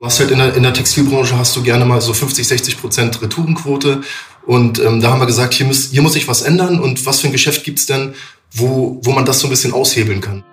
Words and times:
Du 0.00 0.06
hast 0.06 0.20
halt 0.20 0.30
in 0.30 0.38
der, 0.38 0.54
in 0.54 0.62
der 0.62 0.72
Textilbranche 0.72 1.36
hast 1.36 1.56
du 1.56 1.62
gerne 1.64 1.84
mal 1.84 2.00
so 2.00 2.14
50, 2.14 2.46
60 2.46 2.80
Prozent 2.80 3.20
Retourenquote. 3.20 4.02
Und 4.46 4.78
ähm, 4.78 5.00
da 5.00 5.10
haben 5.10 5.18
wir 5.18 5.26
gesagt, 5.26 5.54
hier 5.54 5.66
muss, 5.66 5.90
hier 5.90 6.02
muss 6.02 6.12
sich 6.12 6.28
was 6.28 6.42
ändern. 6.42 6.78
Und 6.78 7.04
was 7.04 7.18
für 7.18 7.26
ein 7.26 7.32
Geschäft 7.32 7.64
gibt's 7.64 7.86
denn, 7.86 8.14
wo, 8.52 9.00
wo 9.02 9.10
man 9.10 9.24
das 9.24 9.40
so 9.40 9.48
ein 9.48 9.50
bisschen 9.50 9.72
aushebeln 9.72 10.20
kann? 10.20 10.44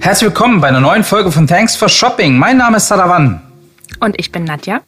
Herzlich 0.00 0.28
willkommen 0.28 0.60
bei 0.60 0.68
einer 0.68 0.80
neuen 0.80 1.02
Folge 1.02 1.32
von 1.32 1.46
Thanks 1.46 1.76
for 1.76 1.88
Shopping. 1.88 2.38
Mein 2.38 2.58
Name 2.58 2.76
ist 2.76 2.88
Sadawan. 2.88 3.40
Und 4.00 4.16
ich 4.18 4.30
bin 4.30 4.44
Nadja. 4.44 4.82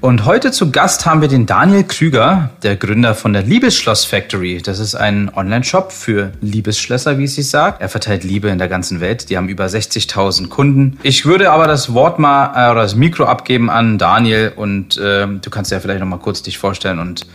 Und 0.00 0.24
heute 0.24 0.50
zu 0.50 0.70
Gast 0.70 1.06
haben 1.06 1.20
wir 1.20 1.28
den 1.28 1.46
Daniel 1.46 1.84
Krüger, 1.84 2.50
der 2.62 2.76
Gründer 2.76 3.14
von 3.14 3.32
der 3.32 3.42
Liebesschloss 3.42 4.04
Factory. 4.04 4.60
Das 4.62 4.78
ist 4.78 4.94
ein 4.94 5.30
Online-Shop 5.34 5.92
für 5.92 6.32
Liebesschlösser, 6.40 7.18
wie 7.18 7.24
es 7.24 7.34
sich 7.34 7.50
sagt. 7.50 7.80
Er 7.80 7.88
verteilt 7.88 8.24
Liebe 8.24 8.48
in 8.48 8.58
der 8.58 8.68
ganzen 8.68 9.00
Welt. 9.00 9.30
Die 9.30 9.36
haben 9.36 9.48
über 9.48 9.66
60.000 9.66 10.48
Kunden. 10.48 10.98
Ich 11.02 11.26
würde 11.26 11.50
aber 11.50 11.66
das 11.66 11.92
Wort 11.94 12.18
mal 12.18 12.52
äh, 12.56 12.70
oder 12.70 12.82
das 12.82 12.94
Mikro 12.94 13.24
abgeben 13.24 13.70
an 13.70 13.98
Daniel 13.98 14.52
und 14.56 14.96
äh, 14.96 15.26
du 15.26 15.50
kannst 15.50 15.70
ja 15.70 15.80
vielleicht 15.80 16.00
noch 16.00 16.08
mal 16.08 16.18
kurz 16.18 16.42
dich 16.42 16.58
vorstellen 16.58 16.98
und 16.98 17.26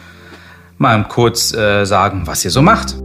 mal 0.77 1.03
kurz 1.07 1.53
äh, 1.53 1.85
sagen, 1.85 2.23
was 2.25 2.43
ihr 2.43 2.51
so 2.51 2.61
macht. 2.61 2.95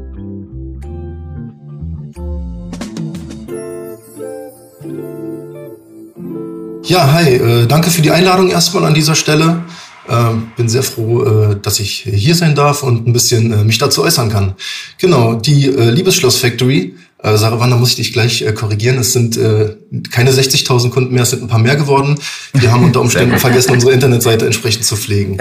Ja, 6.91 7.13
hi, 7.13 7.35
äh, 7.35 7.67
danke 7.69 7.89
für 7.89 8.03
die 8.03 8.11
Einladung 8.11 8.51
erstmal 8.51 8.85
an 8.85 8.95
dieser 8.95 9.15
Stelle. 9.15 9.63
Äh, 10.09 10.15
bin 10.57 10.69
sehr 10.69 10.83
froh, 10.83 11.23
äh, 11.23 11.57
dass 11.63 11.79
ich 11.79 12.09
hier 12.13 12.35
sein 12.35 12.57
darf 12.57 12.83
und 12.83 13.07
ein 13.07 13.13
bisschen 13.13 13.53
äh, 13.53 13.63
mich 13.63 13.79
dazu 13.79 14.03
äußern 14.03 14.29
kann. 14.29 14.55
Genau, 14.99 15.35
die 15.35 15.67
äh, 15.67 15.91
Liebesschloss 15.91 16.39
Factory. 16.39 16.97
Äh, 17.23 17.37
Sarah 17.37 17.61
Wander 17.61 17.77
muss 17.77 17.91
ich 17.91 17.95
dich 17.95 18.13
gleich 18.13 18.43
äh, 18.43 18.51
korrigieren. 18.53 18.99
Es 18.99 19.13
sind 19.13 19.37
äh, 19.37 19.77
keine 20.11 20.33
60.000 20.33 20.91
Kunden 20.91 21.15
mehr, 21.15 21.23
es 21.23 21.31
sind 21.31 21.43
ein 21.43 21.47
paar 21.49 21.61
mehr 21.61 21.77
geworden. 21.77 22.19
Wir 22.55 22.73
haben 22.73 22.83
unter 22.83 23.03
Umständen 23.03 23.39
vergessen, 23.39 23.71
unsere 23.71 23.93
Internetseite 23.93 24.47
entsprechend 24.47 24.85
zu 24.85 24.97
pflegen. 24.97 25.39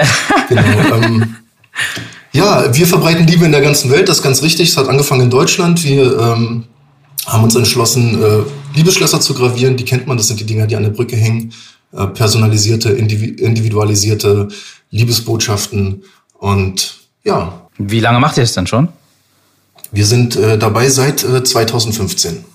Genau. 0.49 0.61
Ähm, 0.61 1.35
ja, 2.31 2.75
wir 2.75 2.85
verbreiten 2.85 3.25
Liebe 3.25 3.45
in 3.45 3.51
der 3.51 3.61
ganzen 3.61 3.89
Welt, 3.89 4.07
das 4.07 4.17
ist 4.17 4.23
ganz 4.23 4.43
richtig. 4.43 4.69
Es 4.69 4.77
hat 4.77 4.87
angefangen 4.87 5.21
in 5.21 5.29
Deutschland. 5.31 5.83
Wir 5.83 6.15
ähm, 6.19 6.65
haben 7.31 7.43
uns 7.43 7.55
entschlossen, 7.55 8.21
äh, 8.21 8.43
Liebesschlösser 8.75 9.21
zu 9.21 9.33
gravieren. 9.33 9.77
Die 9.77 9.85
kennt 9.85 10.07
man, 10.07 10.17
das 10.17 10.27
sind 10.27 10.39
die 10.39 10.45
Dinger, 10.45 10.67
die 10.67 10.75
an 10.75 10.83
der 10.83 10.89
Brücke 10.89 11.15
hängen. 11.15 11.53
Äh, 11.91 12.05
personalisierte, 12.07 12.91
individualisierte 12.91 14.47
Liebesbotschaften. 14.91 16.03
Und 16.37 16.97
ja. 17.23 17.61
Wie 17.77 17.99
lange 17.99 18.19
macht 18.19 18.37
ihr 18.37 18.43
es 18.43 18.53
denn 18.53 18.67
schon? 18.67 18.89
Wir 19.91 20.05
sind 20.05 20.35
äh, 20.35 20.57
dabei 20.59 20.87
seit 20.89 21.23
äh, 21.23 21.43
2015. 21.43 22.45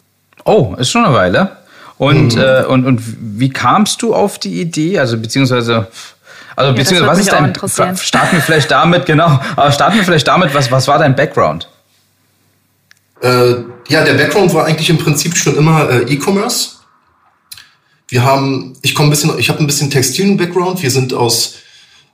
Oh, 0.44 0.74
ist 0.78 0.90
schon 0.90 1.04
eine 1.04 1.14
Weile. 1.14 1.56
Und, 1.98 2.36
mhm. 2.36 2.40
äh, 2.40 2.64
und, 2.64 2.86
und 2.86 3.02
wie 3.18 3.50
kamst 3.50 4.02
du 4.02 4.14
auf 4.14 4.38
die 4.38 4.60
Idee? 4.60 5.00
Also 5.00 5.18
beziehungsweise, 5.18 5.88
also 6.54 6.70
ja, 6.70 6.76
beziehungsweise 6.76 7.10
was 7.10 7.18
ist 7.18 7.78
dein 7.78 7.96
starten 7.96 8.36
wir 8.36 8.42
vielleicht 8.42 8.70
damit, 8.70 9.06
genau, 9.06 9.40
aber 9.56 9.72
starten 9.72 9.96
wir 9.96 10.04
vielleicht 10.04 10.28
damit, 10.28 10.54
was, 10.54 10.70
was 10.70 10.86
war 10.86 10.98
dein 10.98 11.16
Background? 11.16 11.68
Äh, 13.24 13.64
ja, 13.88 14.04
der 14.04 14.14
Background 14.14 14.52
war 14.52 14.66
eigentlich 14.66 14.90
im 14.90 14.98
Prinzip 14.98 15.34
schon 15.34 15.56
immer 15.56 15.88
äh, 15.88 16.12
E-Commerce. 16.12 16.72
Wir 18.08 18.22
haben, 18.22 18.74
ich 18.82 18.94
komme 18.94 19.08
ein 19.08 19.10
bisschen, 19.10 19.38
ich 19.38 19.48
habe 19.48 19.60
ein 19.60 19.66
bisschen 19.66 19.90
textilen 19.90 20.36
Background. 20.36 20.82
Wir 20.82 20.90
sind 20.90 21.14
aus, 21.14 21.54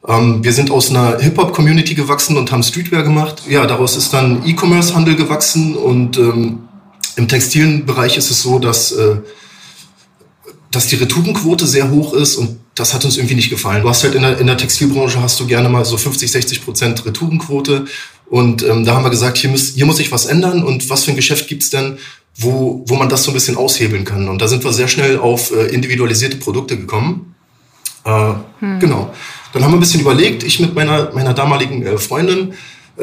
ähm, 0.07 0.45
wir 0.45 0.53
sind 0.53 0.71
aus 0.71 0.91
einer 0.91 1.19
Hip-Hop-Community 1.19 1.95
gewachsen 1.95 2.37
und 2.37 2.53
haben 2.53 2.63
Streetwear 2.63 3.03
gemacht. 3.03 3.43
Ja, 3.49 3.67
daraus 3.67 3.97
ist 3.97 4.13
dann 4.13 4.47
E-Commerce-Handel 4.47 5.17
gewachsen 5.17 5.75
und 5.75 6.17
ähm, 6.17 6.61
im 7.17 7.27
textilen 7.27 7.87
Bereich 7.87 8.17
ist 8.17 8.31
es 8.31 8.43
so, 8.43 8.61
dass 8.61 8.93
äh, 8.93 9.17
dass 10.71 10.87
die 10.87 10.97
Retourenquote 10.97 11.67
sehr 11.67 11.91
hoch 11.91 12.15
ist 12.15 12.37
und 12.37 12.61
das 12.77 12.95
hat 12.95 13.05
uns 13.05 13.17
irgendwie 13.17 13.35
nicht 13.35 13.51
gefallen. 13.51 13.83
Du 13.83 13.89
hast 13.89 14.05
halt 14.05 14.15
in 14.15 14.23
der, 14.23 14.39
in 14.39 14.47
der 14.47 14.57
Textilbranche 14.57 15.21
hast 15.21 15.41
du 15.41 15.47
gerne 15.47 15.69
mal 15.69 15.85
so 15.85 15.97
50, 15.97 16.31
60 16.31 16.65
Prozent 16.65 17.05
Retourenquote 17.05 17.87
und 18.31 18.63
ähm, 18.63 18.85
da 18.85 18.95
haben 18.95 19.03
wir 19.03 19.11
gesagt, 19.11 19.39
hier 19.39 19.51
muss, 19.51 19.75
hier 19.75 19.87
muss 19.87 19.97
sich 19.97 20.13
was 20.13 20.27
ändern 20.27 20.63
und 20.63 20.89
was 20.89 21.05
für 21.05 21.11
ein 21.11 21.17
Geschäft 21.17 21.49
gibt's 21.49 21.69
denn, 21.69 21.99
wo, 22.37 22.85
wo 22.87 22.95
man 22.95 23.09
das 23.09 23.25
so 23.25 23.33
ein 23.33 23.35
bisschen 23.35 23.57
aushebeln 23.57 24.05
kann. 24.05 24.29
Und 24.29 24.41
da 24.41 24.47
sind 24.47 24.63
wir 24.63 24.73
sehr 24.73 24.87
schnell 24.87 25.19
auf 25.19 25.51
äh, 25.51 25.67
individualisierte 25.67 26.37
Produkte 26.37 26.77
gekommen. 26.77 27.35
Äh, 28.05 28.35
hm. 28.61 28.79
Genau. 28.79 29.13
Dann 29.53 29.65
haben 29.65 29.73
wir 29.73 29.79
ein 29.79 29.81
bisschen 29.81 30.01
überlegt, 30.01 30.45
ich 30.45 30.61
mit 30.61 30.77
meiner, 30.77 31.11
meiner 31.13 31.35
damaligen 31.35 31.85
äh, 31.85 31.99
Freundin, 31.99 32.55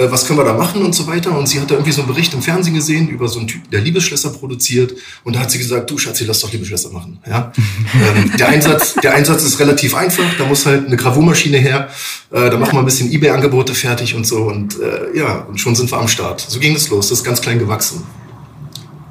was 0.06 0.28
können 0.28 0.40
wir 0.40 0.44
da 0.44 0.54
machen 0.54 0.84
und 0.84 0.94
so 0.94 1.08
weiter. 1.08 1.36
Und 1.36 1.48
sie 1.48 1.60
hat 1.60 1.72
da 1.72 1.76
irgendwie 1.76 1.92
so 1.92 2.02
einen 2.02 2.14
Bericht 2.14 2.34
im 2.34 2.42
Fernsehen 2.42 2.76
gesehen 2.76 3.10
über 3.10 3.28
so 3.28 3.40
einen 3.40 3.48
Typ, 3.48 3.70
der 3.72 3.82
Liebesschlösser 3.82 4.30
produziert. 4.30 4.94
Und 5.24 5.36
da 5.36 5.40
hat 5.40 5.52
sie 5.52 5.58
gesagt, 5.58 5.90
du 5.90 5.98
Schatzi, 5.98 6.26
lass 6.26 6.40
doch 6.40 6.52
Liebesschlösser 6.52 6.92
machen. 6.92 7.20
Ja? 7.28 7.52
ähm, 8.16 8.32
der, 8.38 8.50
Einsatz, 8.50 8.96
der 8.96 9.16
Einsatz 9.16 9.44
ist 9.44 9.60
relativ 9.60 9.96
einfach. 9.96 10.26
Da 10.38 10.46
muss 10.46 10.66
halt 10.66 10.86
eine 10.86 10.98
Gravurmaschine 10.98 11.58
her. 11.58 11.90
Äh, 12.32 12.50
da 12.50 12.58
machen 12.58 12.74
wir 12.74 12.80
ein 12.80 12.86
bisschen 12.86 13.12
Ebay-Angebote 13.12 13.74
fertig 13.74 14.16
und 14.16 14.28
so. 14.28 14.44
Und 14.44 14.80
äh, 14.80 15.18
ja, 15.18 15.46
und 15.50 15.60
schon 15.60 15.76
sind 15.76 15.92
wir 15.92 15.98
am 15.98 16.08
Start. 16.08 16.42
So 16.42 16.60
ging 16.60 16.76
es 16.76 16.90
los. 16.90 17.10
Das 17.10 17.20
ist 17.20 17.24
ganz 17.24 17.42
klein 17.42 17.60
gewachsen. 17.60 18.04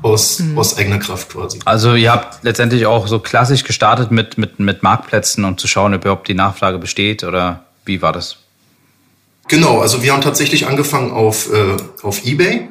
Aus, 0.03 0.39
mhm. 0.39 0.57
aus 0.57 0.77
eigener 0.77 0.99
Kraft 0.99 1.31
quasi. 1.31 1.59
Also 1.65 1.95
ihr 1.95 2.13
habt 2.13 2.45
letztendlich 2.45 2.87
auch 2.87 3.09
so 3.09 3.19
klassisch 3.19 3.65
gestartet 3.65 4.13
mit, 4.13 4.39
mit, 4.39 4.61
mit 4.61 4.85
Marktplätzen 4.85 5.45
und 5.45 5.59
zu 5.59 5.67
schauen, 5.67 5.95
ob 5.95 6.03
überhaupt 6.03 6.29
die 6.29 6.35
Nachfrage 6.35 6.79
besteht 6.79 7.25
oder 7.25 7.65
wie 7.85 8.03
war 8.03 8.13
das? 8.13 8.37
Genau, 9.49 9.81
also 9.81 10.03
wir 10.03 10.13
haben 10.13 10.23
tatsächlich 10.23 10.67
angefangen 10.67 11.13
auf, 11.13 11.53
äh, 11.53 11.77
auf 12.03 12.25
Ebay. 12.25 12.69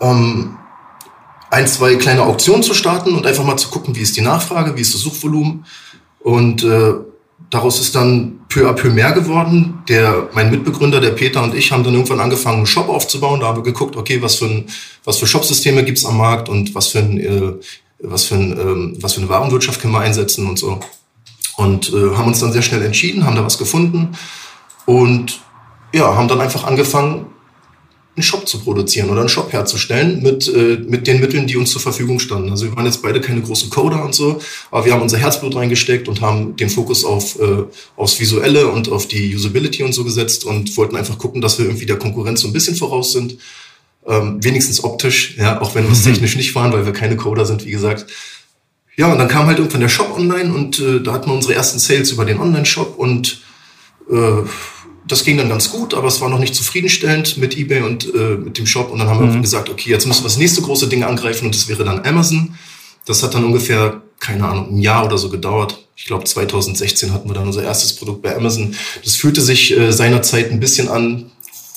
Ähm, 0.00 0.56
ein, 1.50 1.66
zwei 1.66 1.96
kleine 1.96 2.22
Auktionen 2.22 2.62
zu 2.62 2.72
starten 2.72 3.14
und 3.14 3.26
einfach 3.26 3.44
mal 3.44 3.58
zu 3.58 3.68
gucken, 3.68 3.94
wie 3.94 4.00
ist 4.00 4.16
die 4.16 4.22
Nachfrage, 4.22 4.74
wie 4.76 4.80
ist 4.80 4.94
das 4.94 5.02
Suchvolumen. 5.02 5.66
Und 6.20 6.64
äh, 6.64 6.94
daraus 7.50 7.78
ist 7.78 7.94
dann 7.94 8.40
peu 8.48 8.66
à 8.66 8.72
peu 8.72 8.88
mehr 8.88 9.12
geworden. 9.12 9.82
Der, 9.86 10.30
mein 10.32 10.50
Mitbegründer, 10.50 10.98
der 10.98 11.10
Peter 11.10 11.42
und 11.42 11.54
ich 11.54 11.72
haben 11.72 11.84
dann 11.84 11.92
irgendwann 11.92 12.20
angefangen, 12.20 12.58
einen 12.58 12.66
Shop 12.66 12.88
aufzubauen. 12.88 13.40
Da 13.40 13.48
haben 13.48 13.58
wir 13.58 13.64
geguckt, 13.64 13.96
okay, 13.96 14.22
was 14.22 14.36
für, 14.36 14.46
ein, 14.46 14.64
was 15.04 15.18
für 15.18 15.26
Shopsysteme 15.26 15.84
gibt's 15.84 16.06
am 16.06 16.16
Markt 16.16 16.48
und 16.48 16.74
was 16.74 16.88
für, 16.88 17.00
ein, 17.00 17.20
äh, 17.20 17.52
was, 17.98 18.24
für 18.24 18.36
ein, 18.36 18.58
ähm, 18.58 18.96
was 19.02 19.12
für 19.12 19.20
eine 19.20 19.28
Warenwirtschaft 19.28 19.78
können 19.78 19.92
wir 19.92 20.00
einsetzen 20.00 20.48
und 20.48 20.58
so. 20.58 20.80
Und 21.58 21.92
äh, 21.92 22.16
haben 22.16 22.28
uns 22.28 22.40
dann 22.40 22.52
sehr 22.52 22.62
schnell 22.62 22.82
entschieden, 22.82 23.26
haben 23.26 23.36
da 23.36 23.44
was 23.44 23.58
gefunden 23.58 24.16
und 24.86 25.40
ja, 25.92 26.14
haben 26.14 26.28
dann 26.28 26.40
einfach 26.40 26.64
angefangen, 26.64 27.26
einen 28.14 28.22
Shop 28.22 28.46
zu 28.46 28.60
produzieren 28.60 29.08
oder 29.08 29.20
einen 29.20 29.30
Shop 29.30 29.52
herzustellen 29.52 30.22
mit, 30.22 30.46
äh, 30.46 30.78
mit 30.86 31.06
den 31.06 31.20
Mitteln, 31.20 31.46
die 31.46 31.56
uns 31.56 31.70
zur 31.70 31.80
Verfügung 31.80 32.18
standen. 32.18 32.50
Also 32.50 32.66
wir 32.66 32.76
waren 32.76 32.84
jetzt 32.84 33.02
beide 33.02 33.22
keine 33.22 33.40
großen 33.40 33.70
Coder 33.70 34.04
und 34.04 34.14
so, 34.14 34.38
aber 34.70 34.84
wir 34.84 34.92
haben 34.92 35.00
unser 35.00 35.16
Herzblut 35.16 35.56
reingesteckt 35.56 36.08
und 36.08 36.20
haben 36.20 36.54
den 36.56 36.68
Fokus 36.68 37.04
auf, 37.04 37.40
äh, 37.40 37.64
aufs 37.96 38.20
Visuelle 38.20 38.68
und 38.68 38.90
auf 38.90 39.08
die 39.08 39.34
Usability 39.34 39.82
und 39.82 39.94
so 39.94 40.04
gesetzt 40.04 40.44
und 40.44 40.76
wollten 40.76 40.96
einfach 40.96 41.16
gucken, 41.16 41.40
dass 41.40 41.58
wir 41.58 41.64
irgendwie 41.64 41.86
der 41.86 41.98
Konkurrenz 41.98 42.42
so 42.42 42.48
ein 42.48 42.52
bisschen 42.52 42.76
voraus 42.76 43.12
sind. 43.12 43.38
Ähm, 44.06 44.44
wenigstens 44.44 44.84
optisch, 44.84 45.36
ja, 45.38 45.60
auch 45.62 45.74
wenn 45.74 45.84
wir 45.84 45.92
es 45.92 46.04
mhm. 46.04 46.10
technisch 46.10 46.36
nicht 46.36 46.54
waren, 46.54 46.72
weil 46.72 46.84
wir 46.84 46.92
keine 46.92 47.16
Coder 47.16 47.46
sind, 47.46 47.64
wie 47.64 47.70
gesagt. 47.70 48.06
Ja, 48.94 49.10
und 49.10 49.18
dann 49.18 49.28
kam 49.28 49.46
halt 49.46 49.58
irgendwann 49.58 49.80
der 49.80 49.88
Shop 49.88 50.14
online 50.14 50.52
und 50.52 50.78
äh, 50.80 51.00
da 51.00 51.12
hatten 51.12 51.30
wir 51.30 51.34
unsere 51.34 51.54
ersten 51.54 51.78
Sales 51.78 52.10
über 52.10 52.26
den 52.26 52.38
Online-Shop 52.38 52.98
und 52.98 53.40
äh, 54.10 54.42
das 55.06 55.24
ging 55.24 55.36
dann 55.36 55.48
ganz 55.48 55.70
gut, 55.70 55.94
aber 55.94 56.08
es 56.08 56.20
war 56.20 56.28
noch 56.28 56.38
nicht 56.38 56.54
zufriedenstellend 56.54 57.36
mit 57.36 57.56
eBay 57.56 57.82
und 57.82 58.12
äh, 58.14 58.36
mit 58.36 58.58
dem 58.58 58.66
Shop. 58.66 58.90
Und 58.90 58.98
dann 58.98 59.08
haben 59.08 59.26
mhm. 59.26 59.34
wir 59.34 59.40
gesagt, 59.40 59.68
okay, 59.68 59.90
jetzt 59.90 60.06
müssen 60.06 60.22
wir 60.22 60.28
das 60.28 60.36
nächste 60.36 60.62
große 60.62 60.88
Ding 60.88 61.02
angreifen 61.02 61.46
und 61.46 61.54
das 61.54 61.68
wäre 61.68 61.84
dann 61.84 62.04
Amazon. 62.04 62.54
Das 63.06 63.22
hat 63.22 63.34
dann 63.34 63.44
ungefähr, 63.44 64.02
keine 64.20 64.48
Ahnung, 64.48 64.76
ein 64.76 64.78
Jahr 64.78 65.04
oder 65.04 65.18
so 65.18 65.28
gedauert. 65.28 65.86
Ich 65.96 66.04
glaube, 66.04 66.24
2016 66.24 67.12
hatten 67.12 67.28
wir 67.28 67.34
dann 67.34 67.46
unser 67.46 67.64
erstes 67.64 67.96
Produkt 67.96 68.22
bei 68.22 68.34
Amazon. 68.36 68.74
Das 69.04 69.16
fühlte 69.16 69.40
sich 69.40 69.76
äh, 69.76 69.92
seinerzeit 69.92 70.50
ein 70.50 70.60
bisschen 70.60 70.88
an 70.88 71.30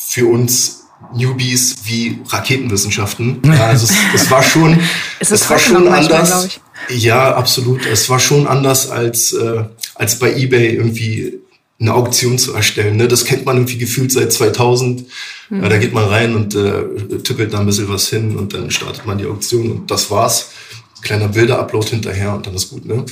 für 0.07 0.28
uns 0.28 0.84
Newbies 1.13 1.78
wie 1.84 2.19
Raketenwissenschaften. 2.28 3.42
Ja, 3.46 3.68
also 3.68 3.86
es, 3.86 4.22
es 4.22 4.31
war 4.31 4.44
schon, 4.44 4.80
es, 5.19 5.31
es 5.31 5.50
war 5.50 5.60
schon 5.60 5.88
anders. 5.88 6.60
ja, 6.89 7.36
absolut. 7.36 7.86
Es 7.86 8.10
war 8.10 8.19
schon 8.19 8.48
anders 8.48 8.89
als 8.89 9.33
äh, 9.33 9.66
als 9.95 10.19
bei 10.19 10.36
eBay 10.36 10.75
irgendwie 10.75 11.39
eine 11.80 11.94
Auktion 11.94 12.38
zu 12.38 12.54
erstellen. 12.54 12.98
Ne? 12.98 13.07
Das 13.07 13.25
kennt 13.25 13.45
man 13.45 13.57
irgendwie 13.57 13.77
gefühlt 13.77 14.12
seit 14.12 14.31
2000. 14.31 15.06
Mhm. 15.50 15.63
Ja, 15.63 15.69
da 15.69 15.77
geht 15.77 15.94
man 15.94 16.06
rein 16.06 16.36
und 16.36 16.56
äh, 16.56 16.83
tippelt 17.24 17.54
da 17.54 17.60
ein 17.60 17.66
bisschen 17.66 17.89
was 17.89 18.07
hin 18.07 18.38
und 18.38 18.54
dann 18.54 18.72
startet 18.72 19.06
man 19.06 19.18
die 19.18 19.25
Auktion 19.25 19.72
und 19.72 19.92
das 19.92 20.10
war's. 20.10 20.51
Kleiner 21.01 21.27
Bilder-Upload 21.27 21.89
hinterher 21.89 22.33
und 22.33 22.48
dann 22.48 22.56
ist 22.56 22.69
gut. 22.69 22.86
Ne? 22.86 23.06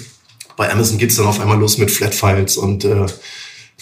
Bei 0.56 0.71
Amazon 0.71 0.98
geht's 0.98 1.15
dann 1.15 1.25
auf 1.25 1.39
einmal 1.39 1.60
los 1.60 1.77
mit 1.77 1.92
Flat-Files 1.92 2.57
und 2.57 2.86
äh, 2.86 3.06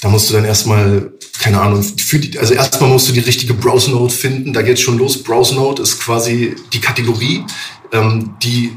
da 0.02 0.10
musst 0.10 0.30
du 0.30 0.34
dann 0.34 0.46
erstmal, 0.46 1.12
keine 1.40 1.62
Ahnung, 1.62 1.84
für 1.84 2.18
die, 2.18 2.40
also 2.40 2.56
erstmal 2.56 2.90
musst 2.90 3.08
du 3.08 3.14
die 3.14 3.20
richtige 3.20 3.54
Browse-Note 3.54 4.14
finden. 4.14 4.52
Da 4.52 4.64
geht's 4.64 4.82
schon 4.82 4.98
los. 4.98 5.22
Browse-Note 5.22 5.84
ist 5.84 6.00
quasi 6.00 6.56
die 6.74 6.82
Kategorie, 6.82 7.44
ähm, 7.92 8.34
die 8.42 8.72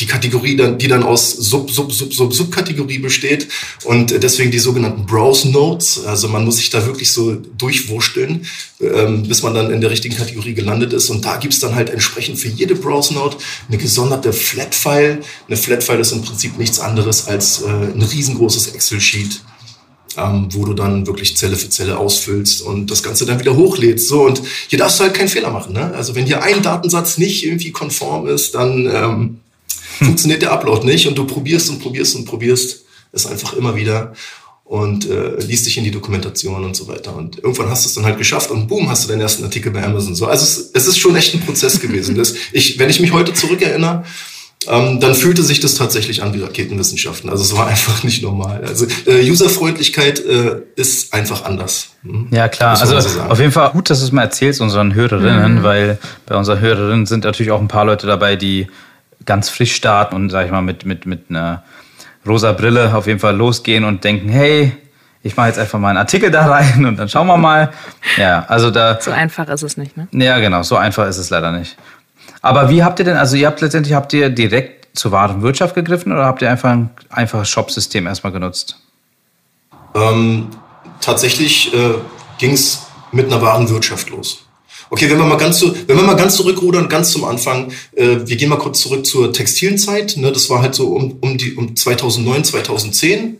die 0.00 0.06
Kategorie, 0.06 0.56
dann, 0.56 0.78
die 0.78 0.88
dann 0.88 1.02
aus 1.02 1.30
Sub, 1.32 1.70
Sub, 1.70 1.92
Sub, 1.92 2.12
Sub, 2.12 2.34
Subkategorie 2.34 2.98
besteht 2.98 3.48
und 3.84 4.10
deswegen 4.10 4.50
die 4.50 4.58
sogenannten 4.58 5.06
Browse 5.06 5.50
Notes. 5.50 6.04
Also 6.04 6.28
man 6.28 6.44
muss 6.44 6.56
sich 6.56 6.70
da 6.70 6.84
wirklich 6.84 7.12
so 7.12 7.34
durchwursteln, 7.34 8.44
ähm, 8.80 9.22
bis 9.22 9.42
man 9.42 9.54
dann 9.54 9.70
in 9.72 9.80
der 9.80 9.90
richtigen 9.90 10.16
Kategorie 10.16 10.54
gelandet 10.54 10.92
ist. 10.92 11.10
Und 11.10 11.24
da 11.24 11.36
gibt's 11.36 11.60
dann 11.60 11.74
halt 11.74 11.90
entsprechend 11.90 12.38
für 12.38 12.48
jede 12.48 12.74
Browse 12.74 13.14
Note 13.14 13.36
eine 13.68 13.78
gesonderte 13.78 14.32
Flat-File. 14.32 15.20
Eine 15.46 15.56
Flat-File 15.56 16.00
ist 16.00 16.12
im 16.12 16.22
Prinzip 16.22 16.58
nichts 16.58 16.80
anderes 16.80 17.28
als 17.28 17.62
äh, 17.62 17.66
ein 17.66 18.02
riesengroßes 18.02 18.68
Excel-Sheet 18.68 19.42
ähm, 20.16 20.48
wo 20.52 20.64
du 20.64 20.74
dann 20.74 21.06
wirklich 21.06 21.36
Zelle 21.36 21.56
für 21.56 21.68
Zelle 21.68 21.98
ausfüllst 21.98 22.62
und 22.62 22.90
das 22.90 23.02
Ganze 23.02 23.26
dann 23.26 23.40
wieder 23.40 23.56
hochlädst. 23.56 24.08
So, 24.08 24.22
und 24.22 24.40
hier 24.68 24.78
darfst 24.78 25.00
du 25.00 25.04
halt 25.04 25.14
keinen 25.14 25.28
Fehler 25.28 25.50
machen. 25.50 25.72
Ne? 25.72 25.92
Also 25.94 26.14
wenn 26.14 26.26
hier 26.26 26.42
ein 26.42 26.62
Datensatz 26.62 27.18
nicht 27.18 27.44
irgendwie 27.44 27.72
konform 27.72 28.28
ist, 28.28 28.54
dann 28.54 28.86
ähm, 28.86 29.40
funktioniert 29.98 30.42
der 30.42 30.52
Upload 30.52 30.86
nicht 30.86 31.06
und 31.06 31.16
du 31.16 31.26
probierst 31.26 31.70
und 31.70 31.80
probierst 31.80 32.16
und 32.16 32.24
probierst 32.24 32.84
es 33.12 33.26
einfach 33.26 33.54
immer 33.54 33.76
wieder 33.76 34.12
und 34.64 35.08
äh, 35.08 35.36
liest 35.40 35.66
dich 35.66 35.76
in 35.76 35.84
die 35.84 35.90
Dokumentation 35.90 36.64
und 36.64 36.74
so 36.74 36.88
weiter. 36.88 37.14
Und 37.14 37.38
irgendwann 37.38 37.68
hast 37.68 37.84
du 37.84 37.88
es 37.88 37.94
dann 37.94 38.04
halt 38.04 38.18
geschafft 38.18 38.50
und 38.50 38.66
boom, 38.66 38.88
hast 38.88 39.04
du 39.04 39.08
deinen 39.08 39.20
ersten 39.20 39.44
Artikel 39.44 39.70
bei 39.70 39.84
Amazon. 39.84 40.14
So, 40.14 40.26
also 40.26 40.42
es, 40.42 40.70
es 40.72 40.86
ist 40.86 40.98
schon 40.98 41.14
echt 41.16 41.34
ein 41.34 41.40
Prozess 41.40 41.80
gewesen. 41.80 42.16
Das, 42.16 42.34
ich, 42.52 42.78
wenn 42.78 42.90
ich 42.90 42.98
mich 42.98 43.12
heute 43.12 43.34
zurückerinnere, 43.34 44.04
ähm, 44.66 44.98
dann 45.00 45.14
fühlte 45.14 45.42
sich 45.42 45.60
das 45.60 45.74
tatsächlich 45.74 46.22
an 46.22 46.32
wie 46.32 46.40
Raketenwissenschaften. 46.40 47.28
Also 47.28 47.44
es 47.44 47.54
war 47.54 47.66
einfach 47.68 48.02
nicht 48.04 48.22
normal. 48.22 48.64
Also 48.66 48.86
äh, 49.06 49.30
Userfreundlichkeit 49.30 50.24
äh, 50.24 50.62
ist 50.76 51.12
einfach 51.12 51.44
anders. 51.44 51.90
Hm? 52.02 52.28
Ja 52.30 52.48
klar, 52.48 52.80
also 52.80 52.98
so 52.98 53.20
auf 53.20 53.38
jeden 53.38 53.52
Fall 53.52 53.70
gut, 53.72 53.90
dass 53.90 54.00
du 54.00 54.06
es 54.06 54.12
mal 54.12 54.22
erzählst 54.22 54.62
unseren 54.62 54.94
Hörerinnen, 54.94 55.56
mhm. 55.56 55.62
weil 55.62 55.98
bei 56.24 56.36
unseren 56.36 56.60
Hörerinnen 56.60 57.04
sind 57.04 57.24
natürlich 57.24 57.52
auch 57.52 57.60
ein 57.60 57.68
paar 57.68 57.84
Leute 57.84 58.06
dabei, 58.06 58.36
die 58.36 58.68
ganz 59.24 59.48
frisch 59.48 59.74
starten 59.74 60.14
und 60.14 60.30
sag 60.30 60.46
ich 60.46 60.52
mal 60.52 60.62
mit 60.62 60.84
mit 60.84 61.06
mit 61.06 61.30
einer 61.30 61.62
rosa 62.26 62.52
Brille 62.52 62.94
auf 62.94 63.06
jeden 63.06 63.20
Fall 63.20 63.36
losgehen 63.36 63.84
und 63.84 64.04
denken, 64.04 64.28
hey, 64.28 64.72
ich 65.22 65.36
mache 65.36 65.48
jetzt 65.48 65.58
einfach 65.58 65.78
mal 65.78 65.88
einen 65.88 65.98
Artikel 65.98 66.30
da 66.30 66.46
rein 66.46 66.84
und 66.84 66.96
dann 66.96 67.08
schauen 67.08 67.26
wir 67.26 67.36
mal. 67.36 67.70
Ja, 68.16 68.44
also 68.48 68.70
da. 68.70 69.00
So 69.00 69.10
einfach 69.10 69.48
ist 69.48 69.62
es 69.62 69.76
nicht, 69.76 69.96
ne? 69.96 70.06
Ja, 70.12 70.38
genau, 70.38 70.62
so 70.62 70.76
einfach 70.76 71.08
ist 71.08 71.18
es 71.18 71.30
leider 71.30 71.50
nicht. 71.50 71.76
Aber 72.42 72.68
wie 72.68 72.84
habt 72.84 72.98
ihr 72.98 73.06
denn, 73.06 73.16
also 73.16 73.36
ihr 73.36 73.46
habt 73.46 73.60
letztendlich, 73.62 73.94
habt 73.94 74.12
ihr 74.12 74.28
direkt 74.28 74.96
zur 74.96 75.12
Warenwirtschaft 75.12 75.74
gegriffen 75.74 76.12
oder 76.12 76.26
habt 76.26 76.42
ihr 76.42 76.50
einfach 76.50 76.70
ein 76.70 76.90
einfaches 77.08 77.48
Shop-System 77.48 78.06
erstmal 78.06 78.32
genutzt? 78.32 78.78
Ähm, 79.94 80.50
tatsächlich 81.00 81.72
äh, 81.74 81.94
ging 82.38 82.52
es 82.52 82.86
mit 83.12 83.26
einer 83.26 83.40
Warenwirtschaft 83.40 84.10
los. 84.10 84.43
Okay, 84.94 85.10
wenn 85.10 85.18
wir 85.18 85.24
mal 85.24 85.38
ganz, 85.38 85.58
so, 85.58 85.74
wenn 85.88 85.96
wir 85.96 86.04
mal 86.04 86.14
ganz 86.14 86.36
zurückrudern, 86.36 86.88
ganz 86.88 87.10
zum 87.10 87.24
Anfang, 87.24 87.72
äh, 87.96 88.18
wir 88.26 88.36
gehen 88.36 88.48
mal 88.48 88.60
kurz 88.60 88.78
zurück 88.78 89.04
zur 89.04 89.32
Textilenzeit. 89.32 90.16
Ne, 90.18 90.30
das 90.30 90.48
war 90.50 90.62
halt 90.62 90.76
so 90.76 90.86
um, 90.86 91.16
um, 91.20 91.36
die, 91.36 91.56
um 91.56 91.74
2009, 91.74 92.44
2010. 92.44 93.38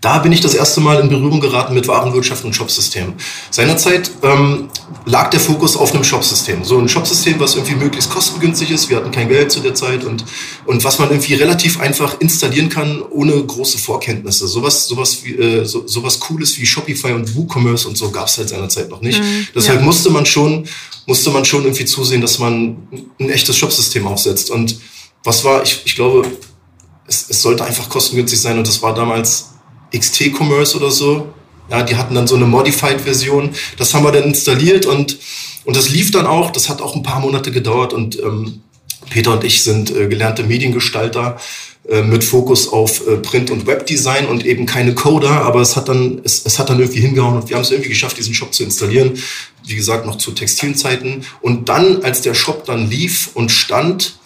Da 0.00 0.18
bin 0.18 0.32
ich 0.32 0.40
das 0.40 0.54
erste 0.54 0.80
Mal 0.80 0.98
in 1.00 1.10
Berührung 1.10 1.40
geraten 1.40 1.74
mit 1.74 1.86
Warenwirtschaft 1.86 2.44
und 2.44 2.54
Shopsystem. 2.54 3.14
Seinerzeit 3.50 4.10
ähm, 4.22 4.70
lag 5.04 5.28
der 5.28 5.40
Fokus 5.40 5.76
auf 5.76 5.92
einem 5.92 6.04
Shopsystem. 6.04 6.64
So 6.64 6.78
ein 6.78 6.88
Shopsystem, 6.88 7.38
was 7.38 7.54
irgendwie 7.54 7.74
möglichst 7.74 8.08
kostengünstig 8.10 8.70
ist. 8.70 8.88
Wir 8.88 8.96
hatten 8.96 9.10
kein 9.10 9.28
Geld 9.28 9.52
zu 9.52 9.60
der 9.60 9.74
Zeit 9.74 10.04
und, 10.04 10.24
und 10.64 10.82
was 10.84 10.98
man 10.98 11.10
irgendwie 11.10 11.34
relativ 11.34 11.80
einfach 11.80 12.18
installieren 12.18 12.70
kann, 12.70 13.02
ohne 13.02 13.32
große 13.44 13.76
Vorkenntnisse. 13.76 14.48
Sowas, 14.48 14.86
sowas, 14.86 15.22
wie, 15.22 15.34
äh, 15.34 15.64
so, 15.66 15.86
sowas 15.86 16.18
Cooles 16.18 16.58
wie 16.58 16.64
Shopify 16.64 17.12
und 17.12 17.36
WooCommerce 17.36 17.86
und 17.86 17.98
so 17.98 18.10
gab 18.10 18.28
es 18.28 18.38
halt 18.38 18.48
seinerzeit 18.48 18.88
noch 18.88 19.02
nicht. 19.02 19.20
Mhm, 19.22 19.48
Deshalb 19.54 19.80
ja. 19.80 19.84
musste 19.84 20.08
man 20.08 20.24
schon, 20.24 20.66
musste 21.04 21.28
man 21.28 21.44
schon 21.44 21.64
irgendwie 21.64 21.84
zusehen, 21.84 22.22
dass 22.22 22.38
man 22.38 22.78
ein 23.18 23.28
echtes 23.28 23.58
Shopsystem 23.58 24.06
aufsetzt. 24.06 24.50
Und 24.50 24.80
was 25.24 25.44
war, 25.44 25.62
ich, 25.62 25.82
ich 25.84 25.94
glaube, 25.94 26.26
es, 27.06 27.26
es 27.28 27.42
sollte 27.42 27.64
einfach 27.64 27.90
kostengünstig 27.90 28.40
sein 28.40 28.56
und 28.56 28.66
das 28.66 28.80
war 28.82 28.94
damals 28.94 29.50
XT-Commerce 29.94 30.76
oder 30.76 30.90
so. 30.90 31.32
Ja, 31.70 31.82
die 31.82 31.96
hatten 31.96 32.14
dann 32.14 32.26
so 32.26 32.36
eine 32.36 32.46
Modified-Version. 32.46 33.50
Das 33.78 33.94
haben 33.94 34.04
wir 34.04 34.12
dann 34.12 34.24
installiert 34.24 34.86
und, 34.86 35.18
und 35.64 35.76
das 35.76 35.88
lief 35.88 36.10
dann 36.10 36.26
auch. 36.26 36.50
Das 36.50 36.68
hat 36.68 36.82
auch 36.82 36.96
ein 36.96 37.02
paar 37.02 37.20
Monate 37.20 37.52
gedauert 37.52 37.92
und 37.92 38.18
ähm, 38.18 38.62
Peter 39.08 39.32
und 39.32 39.44
ich 39.44 39.62
sind 39.62 39.94
äh, 39.94 40.08
gelernte 40.08 40.42
Mediengestalter 40.42 41.38
äh, 41.88 42.02
mit 42.02 42.22
Fokus 42.24 42.68
auf 42.68 43.06
äh, 43.06 43.16
Print- 43.16 43.50
und 43.50 43.66
Webdesign 43.66 44.26
und 44.26 44.44
eben 44.44 44.66
keine 44.66 44.94
Coder, 44.94 45.42
aber 45.42 45.60
es 45.60 45.76
hat 45.76 45.88
dann, 45.88 46.20
es, 46.24 46.44
es 46.44 46.58
hat 46.58 46.70
dann 46.70 46.78
irgendwie 46.78 47.00
hingehauen 47.00 47.36
und 47.36 47.48
wir 47.48 47.56
haben 47.56 47.62
es 47.62 47.70
irgendwie 47.70 47.88
geschafft, 47.88 48.18
diesen 48.18 48.34
Shop 48.34 48.54
zu 48.54 48.62
installieren. 48.62 49.18
Wie 49.66 49.74
gesagt, 49.74 50.06
noch 50.06 50.16
zu 50.16 50.32
Textilzeiten. 50.32 51.24
Und 51.40 51.68
dann, 51.68 52.02
als 52.02 52.20
der 52.20 52.34
Shop 52.34 52.64
dann 52.64 52.88
lief 52.88 53.30
und 53.34 53.50
stand, 53.50 54.19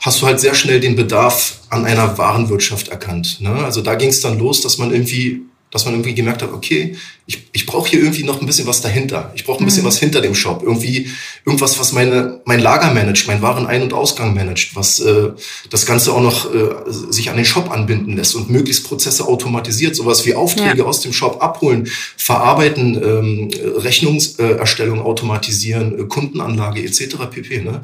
hast 0.00 0.20
du 0.20 0.26
halt 0.26 0.40
sehr 0.40 0.54
schnell 0.54 0.80
den 0.80 0.96
Bedarf 0.96 1.60
an 1.68 1.84
einer 1.84 2.18
Warenwirtschaft 2.18 2.88
erkannt. 2.88 3.40
Ne? 3.40 3.50
Also 3.50 3.82
da 3.82 3.94
ging 3.94 4.08
es 4.08 4.20
dann 4.20 4.38
los, 4.38 4.62
dass 4.62 4.78
man 4.78 4.92
irgendwie 4.92 5.42
dass 5.70 5.84
man 5.84 5.94
irgendwie 5.94 6.14
gemerkt 6.14 6.42
hat, 6.42 6.52
okay, 6.52 6.96
ich, 7.26 7.48
ich 7.52 7.64
brauche 7.64 7.88
hier 7.88 8.00
irgendwie 8.00 8.24
noch 8.24 8.40
ein 8.40 8.46
bisschen 8.46 8.66
was 8.66 8.80
dahinter. 8.80 9.30
Ich 9.36 9.44
brauche 9.44 9.62
ein 9.62 9.64
bisschen 9.64 9.84
mhm. 9.84 9.88
was 9.88 9.98
hinter 9.98 10.20
dem 10.20 10.34
Shop. 10.34 10.62
Irgendwie 10.64 11.08
irgendwas, 11.46 11.78
was 11.78 11.92
meine, 11.92 12.40
mein 12.44 12.58
Lager 12.58 12.92
managt, 12.92 13.28
mein 13.28 13.40
Waren-Ein- 13.40 13.82
und 13.82 13.92
Ausgang 13.92 14.34
managt, 14.34 14.74
was 14.74 14.98
äh, 14.98 15.30
das 15.70 15.86
Ganze 15.86 16.12
auch 16.12 16.20
noch 16.20 16.52
äh, 16.52 16.70
sich 16.88 17.30
an 17.30 17.36
den 17.36 17.44
Shop 17.44 17.70
anbinden 17.70 18.16
lässt 18.16 18.34
und 18.34 18.50
möglichst 18.50 18.84
Prozesse 18.88 19.28
automatisiert. 19.28 19.94
Sowas 19.94 20.26
wie 20.26 20.34
Aufträge 20.34 20.78
ja. 20.78 20.84
aus 20.84 21.02
dem 21.02 21.12
Shop 21.12 21.40
abholen, 21.40 21.88
verarbeiten, 22.16 23.00
ähm, 23.00 23.50
Rechnungserstellung 23.76 24.98
äh, 24.98 25.02
automatisieren, 25.02 26.00
äh, 26.00 26.04
Kundenanlage 26.04 26.82
etc. 26.82 27.16
pp. 27.30 27.62
Ne? 27.62 27.80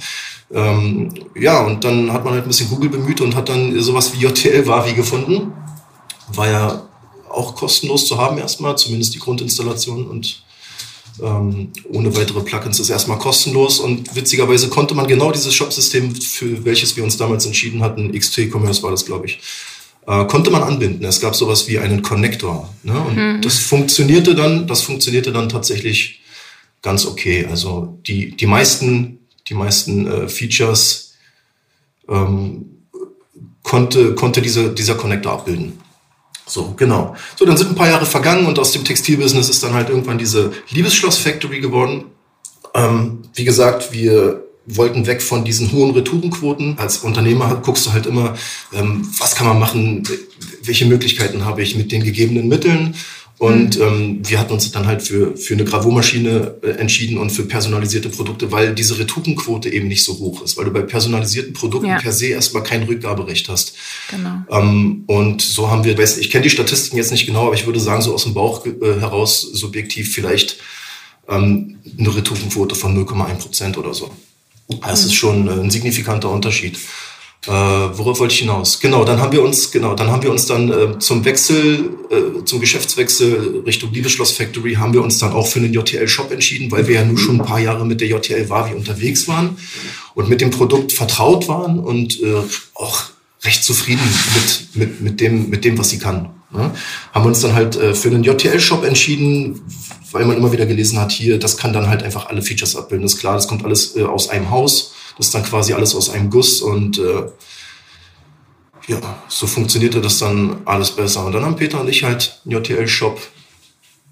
Ähm, 0.53 1.15
ja, 1.39 1.61
und 1.61 1.85
dann 1.85 2.13
hat 2.13 2.25
man 2.25 2.35
halt 2.35 2.45
ein 2.45 2.49
bisschen 2.49 2.69
Google 2.69 2.91
bemüht 2.91 3.21
und 3.21 3.37
hat 3.37 3.49
dann 3.49 3.81
sowas 3.81 4.13
wie 4.13 4.25
JTL 4.25 4.67
Wavi 4.67 4.95
gefunden. 4.95 5.53
War 6.33 6.51
ja 6.51 6.86
auch 7.37 7.55
kostenlos 7.55 8.07
zu 8.07 8.19
haben 8.19 8.39
erstmal, 8.39 8.77
zumindest 8.77 9.15
die 9.15 9.19
Grundinstallation 9.19 10.07
und 10.07 10.43
ähm, 11.23 11.73
ohne 11.91 12.15
weitere 12.17 12.41
Plugins 12.41 12.79
ist 12.79 12.91
erstmal 12.91 13.19
kostenlos 13.19 13.81
und 13.81 14.15
witzigerweise 14.15 14.69
konnte 14.69 14.95
man 14.95 15.07
genau 15.07 15.31
dieses 15.33 15.55
Shop-System, 15.55 16.15
für 16.15 16.65
welches 16.65 16.97
wir 16.97 17.05
uns 17.05 17.17
damals 17.17 17.47
entschieden 17.47 17.83
hatten, 17.83 18.13
XT 18.13 18.51
Commerce 18.53 18.83
war 18.83 18.91
das, 18.91 19.07
glaube 19.07 19.27
ich, 19.27 19.39
äh, 20.07 20.25
konnte 20.27 20.51
man 20.51 20.63
anbinden. 20.63 21.05
Es 21.05 21.21
gab 21.21 21.35
sowas 21.35 21.69
wie 21.69 21.79
einen 21.79 22.03
Connector. 22.03 22.73
Ne? 22.83 23.01
Und 23.01 23.17
mhm. 23.17 23.43
das 23.43 23.59
funktionierte 23.59 24.35
dann, 24.35 24.67
das 24.67 24.83
funktionierte 24.83 25.33
dann 25.33 25.49
tatsächlich 25.49 26.21
ganz 26.83 27.07
okay. 27.07 27.47
Also 27.51 27.99
die, 28.07 28.37
die 28.37 28.47
meisten, 28.47 29.21
die 29.49 29.55
meisten 29.55 30.07
äh, 30.07 30.29
Features 30.29 31.15
ähm, 32.09 32.67
konnte, 33.63 34.15
konnte 34.15 34.43
diese, 34.43 34.73
dieser 34.73 34.95
Connector 34.95 35.33
abbilden. 35.33 35.86
So, 36.47 36.75
genau. 36.77 37.17
So, 37.37 37.45
dann 37.45 37.57
sind 37.57 37.71
ein 37.71 37.75
paar 37.75 37.89
Jahre 37.89 38.07
vergangen 38.07 38.47
und 38.47 38.59
aus 38.59 38.71
dem 38.71 38.85
Textilbusiness 38.85 39.49
ist 39.49 39.63
dann 39.63 39.75
halt 39.75 39.89
irgendwann 39.89 40.19
diese 40.19 40.53
Liebesschloss-Factory 40.71 41.61
geworden. 41.61 42.05
Ähm, 42.75 43.23
wie 43.35 43.45
gesagt, 43.45 43.93
wir 43.93 44.45
wollten 44.67 45.07
weg 45.07 45.23
von 45.23 45.45
diesen 45.45 45.73
hohen 45.73 45.93
Retourenquoten. 45.93 46.79
Als 46.79 46.99
Unternehmer 46.99 47.61
guckst 47.65 47.87
du 47.87 47.93
halt 47.93 48.07
immer, 48.07 48.37
ähm, 48.73 49.09
was 49.19 49.35
kann 49.35 49.47
man 49.47 49.59
machen, 49.59 50.05
welche 50.63 50.87
Möglichkeiten 50.87 51.45
habe 51.45 51.63
ich 51.63 51.77
mit 51.77 51.91
den 51.91 52.05
gegebenen 52.05 52.49
Mitteln 52.49 52.95
und 53.39 53.77
mhm. 53.77 53.83
ähm, 53.83 54.21
wir 54.23 54.41
hatten 54.41 54.55
uns 54.55 54.71
dann 54.73 54.87
halt 54.87 55.03
für, 55.03 55.37
für 55.37 55.55
eine 55.55 55.65
Gravurmaschine 55.65 56.55
äh, 56.63 56.71
entschieden 56.71 57.19
und 57.19 57.31
für 57.31 57.45
personalisierte 57.45 58.09
Produkte, 58.09 58.51
weil 58.51 58.75
diese 58.75 58.99
Retourenquote 58.99 59.69
eben 59.69 59.89
nicht 59.89 60.05
so 60.05 60.19
hoch 60.19 60.43
ist, 60.43 60.57
weil 60.57 60.65
du 60.65 60.71
bei 60.71 60.81
personalisierten 60.81 61.53
Produkten 61.53 61.89
ja. 61.89 61.99
per 61.99 62.13
se 62.13 62.29
erstmal 62.29 62.63
kein 62.63 62.85
Rückgaberecht 62.85 63.51
hast. 63.51 63.75
Genau. 64.11 64.39
Ähm, 64.51 65.05
und 65.07 65.43
so 65.43 65.71
haben 65.71 65.85
wir, 65.85 65.99
ich 65.99 66.31
kenne 66.31 66.45
die 66.45 66.51
Statistiken 66.51 66.97
jetzt 66.97 67.13
nicht 67.13 67.27
genau, 67.27 67.47
aber 67.47 67.55
ich 67.55 67.67
würde 67.67 67.81
sagen, 67.81 68.01
so 68.01 68.15
aus 68.15 68.25
dem 68.25 68.33
Bauch 68.33 68.65
äh, 68.65 69.01
heraus 69.01 69.43
subjektiv 69.43 70.15
vielleicht 70.15 70.57
ähm, 71.29 71.79
eine 71.99 72.17
Retourenquote 72.17 72.75
von 72.75 72.97
0,1 72.97 73.35
Prozent 73.35 73.77
oder 73.77 73.93
so. 73.93 74.11
Das 74.83 75.03
mhm. 75.03 75.07
ist 75.07 75.15
schon 75.15 75.49
äh, 75.49 75.53
ein 75.53 75.71
signifikanter 75.71 76.31
Unterschied. 76.31 76.79
Äh, 77.47 77.51
worauf 77.51 78.19
wollte 78.19 78.35
ich 78.35 78.41
hinaus? 78.41 78.81
Genau, 78.81 79.05
dann 79.05 79.21
haben 79.21 79.33
wir 79.33 79.43
uns, 79.43 79.71
genau, 79.71 79.95
dann 79.95 80.11
haben 80.11 80.23
wir 80.23 80.33
uns 80.33 80.47
dann 80.47 80.69
äh, 80.69 80.99
zum 80.99 81.25
Wechsel, 81.25 81.91
äh, 82.11 82.45
zum 82.45 82.59
Geschäftswechsel 82.59 83.63
Richtung 83.65 83.93
Liebesschloss 83.93 84.33
Factory 84.33 84.75
haben 84.75 84.93
wir 84.93 85.03
uns 85.03 85.19
dann 85.19 85.33
auch 85.33 85.47
für 85.47 85.61
einen 85.61 85.73
JTL-Shop 85.73 86.33
entschieden, 86.33 86.73
weil 86.73 86.89
wir 86.89 86.97
ja 86.97 87.05
nur 87.05 87.19
schon 87.19 87.41
ein 87.41 87.47
paar 87.47 87.61
Jahre 87.61 87.87
mit 87.87 88.01
der 88.01 88.09
JTL 88.09 88.51
Wavi 88.51 88.75
unterwegs 88.75 89.29
waren 89.29 89.57
und 90.15 90.29
mit 90.29 90.41
dem 90.41 90.51
Produkt 90.51 90.93
vertraut 90.93 91.47
waren 91.47 91.79
und 91.79 92.21
äh, 92.21 92.43
auch 92.75 93.05
recht 93.45 93.63
zufrieden 93.63 94.03
mit, 94.35 94.69
mit, 94.75 95.01
mit, 95.01 95.21
dem, 95.21 95.49
mit 95.49 95.65
dem, 95.65 95.79
was 95.79 95.91
sie 95.91 96.01
kann. 96.01 96.31
Ne? 96.51 96.73
Haben 97.13 97.27
uns 97.27 97.43
dann 97.43 97.55
halt 97.55 97.77
äh, 97.77 97.95
für 97.95 98.09
einen 98.09 98.25
JTL-Shop 98.25 98.83
entschieden, 98.85 99.61
weil 100.11 100.25
man 100.25 100.37
immer 100.37 100.51
wieder 100.51 100.67
gelesen 100.67 100.99
hat, 100.99 101.13
hier, 101.13 101.39
das 101.39 101.57
kann 101.57 101.73
dann 101.73 101.89
halt 101.89 102.03
einfach 102.03 102.27
alle 102.27 102.43
Features 102.43 102.75
abbilden. 102.75 103.05
Das 103.05 103.15
ist 103.15 103.21
klar, 103.21 103.35
das 103.35 103.47
kommt 103.47 103.65
alles 103.65 103.95
äh, 103.97 104.03
aus 104.03 104.31
einem 104.31 104.51
Haus 104.51 104.95
das 105.17 105.27
ist 105.27 105.35
dann 105.35 105.45
quasi 105.45 105.73
alles 105.73 105.95
aus 105.95 106.11
einem 106.11 106.31
Guss 106.31 106.61
und 106.61 106.99
äh, 106.99 107.25
ja, 108.87 109.01
so 109.29 109.47
funktionierte 109.47 110.01
das 110.01 110.19
dann 110.19 110.63
alles 110.65 110.93
besser. 110.93 111.25
Und 111.25 111.33
dann 111.33 111.45
haben 111.45 111.57
Peter 111.57 111.81
und 111.81 111.89
ich 111.89 112.05
halt 112.05 112.41
JTL-Shop 112.45 113.21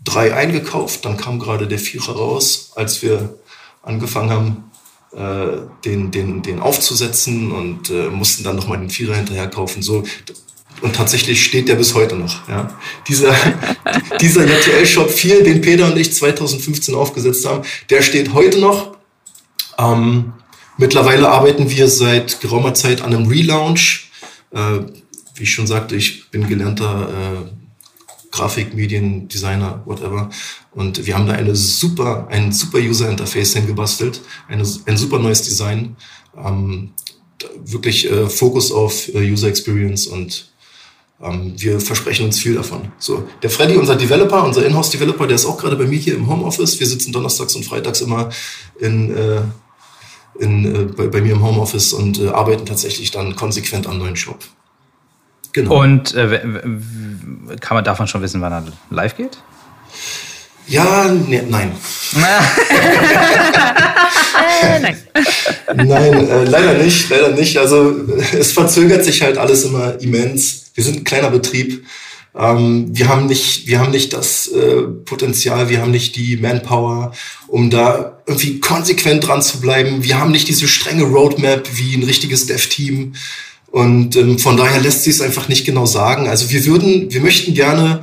3 0.05 0.35
eingekauft. 0.35 1.05
Dann 1.05 1.17
kam 1.17 1.39
gerade 1.39 1.69
der 1.69 1.79
Vierer 1.79 2.17
raus, 2.17 2.73
als 2.75 3.03
wir 3.03 3.39
angefangen 3.83 4.31
haben, 4.31 4.71
äh, 5.13 5.59
den, 5.85 6.11
den, 6.11 6.43
den 6.43 6.61
aufzusetzen 6.61 7.53
und 7.53 7.91
äh, 7.91 8.09
mussten 8.11 8.43
dann 8.43 8.57
nochmal 8.57 8.79
den 8.79 8.91
Vierer 8.91 9.15
hinterher 9.15 9.49
kaufen. 9.49 9.83
So. 9.83 10.03
Und 10.81 10.97
tatsächlich 10.97 11.45
steht 11.45 11.69
der 11.69 11.77
bis 11.77 11.95
heute 11.95 12.17
noch. 12.17 12.49
Ja. 12.49 12.77
Dieser, 13.07 13.35
dieser 14.21 14.45
JTL-Shop 14.45 15.09
4, 15.09 15.45
den 15.45 15.61
Peter 15.61 15.87
und 15.87 15.97
ich 15.97 16.13
2015 16.13 16.95
aufgesetzt 16.95 17.47
haben, 17.47 17.63
der 17.91 18.03
steht 18.03 18.35
heute 18.35 18.59
noch. 18.59 18.97
Ähm, 19.79 20.33
mittlerweile 20.79 21.29
arbeiten 21.29 21.71
wir 21.71 21.89
seit 21.89 22.41
geraumer 22.41 22.75
Zeit 22.75 23.03
an 23.03 23.15
einem 23.15 23.27
Relaunch. 23.27 24.11
Äh, 24.51 24.81
wie 25.37 25.43
ich 25.43 25.53
schon 25.53 25.67
sagte, 25.67 25.97
ich 25.97 26.31
bin 26.31 26.47
gelernter 26.47 27.09
äh, 27.09 27.51
Grafik, 28.31 28.75
Medien, 28.75 29.29
Designer, 29.29 29.83
whatever. 29.85 30.31
Und 30.73 31.07
wir 31.07 31.15
haben 31.15 31.27
da 31.27 31.35
eine 31.35 31.55
super, 31.55 32.27
ein 32.31 32.53
super 32.53 32.79
User 32.79 33.09
Interface 33.09 33.55
hingebastelt, 33.55 34.21
eine, 34.49 34.65
ein 34.87 34.97
super 34.97 35.19
neues 35.19 35.43
Design, 35.43 35.97
ähm, 36.37 36.91
wirklich 37.65 38.11
äh, 38.11 38.29
Fokus 38.29 38.73
auf 38.73 39.09
äh, 39.15 39.31
User 39.31 39.49
Experience 39.49 40.07
und 40.07 40.53
ähm, 41.23 41.55
wir 41.57 41.81
versprechen 41.81 42.27
uns 42.27 42.39
viel 42.39 42.55
davon. 42.55 42.93
So, 42.99 43.29
der 43.43 43.51
Freddy, 43.51 43.77
unser 43.77 43.95
Developer, 43.95 44.45
unser 44.45 44.67
Inhouse-Developer, 44.67 45.27
der 45.27 45.37
ist 45.37 45.47
auch 45.47 45.59
gerade 45.59 45.77
bei 45.77 45.85
mir 45.85 45.99
hier 45.99 46.17
im 46.17 46.29
Homeoffice. 46.29 46.79
Wir 46.81 46.87
sitzen 46.87 47.13
donnerstags 47.13 47.55
und 47.55 47.65
freitags 47.65 48.01
immer 48.01 48.31
in, 48.81 49.15
äh, 49.15 49.43
in, 50.39 50.75
äh, 50.75 50.85
bei, 50.85 51.07
bei 51.07 51.21
mir 51.21 51.33
im 51.33 51.43
Homeoffice 51.43 51.93
und 51.93 52.21
äh, 52.21 52.29
arbeiten 52.29 52.67
tatsächlich 52.67 53.11
dann 53.11 53.37
konsequent 53.37 53.87
am 53.87 53.99
neuen 53.99 54.17
Shop. 54.17 54.39
Genau. 55.53 55.83
Und 55.83 56.15
äh, 56.15 56.41
kann 57.61 57.77
man 57.77 57.85
davon 57.85 58.09
schon 58.09 58.23
wissen, 58.23 58.41
wann 58.41 58.53
er 58.53 58.65
live 58.91 59.17
geht? 59.17 59.39
Ja, 60.67 61.09
ne, 61.09 61.45
nein. 61.49 61.73
äh, 62.17 62.21
nein. 64.81 64.97
nein, 65.75 66.29
äh, 66.29 66.45
leider 66.45 66.75
nicht, 66.75 67.09
leider 67.11 67.31
nicht. 67.31 67.59
Also 67.59 67.95
es 68.39 68.53
verzögert 68.53 69.05
sich 69.05 69.23
halt 69.23 69.39
alles 69.39 69.65
immer 69.65 70.01
immens. 70.01 70.71
Wir 70.75 70.83
sind 70.83 70.97
ein 70.99 71.05
kleiner 71.05 71.31
Betrieb. 71.31 71.87
Ähm, 72.37 72.87
wir 72.91 73.09
haben 73.09 73.27
nicht, 73.27 73.67
wir 73.67 73.79
haben 73.79 73.93
nicht 73.93 74.13
das 74.13 74.49
äh, 74.49 74.83
Potenzial, 74.83 75.69
wir 75.69 75.81
haben 75.81 75.93
nicht 75.93 76.17
die 76.17 76.37
Manpower, 76.37 77.13
um 77.47 77.71
da 77.71 78.19
irgendwie 78.27 78.61
konsequent 78.61 79.27
dran 79.27 79.43
zu 79.43 79.61
bleiben. 79.61 80.03
Wir 80.03 80.19
haben 80.19 80.33
nicht 80.33 80.49
diese 80.49 80.67
strenge 80.67 81.05
Roadmap 81.05 81.69
wie 81.77 81.95
ein 81.95 82.03
richtiges 82.03 82.47
Dev-Team. 82.47 83.15
Und 83.71 84.17
ähm, 84.17 84.39
von 84.39 84.57
daher 84.57 84.81
lässt 84.81 85.05
sich 85.05 85.15
es 85.15 85.21
einfach 85.21 85.49
nicht 85.49 85.65
genau 85.65 85.87
sagen. 85.87 86.29
Also 86.29 86.51
wir 86.51 86.65
würden, 86.65 87.13
wir 87.13 87.21
möchten 87.21 87.55
gerne 87.55 88.03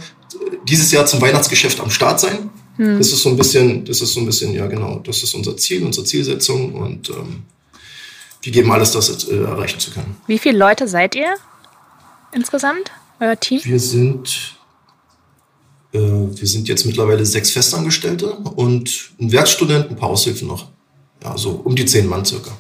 dieses 0.68 0.92
Jahr 0.92 1.06
zum 1.06 1.22
Weihnachtsgeschäft 1.22 1.80
am 1.80 1.90
Start 1.90 2.20
sein. 2.20 2.50
Hm. 2.78 2.98
Das 2.98 3.08
ist 3.08 3.22
so 3.22 3.30
ein 3.30 3.38
bisschen, 3.38 3.86
das 3.86 4.02
ist 4.02 4.14
so 4.14 4.20
ein 4.20 4.26
bisschen, 4.26 4.54
ja 4.54 4.68
genau, 4.68 5.00
das 5.04 5.24
ist 5.24 5.34
unser 5.34 5.58
Ziel, 5.58 5.84
unsere 5.84 6.06
Zielsetzung 6.06 6.74
und 6.74 7.10
ähm, 7.10 7.44
wir 8.42 8.52
geben 8.52 8.72
alles, 8.72 8.92
das 8.92 9.28
äh, 9.28 9.36
erreichen 9.36 9.80
zu 9.80 9.92
können. 9.92 10.16
Wie 10.28 10.40
viele 10.40 10.58
Leute 10.58 10.88
seid 10.88 11.16
ihr 11.16 11.36
insgesamt, 12.34 12.92
euer 13.22 13.40
Team? 13.40 13.62
Wir 13.64 13.80
sind, 13.80 14.58
äh, 15.94 16.00
wir 16.00 16.48
sind 16.48 16.68
jetzt 16.68 16.86
mittlerweile 16.86 17.26
sechs 17.26 17.52
Festangestellte 17.52 18.32
und 18.32 19.12
ein 19.20 19.32
Werkstudent, 19.32 19.90
ein 19.90 19.96
paar 19.96 20.10
Aushilfen 20.10 20.48
noch. 20.48 20.68
Ja, 21.24 21.38
so 21.38 21.52
um 21.64 21.76
die 21.76 21.86
zehn 21.86 22.08
Mann 22.08 22.26
circa. 22.26 22.52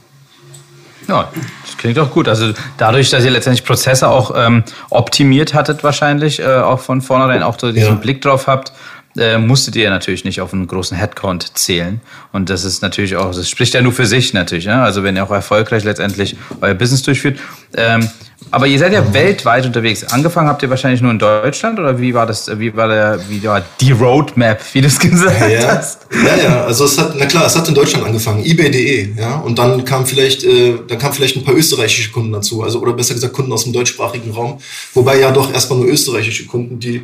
Ja, 1.08 1.32
das 1.66 1.78
klingt 1.78 1.98
doch 1.98 2.12
gut. 2.12 2.28
Also 2.28 2.54
dadurch, 2.78 3.10
dass 3.10 3.26
ihr 3.26 3.32
letztendlich 3.32 3.66
Prozesse 3.66 4.08
auch 4.08 4.32
ähm, 4.36 4.64
optimiert 4.92 5.54
hattet, 5.54 5.84
wahrscheinlich 5.84 6.40
äh, 6.40 6.46
auch 6.46 6.80
von 6.80 7.02
vornherein 7.02 7.42
auch 7.42 7.60
so 7.60 7.72
diesen 7.72 7.96
ja. 7.96 7.96
Blick 7.96 8.22
drauf 8.22 8.46
habt, 8.46 8.72
äh, 9.18 9.38
musstet 9.38 9.76
ihr 9.76 9.90
natürlich 9.90 10.24
nicht 10.24 10.42
auf 10.42 10.54
einen 10.54 10.68
großen 10.68 10.96
Headcount 10.96 11.58
zählen. 11.58 12.02
Und 12.32 12.50
das 12.50 12.64
ist 12.64 12.82
natürlich 12.82 13.18
auch, 13.18 13.34
das 13.34 13.50
spricht 13.50 13.74
ja 13.74 13.82
nur 13.82 13.92
für 13.92 14.06
sich 14.06 14.34
natürlich. 14.34 14.68
Ne? 14.68 14.82
Also 14.82 15.04
wenn 15.04 15.16
ihr 15.16 15.24
auch 15.24 15.32
erfolgreich 15.32 15.84
letztendlich 15.84 16.38
euer 16.62 16.76
Business 16.76 17.02
durchführt. 17.02 17.40
Ähm, 17.76 18.10
aber 18.52 18.68
ihr 18.68 18.78
seid 18.78 18.94
ja 18.94 19.14
weltweit 19.14 19.66
unterwegs. 19.66 20.04
Angefangen 20.04 20.50
habt 20.50 20.62
ihr 20.62 20.70
wahrscheinlich 20.70 21.02
nur 21.02 21.12
in 21.12 21.20
Deutschland 21.20 21.80
oder 21.80 22.00
wie 22.00 22.14
war 22.14 22.26
das, 22.26 22.50
wie 22.60 22.76
war 22.76 22.88
der, 22.88 23.20
wie 23.30 23.44
war 23.44 23.64
die 23.80 23.92
Roadmap, 23.92 24.62
wie 24.74 24.82
du 24.82 24.88
es 24.88 25.00
gesagt 25.00 25.52
ja, 25.52 25.68
hast? 25.76 26.08
Ja, 26.12 26.36
ja, 26.36 26.64
also 26.66 26.86
es 26.86 26.98
hat, 26.98 27.14
na 27.18 27.26
klar, 27.26 27.46
es 27.46 27.56
hat 27.56 27.68
in 27.68 27.74
Deutschland 27.74 28.06
angefangen, 28.06 28.46
ebay.de, 28.46 29.16
ja, 29.18 29.38
und 29.38 29.58
dann 29.58 29.84
kam 29.86 30.06
vielleicht, 30.06 30.44
äh, 30.44 30.76
dann 30.88 31.00
kam 31.00 31.14
vielleicht 31.14 31.38
ein 31.38 31.44
paar 31.44 31.56
österreichische 31.56 32.12
Kunden 32.12 32.32
dazu, 32.32 32.62
also 32.62 32.82
oder 32.82 32.94
besser 32.94 33.14
gesagt 33.14 33.34
Kunden 33.34 33.52
aus 33.54 33.64
dem 33.64 33.74
deutschsprachigen 33.74 34.32
Raum, 34.32 34.60
wobei 34.94 35.20
ja 35.20 35.32
doch 35.32 35.52
erstmal 35.54 35.80
nur 35.80 35.88
österreichische 35.88 36.46
Kunden, 36.46 36.80
die 36.80 37.04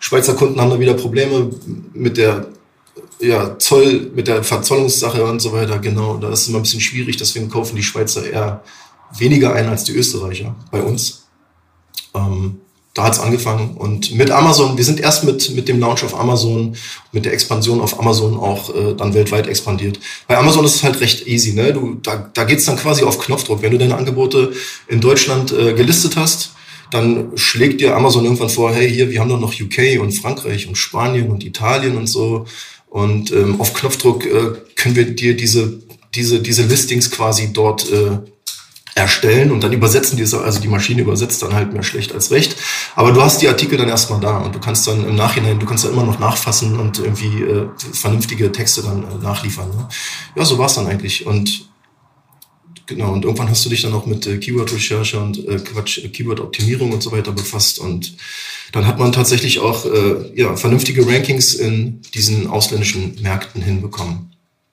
Schweizer 0.00 0.34
Kunden 0.34 0.60
haben 0.60 0.70
da 0.70 0.80
wieder 0.80 0.94
Probleme 0.94 1.50
mit 1.92 2.16
der 2.16 2.46
ja, 3.20 3.58
Zoll, 3.58 4.10
mit 4.14 4.28
der 4.28 4.42
Verzollungssache 4.42 5.22
und 5.24 5.40
so 5.40 5.52
weiter, 5.52 5.78
genau. 5.78 6.16
Da 6.16 6.30
ist 6.32 6.42
es 6.42 6.48
immer 6.48 6.58
ein 6.58 6.62
bisschen 6.62 6.80
schwierig, 6.80 7.16
deswegen 7.18 7.50
kaufen 7.50 7.76
die 7.76 7.82
Schweizer 7.82 8.24
eher 8.24 8.62
weniger 9.18 9.54
ein 9.54 9.68
als 9.68 9.84
die 9.84 9.92
Österreicher 9.92 10.54
bei 10.70 10.82
uns. 10.82 11.26
Ähm, 12.14 12.60
da 12.94 13.04
hat's 13.04 13.20
angefangen 13.20 13.76
und 13.76 14.16
mit 14.16 14.32
Amazon, 14.32 14.76
wir 14.76 14.84
sind 14.84 14.98
erst 14.98 15.22
mit, 15.22 15.54
mit 15.54 15.68
dem 15.68 15.78
Launch 15.78 16.02
auf 16.02 16.18
Amazon, 16.18 16.74
mit 17.12 17.24
der 17.24 17.32
Expansion 17.32 17.80
auf 17.80 18.00
Amazon 18.00 18.36
auch 18.36 18.74
äh, 18.74 18.94
dann 18.96 19.14
weltweit 19.14 19.46
expandiert. 19.46 20.00
Bei 20.26 20.36
Amazon 20.36 20.64
ist 20.64 20.74
es 20.74 20.82
halt 20.82 21.00
recht 21.00 21.26
easy, 21.28 21.52
ne? 21.52 21.72
Du, 21.72 21.94
da, 22.02 22.30
da 22.34 22.42
geht's 22.44 22.64
dann 22.64 22.76
quasi 22.76 23.04
auf 23.04 23.20
Knopfdruck. 23.20 23.62
Wenn 23.62 23.70
du 23.70 23.78
deine 23.78 23.96
Angebote 23.96 24.52
in 24.88 25.00
Deutschland 25.00 25.52
äh, 25.52 25.72
gelistet 25.74 26.16
hast, 26.16 26.50
dann 26.90 27.30
schlägt 27.36 27.80
dir 27.80 27.94
Amazon 27.94 28.24
irgendwann 28.24 28.48
vor, 28.48 28.72
hey, 28.72 28.90
hier, 28.90 29.08
wir 29.10 29.20
haben 29.20 29.28
doch 29.28 29.38
noch 29.38 29.54
UK 29.54 30.00
und 30.00 30.10
Frankreich 30.10 30.66
und 30.66 30.76
Spanien 30.76 31.30
und 31.30 31.44
Italien 31.44 31.96
und 31.96 32.08
so. 32.08 32.46
Und 32.88 33.30
ähm, 33.30 33.60
auf 33.60 33.72
Knopfdruck 33.72 34.26
äh, 34.26 34.52
können 34.74 34.96
wir 34.96 35.04
dir 35.04 35.36
diese, 35.36 35.80
diese, 36.16 36.40
diese 36.40 36.64
Listings 36.64 37.10
quasi 37.12 37.52
dort 37.52 37.88
äh, 37.92 38.18
erstellen 39.00 39.50
und 39.50 39.64
dann 39.64 39.72
übersetzen 39.72 40.16
die 40.16 40.22
also 40.22 40.60
die 40.60 40.68
Maschine 40.68 41.02
übersetzt 41.02 41.42
dann 41.42 41.54
halt 41.54 41.72
mehr 41.72 41.82
schlecht 41.82 42.12
als 42.12 42.30
recht. 42.30 42.56
Aber 42.94 43.12
du 43.12 43.20
hast 43.22 43.42
die 43.42 43.48
Artikel 43.48 43.78
dann 43.78 43.88
erstmal 43.88 44.20
da 44.20 44.38
und 44.38 44.54
du 44.54 44.60
kannst 44.60 44.86
dann 44.86 45.06
im 45.06 45.16
Nachhinein, 45.16 45.58
du 45.58 45.66
kannst 45.66 45.84
dann 45.84 45.92
immer 45.92 46.04
noch 46.04 46.18
nachfassen 46.18 46.78
und 46.78 46.98
irgendwie 46.98 47.42
äh, 47.42 47.68
vernünftige 47.92 48.52
Texte 48.52 48.82
dann 48.82 49.02
äh, 49.02 49.22
nachliefern. 49.22 49.68
Ne? 49.70 49.88
Ja, 50.36 50.44
so 50.44 50.58
war 50.58 50.66
es 50.66 50.74
dann 50.74 50.86
eigentlich. 50.86 51.26
Und 51.26 51.68
genau, 52.86 53.12
und 53.12 53.24
irgendwann 53.24 53.48
hast 53.48 53.64
du 53.64 53.70
dich 53.70 53.82
dann 53.82 53.94
auch 53.94 54.06
mit 54.06 54.26
äh, 54.26 54.38
Keyword-Recherche 54.38 55.18
und 55.18 55.38
äh, 55.48 55.58
Quatsch, 55.58 55.98
äh, 55.98 56.08
Keyword-Optimierung 56.08 56.92
und 56.92 57.02
so 57.02 57.12
weiter 57.12 57.32
befasst 57.32 57.78
und 57.78 58.16
dann 58.72 58.86
hat 58.86 58.98
man 58.98 59.10
tatsächlich 59.10 59.58
auch 59.58 59.84
äh, 59.84 60.30
ja, 60.34 60.54
vernünftige 60.54 61.04
Rankings 61.06 61.54
in 61.54 62.02
diesen 62.14 62.46
ausländischen 62.46 63.20
Märkten 63.20 63.62
hinbekommen. 63.62 64.29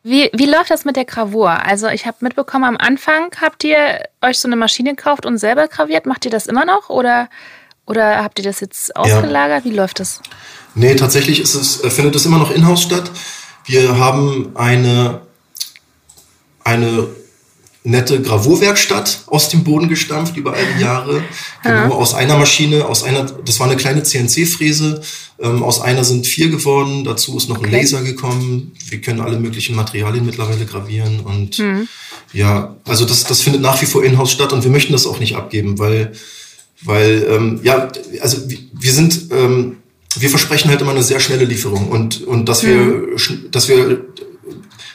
Wie, 0.10 0.30
wie 0.32 0.46
läuft 0.46 0.72
das 0.72 0.86
mit 0.86 0.96
der 0.96 1.04
Gravur? 1.04 1.50
Also 1.50 1.90
ich 1.90 2.06
habe 2.06 2.16
mitbekommen, 2.22 2.64
am 2.64 2.78
Anfang 2.78 3.30
habt 3.42 3.66
ihr 3.66 4.04
euch 4.22 4.40
so 4.40 4.48
eine 4.48 4.56
Maschine 4.56 4.92
gekauft 4.92 5.26
und 5.26 5.38
selber 5.38 5.68
graviert. 5.68 6.06
Macht 6.06 6.24
ihr 6.24 6.32
das 6.32 6.48
immer 6.48 6.64
noch 6.64 6.90
oder, 6.90 7.28
oder 7.86 8.24
habt 8.24 8.40
ihr 8.40 8.46
das 8.46 8.62
jetzt 8.62 8.96
ausgelagert? 8.96 9.66
Ja. 9.66 9.70
Wie 9.70 9.76
läuft 9.76 10.00
das? 10.00 10.22
Nee, 10.76 10.96
tatsächlich 10.96 11.42
ist 11.42 11.56
es, 11.56 11.84
äh, 11.84 11.90
findet 11.90 12.16
es 12.16 12.26
immer 12.26 12.38
noch 12.38 12.52
in-house 12.52 12.84
statt. 12.84 13.12
Wir 13.66 13.98
haben 13.98 14.56
eine, 14.56 15.24
eine 16.64 17.10
nette 17.88 18.22
Gravurwerkstatt 18.22 19.22
aus 19.28 19.48
dem 19.48 19.64
Boden 19.64 19.88
gestampft 19.88 20.36
über 20.36 20.54
all 20.54 20.66
die 20.76 20.84
Jahre. 20.84 21.24
Genau, 21.64 21.96
aus 21.96 22.14
einer 22.14 22.38
Maschine, 22.38 22.86
aus 22.86 23.04
einer, 23.04 23.24
das 23.24 23.60
war 23.60 23.68
eine 23.68 23.76
kleine 23.76 24.04
CNC-Fräse, 24.04 25.02
ähm, 25.40 25.64
aus 25.64 25.82
einer 25.82 26.04
sind 26.06 26.26
vier 26.26 26.50
geworden, 26.50 27.04
dazu 27.04 27.36
ist 27.36 27.50
noch 27.50 27.58
okay. 27.58 27.68
ein 27.68 27.72
Laser 27.74 28.04
gekommen. 28.04 28.74
Wir 28.90 29.02
können 29.02 29.20
alle 29.20 29.38
möglichen 29.38 29.76
Materialien 29.76 30.26
mittlerweile 30.26 30.66
gravieren 30.66 31.20
und 31.22 31.60
mhm. 31.60 31.88
ja, 32.32 32.78
also 32.86 33.06
das, 33.06 33.26
das 33.26 33.42
findet 33.42 33.62
nach 33.62 33.82
wie 33.82 33.86
vor 33.86 34.04
in-house 34.04 34.32
statt 34.32 34.54
und 34.54 34.64
wir 34.64 34.72
möchten 34.72 34.94
das 34.94 35.06
auch 35.08 35.20
nicht 35.20 35.36
abgeben, 35.36 35.78
weil, 35.78 36.14
weil, 36.84 37.28
ähm, 37.30 37.60
ja, 37.64 37.90
also 38.22 38.38
wir 38.48 38.94
sind, 38.94 39.30
ähm, 39.32 39.78
wir 40.18 40.30
versprechen 40.30 40.70
halt 40.70 40.82
immer 40.82 40.92
eine 40.92 41.04
sehr 41.04 41.20
schnelle 41.20 41.44
Lieferung 41.44 41.90
und, 41.90 42.24
und 42.24 42.48
dass 42.48 42.64
mhm. 42.64 42.68
wir, 42.68 43.50
dass 43.52 43.68
wir 43.68 44.06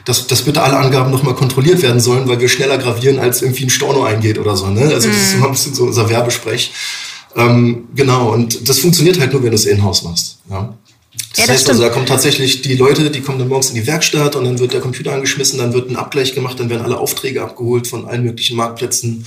dass, 0.04 0.26
dass 0.26 0.42
bitte 0.42 0.62
alle 0.62 0.76
Angaben 0.76 1.10
nochmal 1.10 1.34
kontrolliert 1.34 1.82
werden 1.82 2.00
sollen, 2.00 2.28
weil 2.28 2.40
wir 2.40 2.48
schneller 2.48 2.78
gravieren, 2.78 3.18
als 3.18 3.42
irgendwie 3.42 3.64
ein 3.64 3.70
Storno 3.70 4.04
eingeht 4.04 4.38
oder 4.38 4.56
so. 4.56 4.66
Ne? 4.68 4.82
Also 4.82 5.08
das 5.08 5.16
ist 5.16 5.32
mhm. 5.32 5.38
immer 5.38 5.46
ein 5.46 5.52
bisschen 5.52 5.74
so 5.74 5.84
unser 5.84 6.08
Werbesprech. 6.08 6.72
Ähm, 7.36 7.88
genau, 7.94 8.32
und 8.32 8.68
das 8.68 8.80
funktioniert 8.80 9.18
halt 9.18 9.32
nur, 9.32 9.42
wenn 9.42 9.50
du 9.50 9.56
es 9.56 9.64
in-house 9.64 10.02
machst. 10.02 10.38
Ja? 10.50 10.76
Das, 11.14 11.38
ja, 11.38 11.46
das 11.46 11.48
heißt 11.48 11.68
also, 11.70 11.82
da 11.82 11.88
kommen 11.88 12.06
tatsächlich 12.06 12.62
die 12.62 12.74
Leute, 12.74 13.10
die 13.10 13.20
kommen 13.20 13.38
dann 13.38 13.48
morgens 13.48 13.70
in 13.70 13.76
die 13.76 13.86
Werkstatt 13.86 14.36
und 14.36 14.44
dann 14.44 14.58
wird 14.58 14.72
der 14.72 14.80
Computer 14.80 15.12
angeschmissen, 15.12 15.58
dann 15.58 15.72
wird 15.72 15.90
ein 15.90 15.96
Abgleich 15.96 16.34
gemacht, 16.34 16.58
dann 16.60 16.68
werden 16.68 16.82
alle 16.82 16.98
Aufträge 16.98 17.42
abgeholt 17.42 17.86
von 17.86 18.06
allen 18.06 18.24
möglichen 18.24 18.56
Marktplätzen 18.56 19.24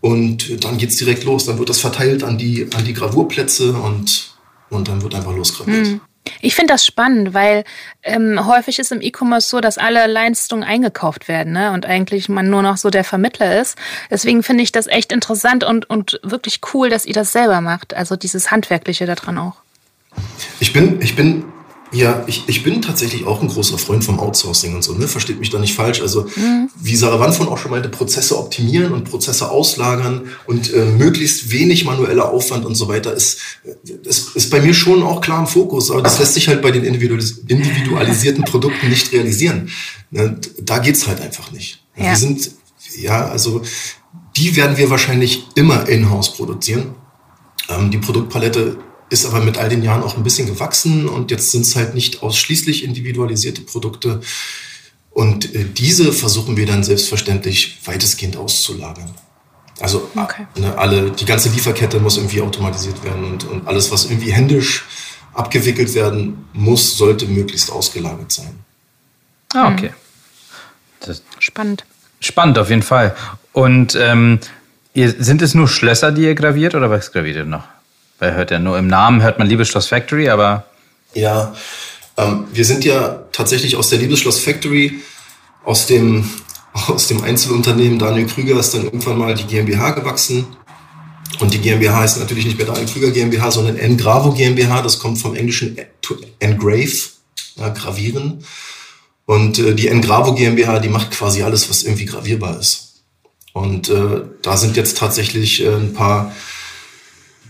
und 0.00 0.64
dann 0.64 0.78
geht's 0.78 0.96
direkt 0.96 1.24
los. 1.24 1.44
Dann 1.46 1.58
wird 1.58 1.68
das 1.68 1.80
verteilt 1.80 2.22
an 2.22 2.38
die, 2.38 2.68
an 2.74 2.84
die 2.84 2.94
Gravurplätze 2.94 3.72
und, 3.72 4.34
und 4.70 4.88
dann 4.88 5.02
wird 5.02 5.14
einfach 5.14 5.34
losgraviert. 5.34 5.86
Mhm. 5.86 6.00
Ich 6.40 6.54
finde 6.54 6.74
das 6.74 6.84
spannend, 6.84 7.34
weil 7.34 7.64
ähm, 8.02 8.46
häufig 8.46 8.78
ist 8.78 8.92
im 8.92 9.00
E-Commerce 9.00 9.48
so, 9.48 9.60
dass 9.60 9.78
alle 9.78 10.06
Leistungen 10.06 10.64
eingekauft 10.64 11.28
werden 11.28 11.52
ne? 11.52 11.72
und 11.72 11.86
eigentlich 11.86 12.28
man 12.28 12.50
nur 12.50 12.62
noch 12.62 12.76
so 12.76 12.90
der 12.90 13.04
Vermittler 13.04 13.60
ist. 13.60 13.76
Deswegen 14.10 14.42
finde 14.42 14.62
ich 14.62 14.72
das 14.72 14.86
echt 14.86 15.12
interessant 15.12 15.64
und, 15.64 15.88
und 15.88 16.20
wirklich 16.22 16.60
cool, 16.72 16.90
dass 16.90 17.06
ihr 17.06 17.14
das 17.14 17.32
selber 17.32 17.60
macht. 17.60 17.94
Also 17.94 18.16
dieses 18.16 18.50
Handwerkliche 18.50 19.06
daran 19.06 19.38
auch. 19.38 19.56
Ich 20.60 20.72
bin, 20.72 21.00
ich 21.00 21.14
bin 21.16 21.44
Ja, 21.90 22.22
ich, 22.26 22.44
ich 22.46 22.62
bin 22.62 22.82
tatsächlich 22.82 23.26
auch 23.26 23.40
ein 23.40 23.48
großer 23.48 23.78
Freund 23.78 24.04
vom 24.04 24.20
Outsourcing 24.20 24.74
und 24.74 24.82
so, 24.82 24.92
ne? 24.92 25.08
Versteht 25.08 25.40
mich 25.40 25.48
da 25.48 25.58
nicht 25.58 25.74
falsch. 25.74 26.02
Also, 26.02 26.26
mhm. 26.36 26.68
wie 26.76 26.94
Sarah 26.94 27.18
Wanfon 27.18 27.48
auch 27.48 27.56
schon 27.56 27.70
meinte, 27.70 27.88
Prozesse 27.88 28.38
optimieren 28.38 28.92
und 28.92 29.04
Prozesse 29.04 29.50
auslagern 29.50 30.28
und 30.46 30.72
äh, 30.74 30.84
möglichst 30.84 31.50
wenig 31.50 31.84
manueller 31.84 32.30
Aufwand 32.30 32.66
und 32.66 32.74
so 32.74 32.88
weiter 32.88 33.14
ist, 33.14 33.38
ist, 34.04 34.36
ist 34.36 34.50
bei 34.50 34.60
mir 34.60 34.74
schon 34.74 35.02
auch 35.02 35.22
klar 35.22 35.40
im 35.40 35.46
Fokus. 35.46 35.90
Aber 35.90 36.02
das 36.02 36.18
lässt 36.18 36.34
sich 36.34 36.48
halt 36.48 36.60
bei 36.60 36.70
den 36.70 36.84
individualis 36.84 37.38
individualisierten 37.46 38.44
Produkten 38.44 38.88
nicht 38.88 39.10
realisieren. 39.12 39.70
Ne? 40.10 40.38
Da 40.60 40.78
geht's 40.78 41.06
halt 41.06 41.20
einfach 41.22 41.52
nicht. 41.52 41.82
Ja. 41.96 42.10
Wir 42.10 42.16
sind, 42.16 42.50
ja, 43.00 43.28
also, 43.28 43.62
die 44.36 44.56
werden 44.56 44.76
wir 44.76 44.90
wahrscheinlich 44.90 45.46
immer 45.54 45.88
in-house 45.88 46.34
produzieren. 46.34 46.94
Ähm, 47.70 47.90
die 47.90 47.98
Produktpalette 47.98 48.76
ist 49.10 49.26
aber 49.26 49.40
mit 49.40 49.58
all 49.58 49.68
den 49.68 49.82
Jahren 49.82 50.02
auch 50.02 50.16
ein 50.16 50.22
bisschen 50.22 50.46
gewachsen 50.46 51.08
und 51.08 51.30
jetzt 51.30 51.50
sind 51.50 51.62
es 51.62 51.76
halt 51.76 51.94
nicht 51.94 52.22
ausschließlich 52.22 52.84
individualisierte 52.84 53.62
Produkte. 53.62 54.20
Und 55.10 55.54
äh, 55.54 55.64
diese 55.64 56.12
versuchen 56.12 56.56
wir 56.56 56.66
dann 56.66 56.84
selbstverständlich 56.84 57.78
weitestgehend 57.84 58.36
auszulagern. 58.36 59.14
Also 59.80 60.10
okay. 60.16 60.46
ne, 60.56 60.76
alle, 60.76 61.10
die 61.10 61.24
ganze 61.24 61.48
Lieferkette 61.50 62.00
muss 62.00 62.16
irgendwie 62.16 62.40
automatisiert 62.40 63.02
werden 63.04 63.24
und, 63.24 63.44
und 63.44 63.66
alles, 63.66 63.90
was 63.90 64.06
irgendwie 64.06 64.32
händisch 64.32 64.84
abgewickelt 65.34 65.94
werden 65.94 66.46
muss, 66.52 66.96
sollte 66.96 67.26
möglichst 67.26 67.70
ausgelagert 67.70 68.32
sein. 68.32 68.58
Ah, 69.54 69.72
okay. 69.72 69.92
Das 71.00 71.22
Spannend. 71.38 71.84
Spannend 72.20 72.58
auf 72.58 72.70
jeden 72.70 72.82
Fall. 72.82 73.14
Und 73.52 73.94
ähm, 73.94 74.40
ihr, 74.94 75.14
sind 75.22 75.42
es 75.42 75.54
nur 75.54 75.68
Schlösser, 75.68 76.10
die 76.10 76.22
ihr 76.22 76.34
graviert 76.34 76.74
oder 76.74 76.90
was 76.90 77.12
graviert 77.12 77.36
ihr 77.36 77.44
noch? 77.44 77.64
Weil 78.18 78.34
hört 78.34 78.50
ja 78.50 78.58
nur 78.58 78.78
im 78.78 78.88
Namen 78.88 79.22
hört 79.22 79.38
man 79.38 79.48
Liebesschloss 79.48 79.86
Factory, 79.86 80.28
aber. 80.28 80.64
Ja, 81.14 81.54
ähm, 82.16 82.44
wir 82.52 82.64
sind 82.64 82.84
ja 82.84 83.24
tatsächlich 83.32 83.76
aus 83.76 83.90
der 83.90 83.98
Liebesschloss 84.00 84.40
Factory, 84.40 85.00
aus 85.64 85.86
dem, 85.86 86.28
aus 86.72 87.06
dem 87.06 87.22
Einzelunternehmen 87.22 87.98
Daniel 87.98 88.26
Krüger 88.26 88.58
ist 88.58 88.74
dann 88.74 88.84
irgendwann 88.84 89.18
mal 89.18 89.34
die 89.34 89.44
GmbH 89.44 89.92
gewachsen. 89.92 90.46
Und 91.40 91.54
die 91.54 91.60
GmbH 91.60 92.00
heißt 92.00 92.18
natürlich 92.18 92.46
nicht 92.46 92.58
mehr 92.58 92.66
Daniel 92.66 92.88
Krüger 92.88 93.10
GmbH, 93.10 93.50
sondern 93.50 93.76
Engravo 93.76 94.32
GmbH. 94.32 94.82
Das 94.82 94.98
kommt 94.98 95.18
vom 95.18 95.36
englischen 95.36 95.76
engrave, 96.40 96.98
ja, 97.56 97.68
gravieren. 97.68 98.44
Und 99.26 99.58
äh, 99.58 99.74
die 99.74 99.88
Engravo 99.88 100.34
GmbH, 100.34 100.80
die 100.80 100.88
macht 100.88 101.10
quasi 101.10 101.42
alles, 101.42 101.68
was 101.68 101.82
irgendwie 101.84 102.06
gravierbar 102.06 102.58
ist. 102.58 103.02
Und 103.52 103.88
äh, 103.90 104.22
da 104.42 104.56
sind 104.56 104.76
jetzt 104.76 104.96
tatsächlich 104.98 105.62
äh, 105.62 105.68
ein 105.68 105.92
paar 105.92 106.32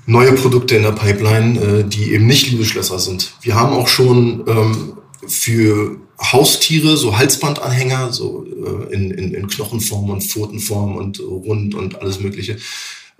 neue 0.08 0.32
Produkte 0.32 0.74
in 0.74 0.82
der 0.82 0.92
Pipeline, 0.92 1.60
äh, 1.60 1.84
die 1.84 2.14
eben 2.14 2.26
nicht 2.26 2.50
Liebeschlösser 2.50 2.98
sind. 2.98 3.34
Wir 3.42 3.54
haben 3.54 3.74
auch 3.74 3.88
schon 3.88 4.42
ähm, 4.48 4.94
für 5.26 5.98
Haustiere 6.18 6.96
so 6.96 7.18
Halsbandanhänger, 7.18 8.10
so 8.12 8.44
äh, 8.44 8.94
in, 8.94 9.10
in, 9.10 9.34
in 9.34 9.46
Knochenform 9.48 10.08
und 10.08 10.24
Pfotenform 10.24 10.96
und 10.96 11.20
rund 11.20 11.74
und 11.74 12.00
alles 12.00 12.20
Mögliche. 12.20 12.56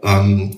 Ähm, 0.03 0.57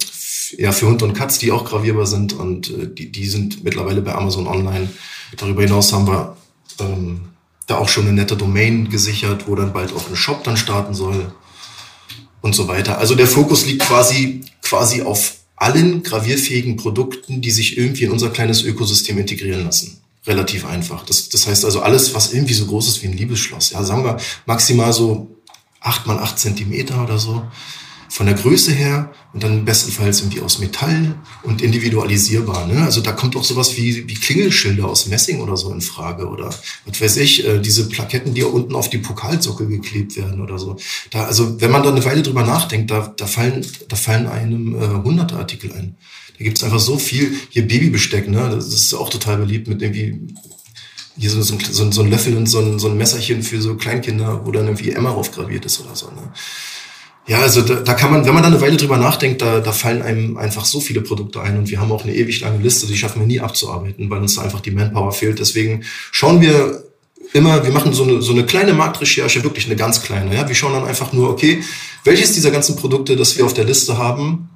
ja, 0.57 0.71
für 0.71 0.87
Hund 0.87 1.03
und 1.03 1.15
Katz, 1.15 1.39
die 1.39 1.51
auch 1.51 1.65
gravierbar 1.65 2.07
sind 2.07 2.33
und 2.33 2.71
äh, 2.71 2.87
die, 2.87 3.11
die 3.11 3.27
sind 3.27 3.65
mittlerweile 3.65 4.01
bei 4.01 4.15
Amazon 4.15 4.47
online. 4.47 4.89
Darüber 5.37 5.63
hinaus 5.63 5.93
haben 5.93 6.07
wir 6.07 6.37
ähm, 6.79 7.23
da 7.67 7.79
auch 7.79 7.89
schon 7.89 8.05
eine 8.07 8.15
nette 8.15 8.37
Domain 8.37 8.89
gesichert, 8.89 9.49
wo 9.49 9.57
dann 9.57 9.73
bald 9.73 9.93
auch 9.93 10.09
ein 10.09 10.17
Shop 10.17 10.45
dann 10.45 10.57
starten 10.57 10.95
soll 10.95 11.33
und 12.41 12.55
so 12.55 12.69
weiter. 12.69 12.99
Also 12.99 13.17
der 13.17 13.27
Fokus 13.27 13.67
liegt 13.67 13.83
quasi, 13.83 14.43
quasi 14.63 15.03
auf 15.03 15.40
allen 15.61 16.02
gravierfähigen 16.02 16.76
Produkten, 16.76 17.43
die 17.43 17.50
sich 17.50 17.76
irgendwie 17.76 18.05
in 18.05 18.11
unser 18.11 18.31
kleines 18.31 18.62
Ökosystem 18.62 19.19
integrieren 19.19 19.64
lassen. 19.64 20.00
Relativ 20.26 20.64
einfach. 20.64 21.05
Das, 21.05 21.29
das 21.29 21.47
heißt 21.47 21.64
also 21.64 21.81
alles, 21.83 22.14
was 22.14 22.33
irgendwie 22.33 22.55
so 22.55 22.67
groß 22.67 22.88
ist 22.88 23.02
wie 23.02 23.09
ein 23.09 23.17
Liebesschloss. 23.17 23.71
Ja, 23.71 23.85
sagen 23.85 24.05
wir 24.05 24.19
maximal 24.47 24.93
so 24.93 25.29
acht 25.81 26.07
mal 26.07 26.19
acht 26.19 26.38
Zentimeter 26.38 27.02
oder 27.05 27.19
so 27.19 27.43
von 28.11 28.26
der 28.26 28.35
Größe 28.35 28.73
her 28.73 29.12
und 29.33 29.45
dann 29.45 29.64
bestenfalls 29.64 30.21
irgendwie 30.21 30.40
aus 30.40 30.59
Metall 30.59 31.14
und 31.45 31.62
individualisierbar. 31.62 32.67
Ne? 32.67 32.83
Also 32.83 33.00
da 33.00 33.12
kommt 33.12 33.37
auch 33.37 33.45
sowas 33.45 33.76
wie, 33.76 34.09
wie 34.09 34.14
Klingelschilder 34.14 34.85
aus 34.85 35.07
Messing 35.07 35.40
oder 35.40 35.57
so 35.57 35.73
in 35.73 35.81
Frage 35.81 36.29
oder 36.29 36.52
was 36.87 37.00
weiß 37.00 37.19
ich, 37.19 37.47
äh, 37.47 37.61
diese 37.61 37.88
Plaketten, 37.88 38.35
die 38.35 38.43
unten 38.43 38.75
auf 38.75 38.90
die 38.90 38.99
Pokalsockel 38.99 39.69
geklebt 39.69 40.17
werden 40.17 40.40
oder 40.40 40.59
so. 40.59 40.76
Da, 41.11 41.25
also 41.25 41.61
wenn 41.61 41.71
man 41.71 41.85
da 41.85 41.90
eine 41.90 42.05
Weile 42.05 42.23
drüber 42.23 42.43
nachdenkt, 42.43 42.90
da, 42.90 43.14
da 43.17 43.26
fallen, 43.26 43.64
da 43.88 43.95
fallen 43.95 44.26
einem 44.26 44.75
äh, 44.75 44.88
hunderte 45.05 45.37
Artikel 45.37 45.73
ein. 45.73 45.95
Da 46.37 46.45
gibt's 46.45 46.65
einfach 46.65 46.80
so 46.80 46.99
viel, 46.99 47.32
hier 47.50 47.69
Babybesteck, 47.69 48.28
ne? 48.28 48.50
das 48.52 48.67
ist 48.67 48.93
auch 48.93 49.08
total 49.08 49.37
beliebt 49.37 49.69
mit 49.69 49.82
irgendwie 49.82 50.35
hier 51.17 51.30
so, 51.30 51.43
so, 51.43 51.58
so, 51.61 51.93
so 51.93 52.02
ein 52.02 52.11
Löffel 52.11 52.37
und 52.37 52.47
so 52.47 52.58
ein, 52.58 52.80
so 52.80 52.89
ein 52.89 52.97
Messerchen 52.97 53.45
für 53.45 53.63
so 53.63 53.76
Kleinkinder, 53.76 54.45
wo 54.45 54.50
dann 54.50 54.67
irgendwie 54.67 54.91
Emma 54.91 55.13
graviert 55.32 55.65
ist 55.65 55.80
oder 55.80 55.95
so. 55.95 56.06
Ne? 56.06 56.32
Ja, 57.30 57.43
also 57.43 57.62
da, 57.62 57.76
da 57.76 57.95
kann 57.95 58.10
man, 58.10 58.26
wenn 58.26 58.34
man 58.34 58.43
da 58.43 58.49
eine 58.49 58.60
Weile 58.60 58.76
drüber 58.76 58.97
nachdenkt, 58.97 59.40
da, 59.40 59.60
da 59.60 59.71
fallen 59.71 60.02
einem 60.02 60.36
einfach 60.36 60.64
so 60.64 60.80
viele 60.80 61.00
Produkte 61.00 61.40
ein 61.40 61.56
und 61.56 61.71
wir 61.71 61.78
haben 61.78 61.93
auch 61.93 62.02
eine 62.02 62.12
ewig 62.12 62.40
lange 62.40 62.58
Liste, 62.58 62.88
die 62.88 62.97
schaffen 62.97 63.21
wir 63.21 63.26
nie 63.28 63.38
abzuarbeiten, 63.38 64.10
weil 64.10 64.21
uns 64.21 64.34
da 64.34 64.43
einfach 64.43 64.58
die 64.58 64.73
Manpower 64.73 65.12
fehlt. 65.12 65.38
Deswegen 65.38 65.84
schauen 66.10 66.40
wir 66.40 66.82
immer, 67.32 67.62
wir 67.62 67.71
machen 67.71 67.93
so 67.93 68.02
eine, 68.02 68.21
so 68.21 68.32
eine 68.32 68.45
kleine 68.47 68.73
Marktrecherche, 68.73 69.45
wirklich 69.45 69.66
eine 69.66 69.76
ganz 69.76 70.02
kleine. 70.02 70.34
Ja? 70.34 70.49
Wir 70.49 70.56
schauen 70.56 70.73
dann 70.73 70.84
einfach 70.84 71.12
nur, 71.12 71.30
okay, 71.30 71.62
welches 72.02 72.32
dieser 72.32 72.50
ganzen 72.50 72.75
Produkte, 72.75 73.14
das 73.14 73.38
wir 73.38 73.47
auf 73.47 73.54
der 73.54 73.64
Liste 73.64 73.97
haben, 73.97 74.49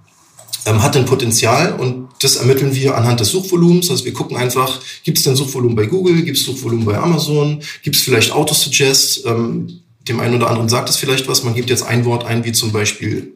ähm, 0.67 0.83
hat 0.83 0.97
denn 0.97 1.05
Potenzial 1.05 1.75
und 1.75 2.09
das 2.23 2.35
ermitteln 2.35 2.75
wir 2.75 2.97
anhand 2.97 3.21
des 3.21 3.29
Suchvolumens. 3.29 3.89
Also 3.89 4.05
wir 4.05 4.15
gucken 4.15 4.37
einfach, 4.37 4.81
gibt 5.05 5.19
es 5.19 5.23
denn 5.23 5.37
Suchvolumen 5.37 5.77
bei 5.77 5.87
Google, 5.87 6.23
gibt 6.23 6.39
es 6.39 6.45
Suchvolumen 6.45 6.85
bei 6.85 6.99
Amazon, 6.99 7.63
gibt 7.85 7.95
es 7.95 8.03
vielleicht 8.03 8.33
Autosuggest, 8.33 9.25
ähm, 9.27 9.84
dem 10.09 10.21
einen 10.21 10.35
oder 10.35 10.49
anderen 10.49 10.69
sagt 10.69 10.89
es 10.89 10.97
vielleicht 10.97 11.29
was. 11.29 11.45
Man 11.45 11.55
gibt 11.55 11.71
jetzt 11.71 11.83
ein 11.83 12.05
Wort 12.05 12.25
ein, 12.25 12.45
wie 12.45 12.53
zum 12.53 12.73
Beispiel 12.73 13.35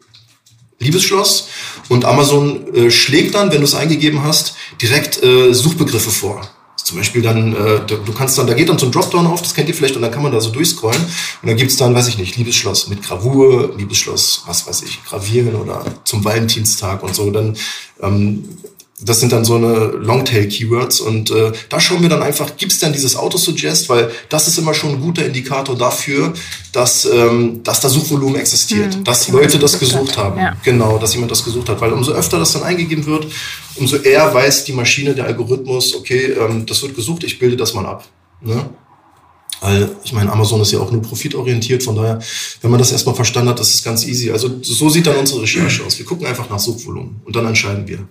Liebesschloss. 0.79 1.49
Und 1.89 2.05
Amazon 2.05 2.75
äh, 2.75 2.91
schlägt 2.91 3.35
dann, 3.35 3.51
wenn 3.51 3.59
du 3.59 3.65
es 3.65 3.75
eingegeben 3.75 4.23
hast, 4.23 4.55
direkt 4.81 5.23
äh, 5.23 5.53
Suchbegriffe 5.53 6.11
vor. 6.11 6.49
Zum 6.77 6.97
Beispiel 6.97 7.21
dann, 7.21 7.55
äh, 7.55 7.81
du 7.87 8.13
kannst 8.17 8.39
dann, 8.39 8.47
da 8.47 8.55
geht 8.55 8.69
dann 8.69 8.79
so 8.79 8.87
ein 8.87 8.93
Dropdown 8.93 9.27
auf, 9.27 9.43
das 9.43 9.53
kennt 9.53 9.69
ihr 9.69 9.75
vielleicht, 9.75 9.97
und 9.97 10.03
dann 10.03 10.11
kann 10.11 10.23
man 10.23 10.33
da 10.33 10.41
so 10.41 10.51
durchscrollen. 10.51 11.03
Und 11.43 11.49
dann 11.49 11.57
gibt's 11.57 11.77
dann, 11.77 11.95
weiß 11.95 12.09
ich 12.09 12.17
nicht, 12.17 12.37
Liebesschloss 12.37 12.89
mit 12.89 13.03
Gravur, 13.03 13.75
Liebesschloss, 13.77 14.45
was 14.47 14.67
weiß 14.67 14.83
ich, 14.83 15.05
Gravieren 15.05 15.55
oder 15.57 15.85
zum 16.05 16.25
Valentinstag 16.25 17.03
und 17.03 17.15
so. 17.15 17.31
Dann 17.31 17.57
ähm, 18.01 18.45
das 19.01 19.21
sind 19.21 19.33
dann 19.33 19.45
so 19.45 19.55
eine 19.55 19.93
Longtail-Keywords 20.01 21.01
und 21.01 21.31
äh, 21.31 21.53
da 21.69 21.79
schauen 21.79 22.03
wir 22.03 22.09
dann 22.09 22.23
einfach, 22.23 22.57
gibt 22.57 22.73
es 22.73 22.81
denn 22.81 22.93
dieses 22.93 23.15
Autosuggest, 23.15 23.89
weil 23.89 24.11
das 24.29 24.49
ist 24.49 24.59
immer 24.59 24.75
schon 24.75 24.91
ein 24.91 25.01
guter 25.01 25.25
Indikator 25.25 25.77
dafür, 25.77 26.33
dass, 26.73 27.05
ähm, 27.05 27.63
dass 27.63 27.81
da 27.81 27.89
Suchvolumen 27.89 28.41
existiert, 28.41 28.97
mhm, 28.97 29.05
dass 29.05 29.29
Leute 29.29 29.59
das 29.59 29.79
gesucht 29.79 30.17
haben. 30.17 30.41
Ja. 30.41 30.57
Genau, 30.65 30.99
dass 30.99 31.15
jemand 31.15 31.31
das 31.31 31.45
gesucht 31.45 31.69
hat, 31.69 31.81
weil 31.81 31.93
umso 31.93 32.13
öfter 32.13 32.39
das 32.39 32.53
dann 32.53 32.65
eingegeben 32.65 33.07
wird, 33.07 33.27
umso 33.77 33.97
eher 33.97 34.35
weiß 34.35 34.65
die 34.65 34.73
Maschine, 34.73 35.15
der 35.15 35.27
Algorithmus, 35.27 35.95
okay, 35.95 36.33
ähm, 36.33 36.67
das 36.67 36.83
wird 36.83 36.97
gesucht, 36.97 37.23
ich 37.23 37.39
bilde 37.39 37.57
das 37.57 37.75
mal 37.75 37.87
ab. 37.87 38.05
Ne? 38.41 38.69
Weil 39.61 39.91
ich 40.05 40.13
meine, 40.13 40.31
Amazon 40.33 40.61
ist 40.61 40.73
ja 40.73 40.81
auch 40.81 40.91
nur 40.91 41.03
profitorientiert, 41.03 41.83
von 41.83 41.97
daher, 41.97 42.21
wenn 42.63 42.71
man 42.71 42.79
das 42.79 42.93
erstmal 42.93 43.15
verstanden 43.15 43.51
hat, 43.51 43.61
das 43.61 43.75
ist 43.75 43.85
ganz 43.85 44.07
easy. 44.07 44.31
Also 44.31 44.51
so 44.63 44.89
sieht 44.89 45.07
dann 45.07 45.17
unsere 45.17 45.43
Recherche 45.43 45.85
aus. 45.85 45.99
Wir 45.99 46.07
gucken 46.07 46.27
einfach 46.27 46.49
nach 46.49 46.59
Suchvolumen 46.59 47.21
und 47.25 47.35
dann 47.35 47.47
entscheiden 47.47 47.87
wir. 47.87 48.07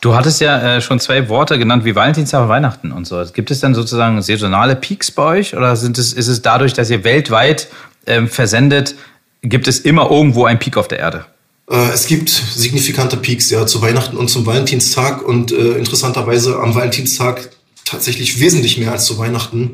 Du 0.00 0.14
hattest 0.14 0.40
ja 0.40 0.76
äh, 0.76 0.80
schon 0.80 0.98
zwei 0.98 1.28
Worte 1.28 1.58
genannt 1.58 1.84
wie 1.84 1.94
Valentinstag 1.94 2.42
und 2.42 2.48
Weihnachten 2.48 2.90
und 2.90 3.06
so. 3.06 3.22
Gibt 3.34 3.50
es 3.50 3.60
dann 3.60 3.74
sozusagen 3.74 4.20
saisonale 4.22 4.74
Peaks 4.74 5.10
bei 5.10 5.22
euch 5.22 5.54
oder 5.54 5.76
sind 5.76 5.98
es, 5.98 6.14
ist 6.14 6.28
es 6.28 6.40
dadurch, 6.40 6.72
dass 6.72 6.88
ihr 6.88 7.04
weltweit 7.04 7.68
ähm, 8.06 8.28
versendet, 8.28 8.94
gibt 9.42 9.68
es 9.68 9.80
immer 9.80 10.10
irgendwo 10.10 10.44
einen 10.46 10.58
Peak 10.58 10.78
auf 10.78 10.88
der 10.88 11.00
Erde? 11.00 11.26
Äh, 11.70 11.90
es 11.92 12.06
gibt 12.06 12.30
signifikante 12.30 13.18
Peaks, 13.18 13.50
ja, 13.50 13.66
zu 13.66 13.82
Weihnachten 13.82 14.16
und 14.16 14.28
zum 14.28 14.46
Valentinstag 14.46 15.22
und 15.22 15.52
äh, 15.52 15.72
interessanterweise 15.72 16.58
am 16.58 16.74
Valentinstag 16.74 17.50
tatsächlich 17.84 18.40
wesentlich 18.40 18.78
mehr 18.78 18.92
als 18.92 19.04
zu 19.04 19.18
Weihnachten. 19.18 19.72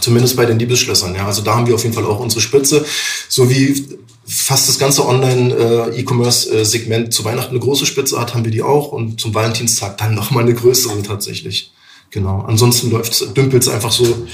Zumindest 0.00 0.36
bei 0.36 0.46
den 0.46 0.58
Liebesschlössern, 0.58 1.14
ja. 1.14 1.26
Also 1.26 1.42
da 1.42 1.54
haben 1.54 1.66
wir 1.68 1.76
auf 1.76 1.82
jeden 1.84 1.94
Fall 1.94 2.04
auch 2.04 2.18
unsere 2.18 2.40
Spitze. 2.40 2.84
So 3.28 3.48
wie 3.48 3.86
fast 4.26 4.68
das 4.68 4.78
ganze 4.78 5.06
Online-E-Commerce-Segment 5.06 7.12
zu 7.12 7.24
Weihnachten 7.24 7.50
eine 7.50 7.60
große 7.60 7.86
Spitze 7.86 8.20
hat, 8.20 8.34
haben 8.34 8.44
wir 8.44 8.52
die 8.52 8.62
auch 8.62 8.92
und 8.92 9.20
zum 9.20 9.34
Valentinstag 9.34 9.98
dann 9.98 10.14
nochmal 10.14 10.44
eine 10.44 10.54
größere 10.54 11.02
tatsächlich. 11.02 11.72
Genau. 12.10 12.44
Ansonsten 12.46 12.90
läuft 12.90 13.36
dümpelt 13.36 13.64
es 13.64 13.68
einfach 13.68 13.90
so 13.90 14.26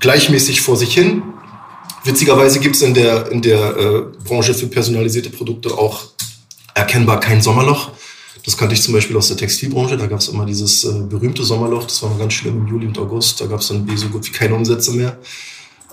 gleichmäßig 0.00 0.60
vor 0.60 0.76
sich 0.76 0.92
hin. 0.92 1.22
Witzigerweise 2.04 2.58
gibt 2.58 2.76
es 2.76 2.82
in 2.82 2.94
der, 2.94 3.30
in 3.30 3.42
der 3.42 3.76
äh, 3.76 4.02
Branche 4.24 4.54
für 4.54 4.66
personalisierte 4.66 5.30
Produkte 5.30 5.76
auch 5.76 6.04
erkennbar 6.74 7.20
kein 7.20 7.40
Sommerloch. 7.40 7.90
Das 8.44 8.56
kannte 8.56 8.74
ich 8.74 8.82
zum 8.82 8.94
Beispiel 8.94 9.16
aus 9.16 9.28
der 9.28 9.36
Textilbranche. 9.36 9.96
Da 9.96 10.06
gab 10.06 10.20
es 10.20 10.28
immer 10.28 10.46
dieses 10.46 10.84
äh, 10.84 10.92
berühmte 11.08 11.44
Sommerloch. 11.44 11.84
Das 11.84 12.02
war 12.02 12.10
mal 12.10 12.18
ganz 12.18 12.34
schlimm 12.34 12.56
im 12.56 12.66
Juli 12.66 12.86
und 12.86 12.98
August. 12.98 13.40
Da 13.40 13.46
gab 13.46 13.60
es 13.60 13.68
dann 13.68 13.88
so 13.96 14.08
gut 14.08 14.26
wie 14.26 14.32
keine 14.32 14.54
Umsätze 14.54 14.92
mehr. 14.92 15.18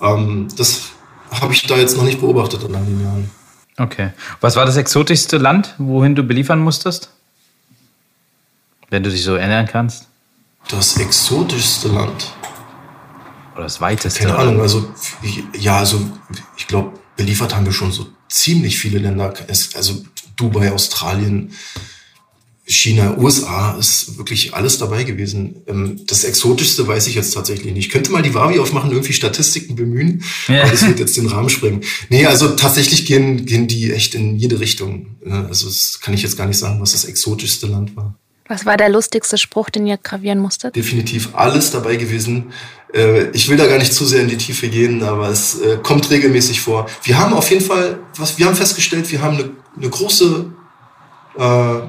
Ähm, 0.01 0.47
das 0.57 0.81
habe 1.29 1.53
ich 1.53 1.63
da 1.63 1.77
jetzt 1.77 1.97
noch 1.97 2.03
nicht 2.03 2.21
beobachtet 2.21 2.63
in 2.63 2.71
langen 2.71 3.03
Jahren. 3.03 3.29
Okay. 3.77 4.11
Was 4.41 4.55
war 4.55 4.65
das 4.65 4.77
exotischste 4.77 5.38
Land, 5.38 5.75
wohin 5.77 6.15
du 6.15 6.23
beliefern 6.23 6.59
musstest? 6.59 7.09
Wenn 8.89 9.03
du 9.03 9.09
dich 9.09 9.23
so 9.23 9.35
erinnern 9.35 9.67
kannst? 9.67 10.07
Das 10.69 10.97
exotischste 10.97 11.89
Land. 11.89 12.33
Oder 13.53 13.63
das 13.63 13.81
weiteste? 13.81 14.19
Keine 14.19 14.38
Ahnung, 14.38 14.61
also 14.61 14.93
ja, 15.53 15.77
also 15.77 15.99
ich 16.57 16.67
glaube, 16.67 16.97
beliefert 17.15 17.55
haben 17.55 17.65
wir 17.65 17.73
schon 17.73 17.91
so 17.91 18.07
ziemlich 18.29 18.77
viele 18.77 18.99
Länder. 18.99 19.33
Also 19.75 20.03
Dubai, 20.35 20.71
Australien, 20.71 21.53
China, 22.67 23.15
USA 23.17 23.78
ist 23.78 24.17
wirklich 24.17 24.56
alles 24.56 24.80
dabei 24.80 25.04
gewesen. 25.04 25.62
Ähm, 25.67 26.01
das 26.08 26.23
Exotischste 26.23 26.88
weiß 26.88 27.06
ich 27.08 27.15
jetzt 27.15 27.34
tatsächlich 27.34 27.73
nicht. 27.73 27.86
Ich 27.86 27.91
könnte 27.91 28.12
mal 28.12 28.23
die 28.23 28.34
Wavi 28.34 28.60
aufmachen, 28.60 28.91
irgendwie 28.91 29.13
Statistiken 29.13 29.75
bemühen, 29.75 30.23
ja. 30.47 30.63
aber 30.63 30.71
das 30.71 30.88
wird 30.88 30.99
jetzt 30.99 31.15
den 31.15 31.28
Rahmen 31.28 31.49
sprengen. 31.49 31.82
Nee, 32.10 32.25
also 32.25 32.49
tatsächlich 32.56 33.06
gehen, 33.06 33.45
gehen 33.45 33.67
die 33.67 33.91
echt 33.91 34.15
in 34.15 34.36
jede 34.38 34.60
Richtung. 34.60 35.17
Also 35.25 35.67
das 35.67 35.99
kann 36.01 36.13
ich 36.15 36.23
jetzt 36.23 36.38
gar 36.38 36.47
nicht 36.47 36.58
sagen, 36.58 36.82
was 36.82 36.93
das 36.93 37.06
exotischste 37.06 37.67
Land 37.67 37.95
war. 37.95 38.17
Was 38.47 38.65
war 38.65 38.78
der 38.78 38.89
lustigste 38.89 39.38
Spruch, 39.38 39.69
den 39.69 39.88
ihr 39.88 39.97
gravieren 39.97 40.39
musstet? 40.39 40.75
Definitiv 40.75 41.30
alles 41.34 41.71
dabei 41.71 41.95
gewesen. 41.95 42.51
Äh, 42.93 43.30
ich 43.32 43.49
will 43.49 43.58
da 43.58 43.67
gar 43.67 43.80
nicht 43.80 43.93
zu 43.93 44.06
sehr 44.06 44.21
in 44.21 44.28
die 44.28 44.38
Tiefe 44.38 44.69
gehen, 44.69 45.04
aber 45.04 45.30
es 45.30 45.60
äh, 45.60 45.78
kommt 45.82 46.10
regelmäßig 46.10 46.62
vor. 46.62 46.88
Wir 47.04 47.17
haben 47.19 47.34
auf 47.34 47.49
jeden 47.49 47.63
Fall, 47.63 47.99
was 48.17 48.38
wir 48.38 48.45
haben 48.45 48.56
festgestellt, 48.56 49.12
wir 49.12 49.21
haben 49.21 49.38
eine, 49.38 49.51
eine 49.78 49.89
große 49.89 50.51
äh, 51.38 51.80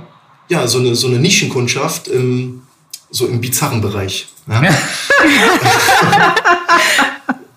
ja, 0.48 0.66
so 0.66 0.78
eine, 0.78 0.94
so 0.94 1.06
eine 1.06 1.18
Nischenkundschaft 1.18 2.08
im, 2.08 2.62
so 3.10 3.26
im 3.26 3.40
bizarren 3.40 3.80
Bereich. 3.80 4.28
Ja, 4.48 4.62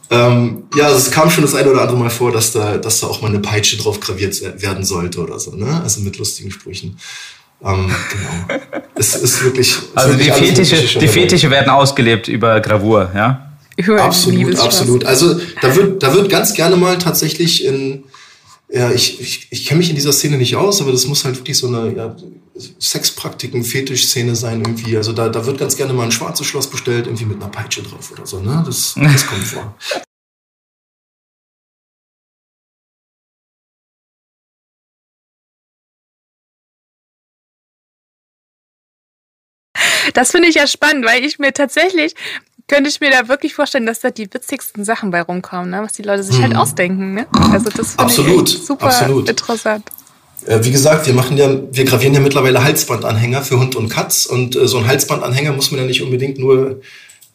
ähm, 0.10 0.64
ja 0.76 0.86
also 0.86 0.98
es 0.98 1.12
kam 1.12 1.30
schon 1.30 1.44
das 1.44 1.54
eine 1.54 1.70
oder 1.70 1.82
andere 1.82 1.98
Mal 1.98 2.10
vor, 2.10 2.32
dass 2.32 2.52
da, 2.52 2.78
dass 2.78 3.02
da 3.02 3.08
auch 3.08 3.22
mal 3.22 3.28
eine 3.28 3.40
Peitsche 3.40 3.78
drauf 3.78 4.00
graviert 4.00 4.42
werden 4.62 4.84
sollte 4.84 5.20
oder 5.20 5.40
so, 5.40 5.56
ne? 5.56 5.82
Also 5.84 6.02
mit 6.02 6.18
lustigen 6.18 6.50
Sprüchen. 6.52 6.98
Ähm, 7.64 7.92
genau. 8.12 8.62
Es 8.96 9.16
ist 9.16 9.44
wirklich. 9.44 9.70
Es 9.72 9.96
also 9.96 10.18
die 10.18 10.32
Fetische, 10.32 11.00
die 11.00 11.08
Fetische 11.08 11.52
werden 11.52 11.70
ausgelebt 11.70 12.28
über 12.28 12.60
Gravur, 12.62 13.12
ja? 13.14 13.46
Absolut, 13.98 14.60
absolut. 14.60 15.06
Also 15.06 15.40
da 15.62 15.76
wird, 15.76 16.04
da 16.04 16.14
wird 16.14 16.30
ganz 16.30 16.54
gerne 16.54 16.76
mal 16.76 16.98
tatsächlich 16.98 17.64
in, 17.64 18.04
ja, 18.72 18.92
ich, 18.92 19.20
ich, 19.20 19.48
ich 19.50 19.66
kenne 19.66 19.80
mich 19.80 19.90
in 19.90 19.96
dieser 19.96 20.14
Szene 20.14 20.38
nicht 20.38 20.56
aus, 20.56 20.80
aber 20.82 20.92
das 20.92 21.08
muss 21.08 21.26
halt 21.26 21.38
wirklich 21.38 21.58
so 21.58 21.68
eine 21.68 21.96
ja, 21.96 22.16
Sexpraktiken, 22.80 23.64
Fetischszene 23.64 24.36
sein 24.36 24.62
irgendwie. 24.62 24.96
Also 24.96 25.12
da, 25.12 25.30
da 25.30 25.46
wird 25.46 25.58
ganz 25.58 25.76
gerne 25.76 25.94
mal 25.94 26.04
ein 26.04 26.12
schwarzes 26.12 26.46
Schloss 26.46 26.70
bestellt, 26.70 27.08
irgendwie 27.08 27.26
mit 27.26 27.42
einer 27.42 27.52
Peitsche 27.52 27.82
drauf 27.82 28.12
oder 28.12 28.28
so. 28.28 28.40
Ne? 28.40 28.64
Das, 28.66 28.94
das 28.96 29.26
kommt 29.26 29.44
vor. 29.44 29.76
Das 40.14 40.32
finde 40.32 40.50
ich 40.50 40.56
ja 40.56 40.66
spannend, 40.66 41.06
weil 41.06 41.24
ich 41.24 41.38
mir 41.38 41.54
tatsächlich 41.54 42.16
könnte 42.70 42.90
ich 42.90 43.02
mir 43.02 43.12
da 43.12 43.28
wirklich 43.28 43.54
vorstellen, 43.54 43.86
dass 43.86 44.00
da 44.00 44.12
die 44.12 44.34
witzigsten 44.34 44.86
Sachen 44.86 45.12
bei 45.12 45.22
rumkommen, 45.22 45.72
ne? 45.72 45.82
was 45.84 45.94
die 45.94 46.04
Leute 46.04 46.24
sich 46.24 46.36
halt 46.36 46.54
mhm. 46.54 46.58
halt 46.58 46.62
ausdenken. 46.62 47.14
Ne? 47.16 47.28
Also 47.52 47.70
das 47.70 47.96
finde 47.96 48.44
ich 48.44 48.64
super 48.64 48.86
absolut. 48.86 49.30
interessant. 49.30 49.90
Äh, 50.46 50.60
wie 50.64 50.72
gesagt, 50.72 51.06
wir 51.06 51.14
machen 51.14 51.36
ja, 51.36 51.50
wir 51.72 51.84
gravieren 51.84 52.14
ja 52.14 52.20
mittlerweile 52.22 52.64
Halsbandanhänger 52.64 53.42
für 53.42 53.60
Hund 53.60 53.76
und 53.76 53.90
Katz 53.90 54.26
und 54.26 54.56
äh, 54.56 54.68
so 54.68 54.78
ein 54.78 54.88
Halsbandanhänger 54.88 55.52
muss 55.52 55.72
man 55.72 55.82
ja 55.82 55.86
nicht 55.86 56.02
unbedingt 56.02 56.38
nur 56.38 56.80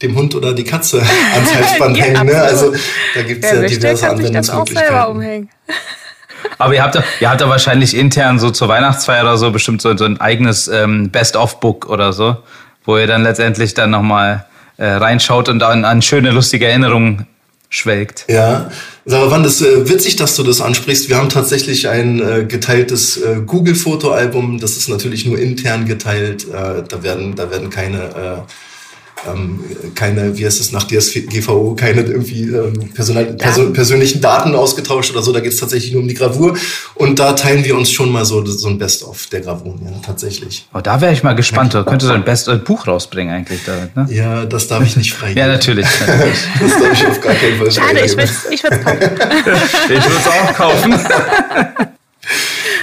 dem 0.00 0.16
Hund 0.16 0.34
oder 0.34 0.54
die 0.54 0.64
Katze 0.64 1.02
ans 1.34 1.54
Halsband 1.54 1.96
ja, 1.96 2.04
hängen. 2.04 2.26
Ne? 2.26 2.40
Also 2.40 2.72
da 3.14 3.22
gibt 3.22 3.44
es 3.44 3.50
ja 3.50 3.62
diverse 3.62 4.08
Anwendungsmöglichkeiten. 4.08 5.48
Aber 6.58 6.74
ihr 6.74 6.82
habt, 6.82 6.98
ihr 7.20 7.30
habt 7.30 7.40
da 7.40 7.48
wahrscheinlich 7.48 7.96
intern 7.96 8.38
so 8.38 8.50
zur 8.50 8.68
Weihnachtsfeier 8.68 9.22
oder 9.22 9.38
so 9.38 9.50
bestimmt 9.50 9.82
so, 9.82 9.96
so 9.96 10.04
ein 10.04 10.20
eigenes 10.20 10.68
ähm, 10.68 11.10
Best-of-Book 11.10 11.88
oder 11.88 12.12
so, 12.12 12.36
wo 12.84 12.98
ihr 12.98 13.06
dann 13.06 13.22
letztendlich 13.22 13.74
dann 13.74 13.90
nochmal 13.90 14.46
äh, 14.76 14.86
reinschaut 14.86 15.48
und 15.48 15.62
an, 15.62 15.84
an 15.84 16.02
schöne, 16.02 16.30
lustige 16.30 16.66
Erinnerungen 16.66 17.26
schwelgt. 17.68 18.24
Ja, 18.28 18.70
Sarawan, 19.04 19.42
das 19.42 19.60
ist 19.60 19.66
äh, 19.66 19.88
witzig, 19.88 20.16
dass 20.16 20.36
du 20.36 20.42
das 20.42 20.60
ansprichst. 20.60 21.08
Wir 21.08 21.16
haben 21.16 21.28
tatsächlich 21.28 21.88
ein 21.88 22.20
äh, 22.20 22.44
geteiltes 22.44 23.16
äh, 23.16 23.40
Google-Fotoalbum. 23.44 24.60
Das 24.60 24.76
ist 24.76 24.88
natürlich 24.88 25.26
nur 25.26 25.38
intern 25.38 25.84
geteilt. 25.84 26.46
Äh, 26.48 26.82
da 26.88 27.02
werden, 27.02 27.34
da 27.34 27.50
werden 27.50 27.70
keine 27.70 27.98
äh, 27.98 28.38
ähm, 29.32 29.60
keine, 29.94 30.36
wie 30.36 30.44
heißt 30.44 30.60
es 30.60 30.72
nach 30.72 30.84
DSGVO, 30.84 31.74
keine 31.74 32.02
irgendwie 32.02 32.42
ähm, 32.42 32.90
Personal, 32.94 33.24
Perso 33.34 33.70
persönlichen 33.70 34.20
Daten 34.20 34.54
ausgetauscht 34.54 35.10
oder 35.12 35.22
so. 35.22 35.32
Da 35.32 35.40
geht 35.40 35.52
es 35.52 35.58
tatsächlich 35.58 35.92
nur 35.92 36.02
um 36.02 36.08
die 36.08 36.14
Gravur. 36.14 36.56
Und 36.94 37.18
da 37.18 37.32
teilen 37.32 37.64
wir 37.64 37.76
uns 37.76 37.90
schon 37.90 38.10
mal 38.10 38.24
so, 38.24 38.44
so 38.44 38.68
ein 38.68 38.78
Best-of 38.78 39.26
der 39.26 39.40
Gravur, 39.40 39.78
ja, 39.84 39.90
tatsächlich. 40.04 40.66
Oh, 40.74 40.80
da 40.80 41.00
wäre 41.00 41.12
ich 41.12 41.22
mal 41.22 41.34
gespannt. 41.34 41.74
Da 41.74 41.82
könnte 41.82 42.06
so 42.06 42.12
ein 42.12 42.24
Best-Buch 42.24 42.86
rausbringen 42.86 43.34
eigentlich. 43.34 43.60
Da, 43.64 43.88
ne? 43.94 44.12
Ja, 44.12 44.44
das 44.44 44.68
darf 44.68 44.84
ich 44.84 44.96
nicht 44.96 45.12
freigeben. 45.14 45.38
ja, 45.38 45.46
natürlich. 45.46 45.86
natürlich. 46.00 46.38
das 46.60 46.80
darf 46.80 46.92
ich 46.92 47.06
auf 47.06 47.20
gar 47.20 47.34
keinen 47.34 47.58
Fall 47.58 47.70
Schade, 47.70 48.00
ich 48.00 48.12
würde 48.12 48.22
es 48.22 48.62
kaufen. 48.62 48.98
ich 49.84 49.90
würde 49.90 50.16
es 50.18 50.26
auch 50.26 50.54
kaufen. 50.54 50.94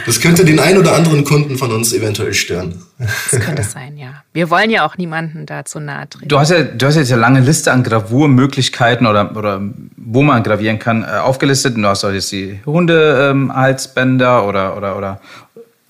Das 0.05 0.19
könnte 0.19 0.45
den 0.45 0.59
einen 0.59 0.77
oder 0.77 0.93
anderen 0.93 1.23
Kunden 1.23 1.57
von 1.57 1.71
uns 1.71 1.93
eventuell 1.93 2.33
stören. 2.33 2.81
Das 2.97 3.39
könnte 3.39 3.63
sein, 3.63 3.97
ja. 3.97 4.23
Wir 4.33 4.49
wollen 4.49 4.69
ja 4.69 4.85
auch 4.85 4.97
niemanden 4.97 5.45
dazu 5.45 5.79
nahe 5.79 6.09
treten. 6.09 6.27
Du 6.27 6.39
hast 6.39 6.51
ja, 6.51 6.63
du 6.63 6.85
hast 6.85 6.95
jetzt 6.95 7.11
eine 7.11 7.21
lange 7.21 7.39
Liste 7.39 7.71
an 7.71 7.83
Gravurmöglichkeiten 7.83 9.07
oder, 9.07 9.35
oder 9.35 9.61
wo 9.97 10.21
man 10.21 10.43
gravieren 10.43 10.79
kann, 10.79 11.03
äh, 11.03 11.07
aufgelistet. 11.17 11.75
du 11.77 11.85
hast 11.85 12.05
auch 12.05 12.11
jetzt 12.11 12.31
die 12.31 12.59
Hundehalsbänder 12.65 14.39
ähm, 14.39 14.47
oder, 14.47 14.77
oder, 14.77 14.97
oder 14.97 15.21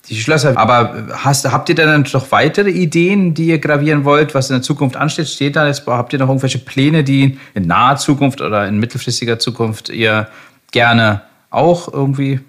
die 0.08 0.16
Schlösser. 0.16 0.56
Aber 0.56 1.08
hast, 1.12 1.50
habt 1.50 1.68
ihr 1.68 1.74
dann 1.74 2.06
noch 2.12 2.32
weitere 2.32 2.70
Ideen, 2.70 3.34
die 3.34 3.46
ihr 3.46 3.58
gravieren 3.58 4.04
wollt, 4.04 4.34
was 4.34 4.50
in 4.50 4.56
der 4.56 4.62
Zukunft 4.62 4.96
ansteht? 4.96 5.28
Steht 5.28 5.56
da 5.56 5.66
jetzt, 5.66 5.86
habt 5.86 6.12
ihr 6.12 6.18
noch 6.18 6.28
irgendwelche 6.28 6.58
Pläne, 6.58 7.04
die 7.04 7.38
in 7.54 7.66
naher 7.66 7.96
Zukunft 7.96 8.40
oder 8.40 8.66
in 8.66 8.78
mittelfristiger 8.78 9.38
Zukunft 9.38 9.88
ihr 9.88 10.28
gerne 10.72 11.22
auch 11.50 11.92
irgendwie 11.92 12.40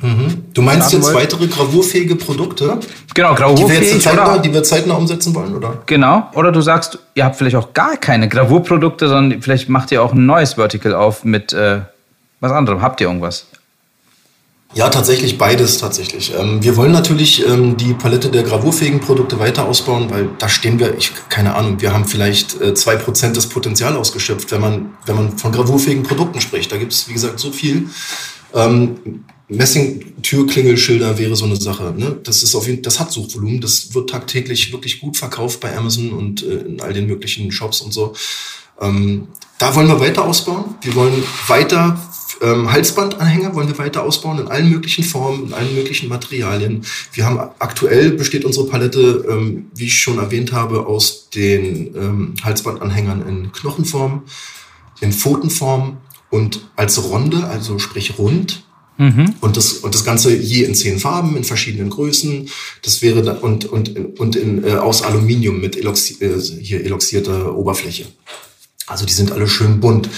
Mhm. 0.00 0.46
Du 0.52 0.62
meinst 0.62 0.92
jetzt 0.92 1.04
wollt. 1.04 1.14
weitere 1.14 1.46
gravurfähige 1.46 2.16
Produkte? 2.16 2.78
Genau, 3.14 3.34
gravurfähig. 3.34 3.80
Die 3.80 3.94
wir, 3.94 4.00
zeitnah, 4.00 4.38
die 4.38 4.52
wir 4.52 4.62
zeitnah 4.62 4.94
umsetzen 4.94 5.34
wollen, 5.34 5.54
oder? 5.54 5.82
Genau. 5.86 6.28
Oder 6.34 6.50
du 6.50 6.60
sagst, 6.60 6.98
ihr 7.14 7.24
habt 7.24 7.36
vielleicht 7.36 7.56
auch 7.56 7.72
gar 7.72 7.96
keine 7.96 8.28
Gravurprodukte, 8.28 9.08
sondern 9.08 9.40
vielleicht 9.42 9.68
macht 9.68 9.92
ihr 9.92 10.02
auch 10.02 10.12
ein 10.12 10.26
neues 10.26 10.54
Vertical 10.54 10.94
auf 10.94 11.24
mit 11.24 11.52
äh, 11.52 11.80
was 12.40 12.50
anderem. 12.50 12.82
Habt 12.82 13.00
ihr 13.00 13.06
irgendwas? 13.06 13.46
Ja, 14.74 14.88
tatsächlich 14.88 15.36
beides 15.36 15.76
tatsächlich. 15.78 16.32
Ähm, 16.34 16.62
wir 16.62 16.76
wollen 16.76 16.92
natürlich 16.92 17.46
ähm, 17.46 17.76
die 17.76 17.92
Palette 17.92 18.30
der 18.30 18.42
gravurfähigen 18.42 19.00
Produkte 19.00 19.38
weiter 19.38 19.66
ausbauen, 19.66 20.10
weil 20.10 20.30
da 20.38 20.48
stehen 20.48 20.80
wir, 20.80 20.96
ich 20.96 21.12
keine 21.28 21.54
Ahnung, 21.54 21.80
wir 21.82 21.92
haben 21.92 22.06
vielleicht 22.06 22.58
äh, 22.60 22.72
zwei 22.72 22.96
Prozent 22.96 23.36
des 23.36 23.50
Potenzials 23.50 23.96
ausgeschöpft, 23.96 24.50
wenn 24.50 24.62
man 24.62 24.94
wenn 25.04 25.16
man 25.16 25.38
von 25.38 25.52
gravurfähigen 25.52 26.04
Produkten 26.04 26.40
spricht. 26.40 26.72
Da 26.72 26.78
gibt 26.78 26.92
es 26.92 27.06
wie 27.06 27.12
gesagt 27.12 27.38
so 27.38 27.52
viel. 27.52 27.90
Ähm, 28.54 29.24
Messing-Türklingelschilder 29.56 31.18
wäre 31.18 31.36
so 31.36 31.44
eine 31.44 31.56
Sache. 31.56 31.94
Ne? 31.96 32.18
Das 32.22 32.42
ist 32.42 32.54
auf 32.54 32.66
jeden, 32.66 32.82
das 32.82 33.00
hat 33.00 33.12
Suchvolumen. 33.12 33.60
Das 33.60 33.94
wird 33.94 34.10
tagtäglich 34.10 34.72
wirklich 34.72 35.00
gut 35.00 35.16
verkauft 35.16 35.60
bei 35.60 35.76
Amazon 35.76 36.12
und 36.12 36.42
äh, 36.42 36.60
in 36.60 36.80
all 36.80 36.92
den 36.92 37.06
möglichen 37.06 37.52
Shops 37.52 37.80
und 37.80 37.92
so. 37.92 38.14
Ähm, 38.80 39.28
da 39.58 39.74
wollen 39.74 39.88
wir 39.88 40.00
weiter 40.00 40.24
ausbauen. 40.24 40.74
Wir 40.82 40.94
wollen 40.94 41.22
weiter 41.46 41.98
ähm, 42.42 42.72
Halsbandanhänger 42.72 43.54
wollen 43.54 43.68
wir 43.68 43.78
weiter 43.78 44.02
ausbauen 44.02 44.38
in 44.38 44.48
allen 44.48 44.68
möglichen 44.68 45.04
Formen, 45.04 45.46
in 45.46 45.54
allen 45.54 45.74
möglichen 45.74 46.08
Materialien. 46.08 46.84
Wir 47.12 47.24
haben 47.24 47.38
aktuell 47.60 48.10
besteht 48.12 48.44
unsere 48.44 48.66
Palette, 48.66 49.24
ähm, 49.30 49.70
wie 49.74 49.86
ich 49.86 50.00
schon 50.00 50.18
erwähnt 50.18 50.52
habe, 50.52 50.86
aus 50.86 51.30
den 51.30 51.94
ähm, 51.94 52.34
Halsbandanhängern 52.42 53.26
in 53.28 53.52
Knochenform, 53.52 54.24
in 55.00 55.12
Pfotenform 55.12 55.98
und 56.30 56.68
als 56.74 57.02
Ronde, 57.02 57.46
also 57.46 57.78
sprich 57.78 58.18
rund. 58.18 58.64
Mhm. 59.02 59.34
Und, 59.40 59.56
das, 59.56 59.72
und 59.72 59.96
das 59.96 60.04
Ganze 60.04 60.32
je 60.32 60.62
in 60.62 60.76
zehn 60.76 61.00
Farben, 61.00 61.36
in 61.36 61.42
verschiedenen 61.42 61.90
Größen. 61.90 62.48
Das 62.82 63.02
wäre 63.02 63.22
da, 63.22 63.32
und, 63.32 63.64
und, 63.64 64.20
und 64.20 64.36
in, 64.36 64.62
äh, 64.62 64.74
aus 64.74 65.02
Aluminium 65.02 65.60
mit 65.60 65.76
eloxi 65.76 66.18
äh, 66.20 66.40
hier 66.40 66.84
eloxierter 66.84 67.56
Oberfläche. 67.56 68.06
Also 68.86 69.04
die 69.04 69.12
sind 69.12 69.32
alle 69.32 69.48
schön 69.48 69.80
bunt. 69.80 70.08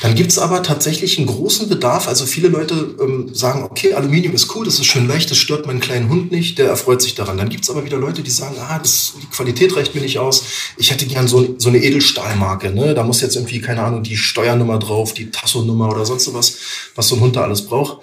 Dann 0.00 0.14
gibt's 0.16 0.38
aber 0.38 0.62
tatsächlich 0.64 1.18
einen 1.18 1.26
großen 1.26 1.68
Bedarf. 1.68 2.08
Also 2.08 2.26
viele 2.26 2.48
Leute 2.48 2.96
ähm, 3.00 3.32
sagen, 3.32 3.62
okay, 3.62 3.94
Aluminium 3.94 4.34
ist 4.34 4.54
cool, 4.56 4.64
das 4.64 4.80
ist 4.80 4.86
schön 4.86 5.06
leicht, 5.06 5.30
das 5.30 5.38
stört 5.38 5.66
meinen 5.66 5.80
kleinen 5.80 6.08
Hund 6.08 6.32
nicht, 6.32 6.58
der 6.58 6.68
erfreut 6.68 7.02
sich 7.02 7.14
daran. 7.14 7.36
Dann 7.36 7.48
gibt's 7.48 7.70
aber 7.70 7.84
wieder 7.84 7.98
Leute, 7.98 8.22
die 8.22 8.30
sagen, 8.30 8.56
ah, 8.58 8.78
das, 8.78 9.12
die 9.22 9.26
Qualität 9.26 9.76
reicht 9.76 9.94
mir 9.94 10.00
nicht 10.00 10.18
aus. 10.18 10.44
Ich 10.76 10.90
hätte 10.90 11.06
gern 11.06 11.28
so, 11.28 11.54
so 11.58 11.68
eine 11.68 11.78
Edelstahlmarke. 11.78 12.70
Ne? 12.70 12.94
Da 12.94 13.04
muss 13.04 13.20
jetzt 13.20 13.36
irgendwie, 13.36 13.60
keine 13.60 13.82
Ahnung, 13.82 14.02
die 14.02 14.16
Steuernummer 14.16 14.78
drauf, 14.80 15.14
die 15.14 15.30
Tasso-Nummer 15.30 15.90
oder 15.90 16.04
sonst 16.04 16.32
was, 16.34 16.56
was 16.96 17.06
so 17.06 17.16
ein 17.16 17.20
Hund 17.20 17.36
da 17.36 17.42
alles 17.42 17.62
braucht. 17.66 17.98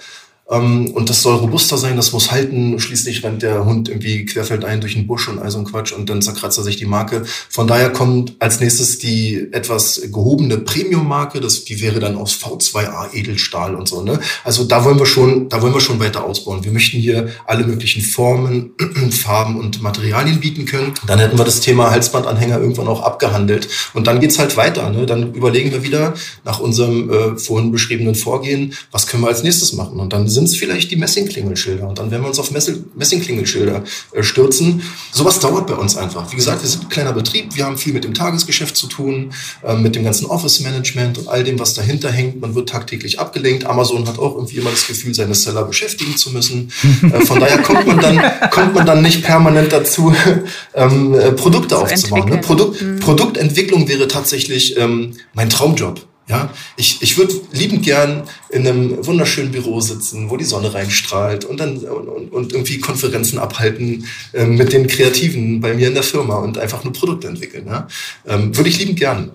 Ähm, 0.50 0.92
und 0.92 1.10
das 1.10 1.22
soll 1.22 1.36
robuster 1.36 1.78
sein, 1.78 1.96
das 1.96 2.12
muss 2.12 2.32
halten. 2.32 2.80
Schließlich 2.80 3.24
rennt 3.24 3.42
der 3.42 3.66
Hund 3.66 3.90
irgendwie 3.90 4.26
querfeldein 4.26 4.82
durch 4.82 4.94
den 4.94 5.08
Busch 5.08 5.28
und 5.28 5.40
all 5.40 5.52
so 5.52 5.60
ein 5.60 5.66
Quatsch 5.66 5.92
und 5.92 6.10
dann 6.10 6.22
zerkratzt 6.22 6.58
er 6.58 6.64
sich 6.64 6.78
die 6.78 6.86
Marke. 6.86 7.24
Von 7.50 7.68
daher 7.68 7.92
kommt 7.92 8.36
als 8.40 8.60
nächstes 8.60 9.00
die 9.00 9.48
etwas 9.52 10.02
gehobene 10.12 10.58
Premium-Marke. 10.58 11.40
Das, 11.40 11.66
die 11.66 11.82
wäre 11.82 12.00
dann 12.00 12.16
aus 12.16 12.34
V2A 12.34 13.14
Edelstahl 13.14 13.76
und 13.76 13.88
so. 13.88 14.02
Ne? 14.02 14.20
Also 14.44 14.64
da 14.64 14.84
wollen 14.84 14.98
wir 14.98 15.06
schon, 15.06 15.50
da 15.50 15.62
wollen 15.62 15.74
wir 15.74 15.82
schon 15.82 16.00
weiter 16.00 16.24
ausbauen. 16.24 16.64
Wir 16.64 16.72
möchten 16.72 16.98
hier 16.98 17.30
alle 17.46 17.66
möglichen 17.66 18.02
Formen, 18.02 18.72
Farben 19.12 19.60
und 19.60 19.82
Materialien 19.82 20.40
bieten 20.40 20.66
können. 20.66 20.94
Dann 21.06 21.20
hätten 21.20 21.38
wir 21.38 21.46
das 21.46 21.60
Thema 21.60 21.92
Halsbandanhänger 21.92 22.60
irgendwann 22.60 22.88
auch 22.88 23.04
abgehandelt. 23.04 23.68
Und 23.94 24.08
dann 24.08 24.20
geht's 24.20 24.40
halt 24.40 24.58
weiter. 24.58 24.90
Ne? 24.90 25.06
Dann 25.06 25.34
überlegen 25.34 25.72
wir 25.72 25.84
wieder 25.84 26.14
nach 26.44 26.60
unserem 26.60 27.10
äh, 27.10 27.38
vorhin 27.38 27.72
beschriebenen 27.72 28.16
Vorgehen, 28.16 28.74
was 28.92 29.08
können 29.08 29.24
wir 29.24 29.28
als 29.28 29.44
nächstes 29.44 29.74
machen. 29.74 30.00
Und 30.00 30.14
dann 30.14 30.28
sind 30.40 30.50
es 30.50 30.58
vielleicht 30.58 30.90
die 30.92 30.96
Messingklingelschilder. 30.96 31.88
Und 31.88 32.00
dann 32.00 32.12
werden 32.12 32.24
wir 32.24 32.30
uns 32.30 32.40
auf 32.40 32.52
Messingklingelschilder 32.52 33.84
äh, 34.14 34.24
stürzen. 34.24 34.82
Sowas 35.12 35.40
dauert 35.40 35.68
bei 35.68 35.76
uns 35.76 35.98
einfach. 35.98 36.32
Wie 36.32 36.38
gesagt, 36.38 36.64
wir 36.64 36.70
sind 36.70 36.84
ein 36.84 36.90
kleiner 36.90 37.12
Betrieb. 37.12 37.56
Wir 37.56 37.66
haben 37.66 37.78
viel 37.78 37.94
mit 37.94 38.06
dem 38.06 38.14
Tagesgeschäft 38.14 38.76
zu 38.78 38.88
tun, 38.88 39.34
äh, 39.64 39.76
mit 39.76 39.96
dem 39.96 40.04
ganzen 40.06 40.28
Office-Management 40.28 41.18
und 41.18 41.28
all 41.28 41.44
dem, 41.44 41.60
was 41.60 41.74
dahinter 41.74 42.10
hängt. 42.10 42.40
Man 42.40 42.56
wird 42.56 42.70
tagtäglich 42.70 43.20
abgelenkt. 43.20 43.66
Amazon 43.66 44.08
hat 44.08 44.18
auch 44.18 44.36
irgendwie 44.36 44.58
immer 44.58 44.72
das 44.72 44.88
Gefühl, 44.88 45.14
seine 45.14 45.36
Seller 45.36 45.64
beschäftigen 45.64 46.16
zu 46.16 46.32
müssen. 46.32 46.72
Äh, 47.04 47.26
von 47.26 47.40
daher 47.40 47.62
kommt 47.62 47.86
man 47.86 48.00
dann, 48.00 48.22
kommt 48.52 48.76
man 48.76 48.86
dann 48.86 49.02
nicht 49.02 49.24
permanent 49.24 49.74
dazu, 49.74 50.16
ähm, 50.74 51.14
äh, 51.16 51.32
Produkte 51.34 51.76
zu 51.76 51.82
aufzubauen. 51.82 52.30
Ne? 52.30 52.38
Produkt, 52.38 52.82
mhm. 52.82 53.00
Produktentwicklung 53.00 53.90
wäre 53.90 54.08
tatsächlich 54.08 54.78
ähm, 54.78 55.14
mein 55.34 55.50
Traumjob. 55.50 56.09
Ja, 56.30 56.54
ich, 56.78 57.02
ich 57.02 57.18
würde 57.18 57.34
liebend 57.52 57.84
gern 57.84 58.30
in 58.50 58.68
einem 58.68 59.04
wunderschönen 59.04 59.52
Büro 59.52 59.82
sitzen, 59.82 60.30
wo 60.30 60.38
die 60.38 60.46
Sonne 60.46 60.72
reinstrahlt 60.72 61.44
und 61.44 61.60
dann 61.60 61.78
und, 61.80 62.32
und 62.32 62.54
irgendwie 62.54 62.80
Konferenzen 62.80 63.40
abhalten 63.40 64.06
äh, 64.34 64.46
mit 64.46 64.72
den 64.72 64.86
Kreativen 64.86 65.60
bei 65.60 65.74
mir 65.74 65.88
in 65.88 65.96
der 65.96 66.04
Firma 66.04 66.36
und 66.36 66.60
einfach 66.60 66.84
nur 66.84 66.94
Produkte 66.94 67.28
entwickeln. 67.28 67.66
Ja? 67.66 67.88
Ähm, 68.28 68.56
würde 68.56 68.70
ich 68.70 68.78
liebend 68.78 69.00
gern. 69.00 69.32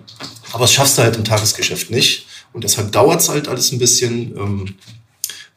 Aber 0.53 0.61
das 0.61 0.71
schaffst 0.71 0.97
du 0.97 1.01
halt 1.01 1.17
im 1.17 1.25
Tagesgeschäft 1.25 1.91
nicht. 1.91 2.27
Und 2.53 2.63
deshalb 2.63 2.93
dauert 2.93 3.19
es 3.19 3.27
halt 3.27 3.49
alles 3.49 3.73
ein 3.73 3.79
bisschen. 3.79 4.33
Ähm, 4.37 4.75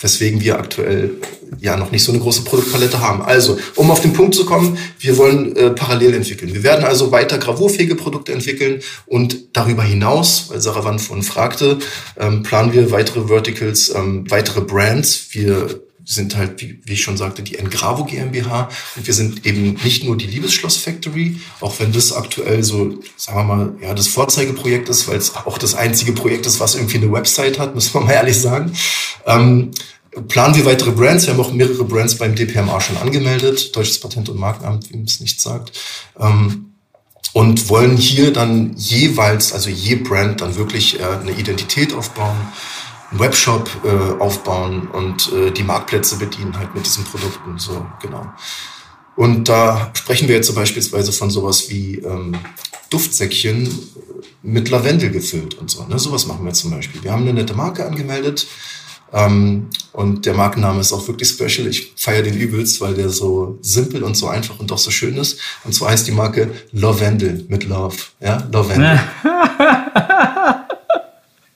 weswegen 0.01 0.41
wir 0.41 0.59
aktuell 0.59 1.17
ja 1.61 1.77
noch 1.77 1.91
nicht 1.91 2.05
so 2.05 2.13
eine 2.13 2.21
große 2.21 2.43
Produktpalette 2.43 3.01
haben. 3.01 3.23
Also, 3.23 3.59
um 3.75 3.91
auf 3.91 4.01
den 4.01 4.13
Punkt 4.13 4.35
zu 4.35 4.47
kommen, 4.47 4.79
wir 5.01 5.17
wollen 5.17 5.57
äh, 5.57 5.71
parallel 5.71 6.15
entwickeln. 6.15 6.55
Wir 6.55 6.63
werden 6.63 6.85
also 6.85 7.11
weiter 7.11 7.39
gravurfähige 7.39 7.97
Produkte 7.97 8.33
entwickeln 8.33 8.81
und 9.07 9.57
darüber 9.57 9.83
hinaus, 9.83 10.47
weil 10.51 10.61
Sarah 10.61 10.85
Wann 10.85 10.99
von 10.99 11.23
fragte, 11.23 11.79
ähm, 12.19 12.43
planen 12.43 12.73
wir 12.73 12.91
weitere 12.93 13.27
Verticals, 13.29 13.93
ähm, 13.95 14.31
weitere 14.31 14.61
Brands. 14.61 15.29
Wir 15.33 15.81
sind 16.09 16.37
halt, 16.37 16.61
wie, 16.63 16.81
wie 16.85 16.95
ich 16.95 17.03
schon 17.03 17.19
sagte, 17.19 17.43
die 17.43 17.57
Engravo 17.57 18.05
GmbH. 18.05 18.71
Und 18.97 19.07
wir 19.07 19.13
sind 19.13 19.45
eben 19.45 19.75
nicht 19.85 20.05
nur 20.05 20.17
die 20.17 20.27
Liebesschloss 20.27 20.79
Factory, 20.79 21.39
auch 21.61 21.79
wenn 21.81 21.93
das 21.93 22.15
aktuell 22.15 22.65
so, 22.65 22.99
sagen 23.17 23.39
wir 23.39 23.45
mal, 23.45 23.75
ja, 23.83 23.93
das 23.93 24.09
Vorzeigeprojekt 24.09 24.89
ist, 24.89 25.07
weil 25.07 25.19
es 25.19 25.37
auch 25.37 25.59
das 25.59 25.75
einzige 25.75 26.13
Projekt 26.13 26.47
ist, 26.47 26.61
was 26.61 26.77
irgendwie 26.77 26.97
eine 26.97 27.13
Website 27.13 27.59
hat, 27.59 27.75
muss 27.75 27.93
man 27.93 28.07
mal 28.07 28.13
ehrlich 28.13 28.41
sagen. 28.41 28.73
Ähm, 29.27 29.71
planen 30.29 30.55
wir 30.55 30.65
weitere 30.65 30.93
Brands. 30.93 31.27
Wir 31.27 31.35
haben 31.35 31.41
auch 31.41 31.53
mehrere 31.53 31.85
Brands 31.85 32.17
beim 32.17 32.35
DPMA 32.35 32.81
schon 32.81 32.97
angemeldet, 32.97 33.77
Deutsches 33.77 34.01
Patent- 34.01 34.31
und 34.31 34.39
Markenamt, 34.39 34.91
wie 34.91 34.97
man 34.97 35.05
es 35.05 35.21
nicht 35.21 35.43
sagt. 35.43 35.79
Ähm, 36.19 36.73
und 37.35 37.69
wollen 37.69 37.99
hier 37.99 38.33
dann 38.33 38.75
jeweils, 38.79 39.53
also 39.53 39.69
je 39.69 39.97
Brand, 39.97 40.41
dann 40.41 40.57
wirklich 40.57 40.99
äh, 40.99 41.05
eine 41.05 41.33
Identität 41.33 41.93
aufbauen 41.93 42.39
einen 43.11 43.21
Webshop 43.21 43.71
äh, 43.85 44.21
aufbauen 44.21 44.89
und 44.89 45.33
äh, 45.33 45.51
die 45.51 45.63
Marktplätze 45.63 46.17
bedienen 46.17 46.59
halt 46.59 46.75
mit 46.75 46.85
diesen 46.85 47.05
Produkten. 47.05 47.59
So, 47.59 47.87
genau. 48.01 48.27
Und 49.17 49.49
da 49.49 49.91
sprechen 49.95 50.29
wir 50.29 50.37
jetzt 50.37 50.47
so 50.47 50.55
beispielsweise 50.55 51.13
von 51.13 51.31
sowas 51.31 51.71
wie 51.71 51.97
ähm, 51.97 52.37
Duftsäckchen 52.91 53.69
mit 54.43 54.71
Lavendel 54.71 55.11
gefüllt 55.11 55.55
und 55.55 55.71
so. 55.71 55.85
Ne? 55.85 55.99
Sowas 55.99 56.27
machen 56.27 56.45
wir 56.45 56.53
zum 56.53 56.71
Beispiel. 56.71 57.03
Wir 57.03 57.13
haben 57.13 57.23
eine 57.23 57.35
nette 57.35 57.55
Marke 57.55 57.85
angemeldet 57.85 58.47
ähm, 59.13 59.71
und 59.93 60.27
der 60.27 60.35
Markenname 60.35 60.81
ist 60.81 60.93
auch 60.93 61.07
wirklich 61.09 61.29
special. 61.29 61.67
Ich 61.67 61.95
feiere 61.97 62.23
den 62.23 62.37
übelst, 62.37 62.81
weil 62.81 62.95
der 62.95 63.09
so 63.09 63.59
simpel 63.63 64.03
und 64.05 64.17
so 64.17 64.29
einfach 64.29 64.59
und 64.59 64.71
doch 64.71 64.79
so 64.79 64.91
schön 64.91 65.17
ist. 65.17 65.41
Und 65.65 65.75
zwar 65.75 65.91
heißt 65.91 66.07
die 66.07 66.13
Marke 66.13 66.51
Lavendel 66.73 67.45
mit 67.49 67.65
Love. 67.65 67.97
Ja, 68.21 68.47
Lavendel. 68.53 69.01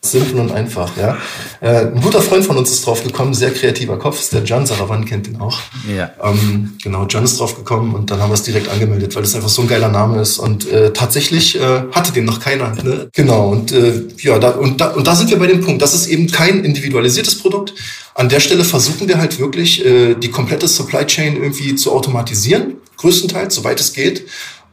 Simpel 0.04 0.40
und 0.40 0.50
einfach, 0.50 0.96
ja. 0.96 1.16
Äh, 1.60 1.86
ein 1.86 2.00
guter 2.00 2.20
Freund 2.20 2.44
von 2.44 2.56
uns 2.56 2.72
ist 2.72 2.84
drauf 2.84 3.04
gekommen, 3.04 3.34
sehr 3.34 3.52
kreativer 3.52 3.96
Kopf, 4.00 4.18
ist 4.18 4.32
der 4.32 4.42
John 4.42 4.66
Saravan, 4.66 5.04
kennt 5.04 5.28
ihn 5.28 5.40
auch. 5.40 5.60
Ja. 5.88 6.10
Ähm, 6.20 6.72
genau, 6.82 7.06
John 7.06 7.22
ist 7.22 7.38
drauf 7.38 7.54
gekommen 7.54 7.94
und 7.94 8.10
dann 8.10 8.20
haben 8.20 8.30
wir 8.30 8.34
es 8.34 8.42
direkt 8.42 8.68
angemeldet, 8.68 9.14
weil 9.14 9.22
es 9.22 9.36
einfach 9.36 9.48
so 9.48 9.62
ein 9.62 9.68
geiler 9.68 9.88
Name 9.88 10.20
ist. 10.20 10.40
Und 10.40 10.68
äh, 10.68 10.92
tatsächlich 10.92 11.54
äh, 11.54 11.84
hatte 11.92 12.12
den 12.12 12.24
noch 12.24 12.40
keiner. 12.40 12.74
Ne? 12.82 13.10
Genau, 13.12 13.50
und 13.50 13.70
äh, 13.70 14.02
ja, 14.18 14.40
da, 14.40 14.50
und, 14.50 14.80
da, 14.80 14.88
und 14.88 15.06
da 15.06 15.14
sind 15.14 15.30
wir 15.30 15.38
bei 15.38 15.46
dem 15.46 15.60
Punkt. 15.60 15.80
Das 15.80 15.94
ist 15.94 16.08
eben 16.08 16.28
kein 16.28 16.64
individualisiertes 16.64 17.38
Produkt. 17.38 17.72
An 18.16 18.28
der 18.28 18.40
Stelle 18.40 18.64
versuchen 18.64 19.06
wir 19.06 19.18
halt 19.18 19.38
wirklich, 19.38 19.86
äh, 19.86 20.14
die 20.14 20.30
komplette 20.32 20.66
Supply 20.66 21.06
Chain 21.06 21.36
irgendwie 21.36 21.76
zu 21.76 21.92
automatisieren, 21.92 22.78
größtenteils, 22.96 23.54
soweit 23.54 23.78
es 23.78 23.92
geht. 23.92 24.26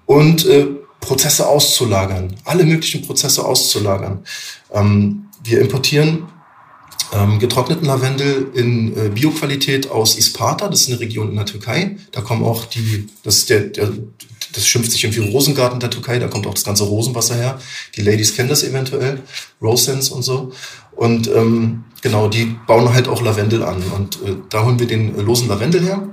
Und 0.08 0.48
äh, 0.48 0.66
Prozesse 1.00 1.48
auszulagern, 1.48 2.36
alle 2.44 2.66
möglichen 2.66 3.06
Prozesse 3.06 3.46
auszulagern. 3.46 4.24
Ähm, 4.74 5.26
wir 5.44 5.62
importieren 5.62 6.28
ähm, 7.14 7.40
getrockneten 7.40 7.86
Lavendel 7.86 8.52
in 8.54 8.96
äh, 8.96 9.10
Bioqualität 9.10 9.90
aus 9.90 10.18
Isparta, 10.18 10.68
das 10.68 10.82
ist 10.82 10.90
eine 10.90 11.00
Region 11.00 11.30
in 11.30 11.36
der 11.36 11.46
Türkei. 11.46 11.98
Da 12.12 12.22
kommen 12.22 12.44
auch 12.44 12.66
die, 12.66 13.08
das 13.24 13.46
der, 13.46 13.62
der 13.62 13.92
das 14.54 14.66
schimpft 14.66 14.92
sich 14.92 15.04
irgendwie 15.04 15.30
Rosengarten 15.32 15.80
der 15.80 15.90
Türkei, 15.90 16.20
da 16.20 16.28
kommt 16.28 16.48
auch 16.48 16.54
das 16.54 16.64
ganze 16.64 16.84
Rosenwasser 16.84 17.36
her. 17.36 17.60
Die 17.96 18.02
Ladies 18.02 18.36
kennen 18.36 18.50
das 18.50 18.64
eventuell, 18.64 19.22
Rosens 19.62 20.10
und 20.10 20.24
so. 20.24 20.52
Und 20.96 21.28
ähm, 21.28 21.84
genau, 22.02 22.28
die 22.28 22.56
bauen 22.68 22.94
halt 22.94 23.08
auch 23.08 23.22
Lavendel 23.22 23.64
an. 23.64 23.82
Und 23.96 24.16
äh, 24.24 24.36
da 24.50 24.66
holen 24.66 24.80
wir 24.80 24.88
den 24.88 25.16
losen 25.24 25.48
Lavendel 25.48 25.84
her. 25.84 26.10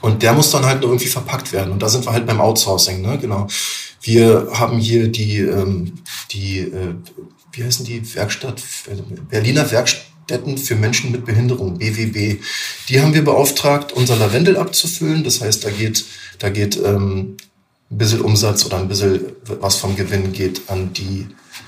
Und 0.00 0.22
der 0.22 0.32
muss 0.32 0.50
dann 0.50 0.64
halt 0.64 0.80
nur 0.80 0.90
irgendwie 0.90 1.08
verpackt 1.08 1.52
werden. 1.52 1.72
Und 1.72 1.82
da 1.82 1.88
sind 1.88 2.04
wir 2.04 2.12
halt 2.12 2.26
beim 2.26 2.40
Outsourcing, 2.40 3.00
ne? 3.00 3.18
Genau. 3.18 3.46
Wir 4.06 4.50
haben 4.52 4.78
hier 4.78 5.08
die, 5.08 5.38
ähm, 5.38 5.94
die 6.30 6.60
äh, 6.60 6.94
wie 7.52 7.64
heißen 7.64 7.84
die 7.84 8.14
Werkstatt, 8.14 8.62
Berliner 9.28 9.68
Werkstätten 9.72 10.58
für 10.58 10.76
Menschen 10.76 11.10
mit 11.10 11.24
Behinderung, 11.24 11.78
BWB. 11.78 12.40
Die 12.88 13.00
haben 13.00 13.14
wir 13.14 13.24
beauftragt, 13.24 13.92
unser 13.92 14.14
Lavendel 14.14 14.58
abzufüllen. 14.58 15.24
Das 15.24 15.40
heißt, 15.40 15.64
da 15.64 15.70
geht, 15.70 16.04
da 16.38 16.50
geht 16.50 16.76
ähm, 16.76 17.36
ein 17.90 17.98
bisschen 17.98 18.20
Umsatz 18.20 18.64
oder 18.64 18.78
ein 18.78 18.86
bisschen 18.86 19.26
was 19.44 19.74
vom 19.76 19.96
Gewinn 19.96 20.32
geht 20.32 20.62
an 20.68 20.92
die 20.92 21.26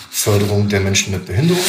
Förderung 0.08 0.68
der 0.68 0.78
Menschen 0.78 1.12
mit 1.12 1.26
Behinderung. 1.26 1.64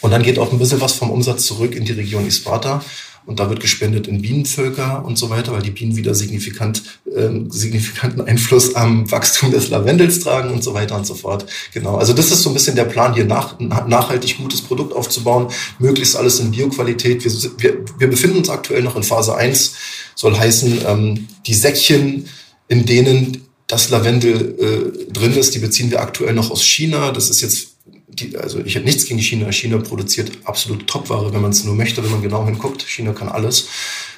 Und 0.00 0.10
dann 0.10 0.24
geht 0.24 0.40
auch 0.40 0.50
ein 0.50 0.58
bisschen 0.58 0.80
was 0.80 0.92
vom 0.92 1.10
Umsatz 1.10 1.46
zurück 1.46 1.76
in 1.76 1.84
die 1.84 1.92
Region 1.92 2.26
Isparta 2.26 2.82
und 3.28 3.40
da 3.40 3.50
wird 3.50 3.60
gespendet 3.60 4.08
in 4.08 4.22
Bienenvölker 4.22 5.04
und 5.04 5.18
so 5.18 5.28
weiter, 5.28 5.52
weil 5.52 5.60
die 5.60 5.70
Bienen 5.70 5.96
wieder 5.96 6.14
signifikant, 6.14 6.82
äh, 7.14 7.28
signifikanten 7.50 8.22
Einfluss 8.22 8.74
am 8.74 9.10
Wachstum 9.10 9.50
des 9.50 9.68
Lavendels 9.68 10.20
tragen 10.20 10.50
und 10.50 10.64
so 10.64 10.72
weiter 10.72 10.96
und 10.96 11.06
so 11.06 11.14
fort. 11.14 11.44
Genau. 11.74 11.96
Also 11.96 12.14
das 12.14 12.30
ist 12.30 12.40
so 12.40 12.48
ein 12.48 12.54
bisschen 12.54 12.74
der 12.74 12.86
Plan, 12.86 13.12
hier 13.12 13.26
nach, 13.26 13.58
nachhaltig 13.60 14.38
gutes 14.38 14.62
Produkt 14.62 14.94
aufzubauen, 14.94 15.48
möglichst 15.78 16.16
alles 16.16 16.40
in 16.40 16.52
Bioqualität. 16.52 17.22
Wir, 17.22 17.32
wir, 17.58 17.84
wir 17.98 18.08
befinden 18.08 18.38
uns 18.38 18.48
aktuell 18.48 18.82
noch 18.82 18.96
in 18.96 19.02
Phase 19.02 19.36
1, 19.36 19.74
soll 20.14 20.34
heißen, 20.34 20.80
ähm, 20.86 21.28
die 21.46 21.54
Säckchen, 21.54 22.30
in 22.68 22.86
denen 22.86 23.42
das 23.66 23.90
Lavendel 23.90 25.04
äh, 25.06 25.12
drin 25.12 25.34
ist, 25.34 25.54
die 25.54 25.58
beziehen 25.58 25.90
wir 25.90 26.00
aktuell 26.00 26.32
noch 26.32 26.50
aus 26.50 26.64
China. 26.64 27.12
Das 27.12 27.28
ist 27.28 27.42
jetzt 27.42 27.74
die, 28.20 28.36
also 28.36 28.60
ich 28.60 28.74
habe 28.76 28.84
nichts 28.84 29.06
gegen 29.06 29.20
China. 29.20 29.50
China 29.52 29.78
produziert 29.78 30.32
absolut 30.44 30.86
Topware, 30.86 31.32
wenn 31.32 31.40
man 31.40 31.50
es 31.50 31.64
nur 31.64 31.74
möchte, 31.74 32.02
wenn 32.02 32.10
man 32.10 32.22
genau 32.22 32.44
hinguckt. 32.44 32.82
China 32.82 33.12
kann 33.12 33.28
alles. 33.28 33.68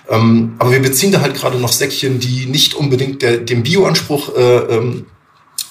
Ähm, 0.08 0.54
aber 0.58 0.72
wir 0.72 0.82
beziehen 0.82 1.12
da 1.12 1.20
halt 1.20 1.34
gerade 1.34 1.58
noch 1.58 1.72
Säckchen, 1.72 2.18
die 2.18 2.46
nicht 2.46 2.74
unbedingt 2.74 3.22
der, 3.22 3.38
dem 3.38 3.62
Bioanspruch 3.62 4.34
äh, 4.36 4.56
ähm, 4.56 5.06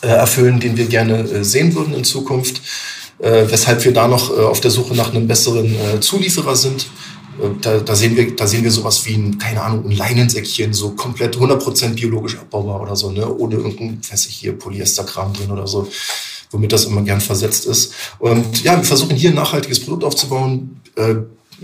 äh, 0.01 0.07
erfüllen, 0.07 0.59
den 0.59 0.77
wir 0.77 0.85
gerne 0.85 1.19
äh, 1.19 1.43
sehen 1.43 1.75
würden 1.75 1.93
in 1.93 2.03
Zukunft. 2.03 2.61
Äh, 3.19 3.45
weshalb 3.49 3.83
wir 3.83 3.93
da 3.93 4.07
noch 4.07 4.31
äh, 4.31 4.41
auf 4.41 4.61
der 4.61 4.71
Suche 4.71 4.95
nach 4.95 5.13
einem 5.13 5.27
besseren 5.27 5.75
äh, 5.75 5.99
Zulieferer 5.99 6.55
sind. 6.55 6.87
Da, 7.61 7.79
da, 7.79 7.95
sehen 7.95 8.17
wir, 8.17 8.35
da 8.35 8.45
sehen 8.47 8.65
wir 8.65 8.71
sowas 8.71 9.05
wie 9.05 9.13
ein, 9.13 9.37
keine 9.37 9.61
Ahnung, 9.61 9.85
ein 9.85 9.95
Leinensäckchen, 9.95 10.73
so 10.73 10.89
komplett 10.89 11.37
100% 11.37 11.93
biologisch 11.93 12.37
abbaubar 12.37 12.81
oder 12.81 12.97
so, 12.97 13.11
ne? 13.11 13.33
ohne 13.33 13.55
irgendein, 13.55 14.01
weiß 14.11 14.27
ich 14.27 14.35
hier, 14.35 14.59
Polyesterkram 14.59 15.31
drin 15.31 15.49
oder 15.49 15.65
so 15.65 15.87
womit 16.51 16.71
das 16.71 16.85
immer 16.85 17.01
gern 17.01 17.21
versetzt 17.21 17.65
ist. 17.65 17.93
Und 18.19 18.63
ja, 18.63 18.75
wir 18.75 18.83
versuchen 18.83 19.15
hier 19.15 19.29
ein 19.29 19.35
nachhaltiges 19.35 19.79
Produkt 19.79 20.03
aufzubauen, 20.03 20.81
äh, 20.95 21.15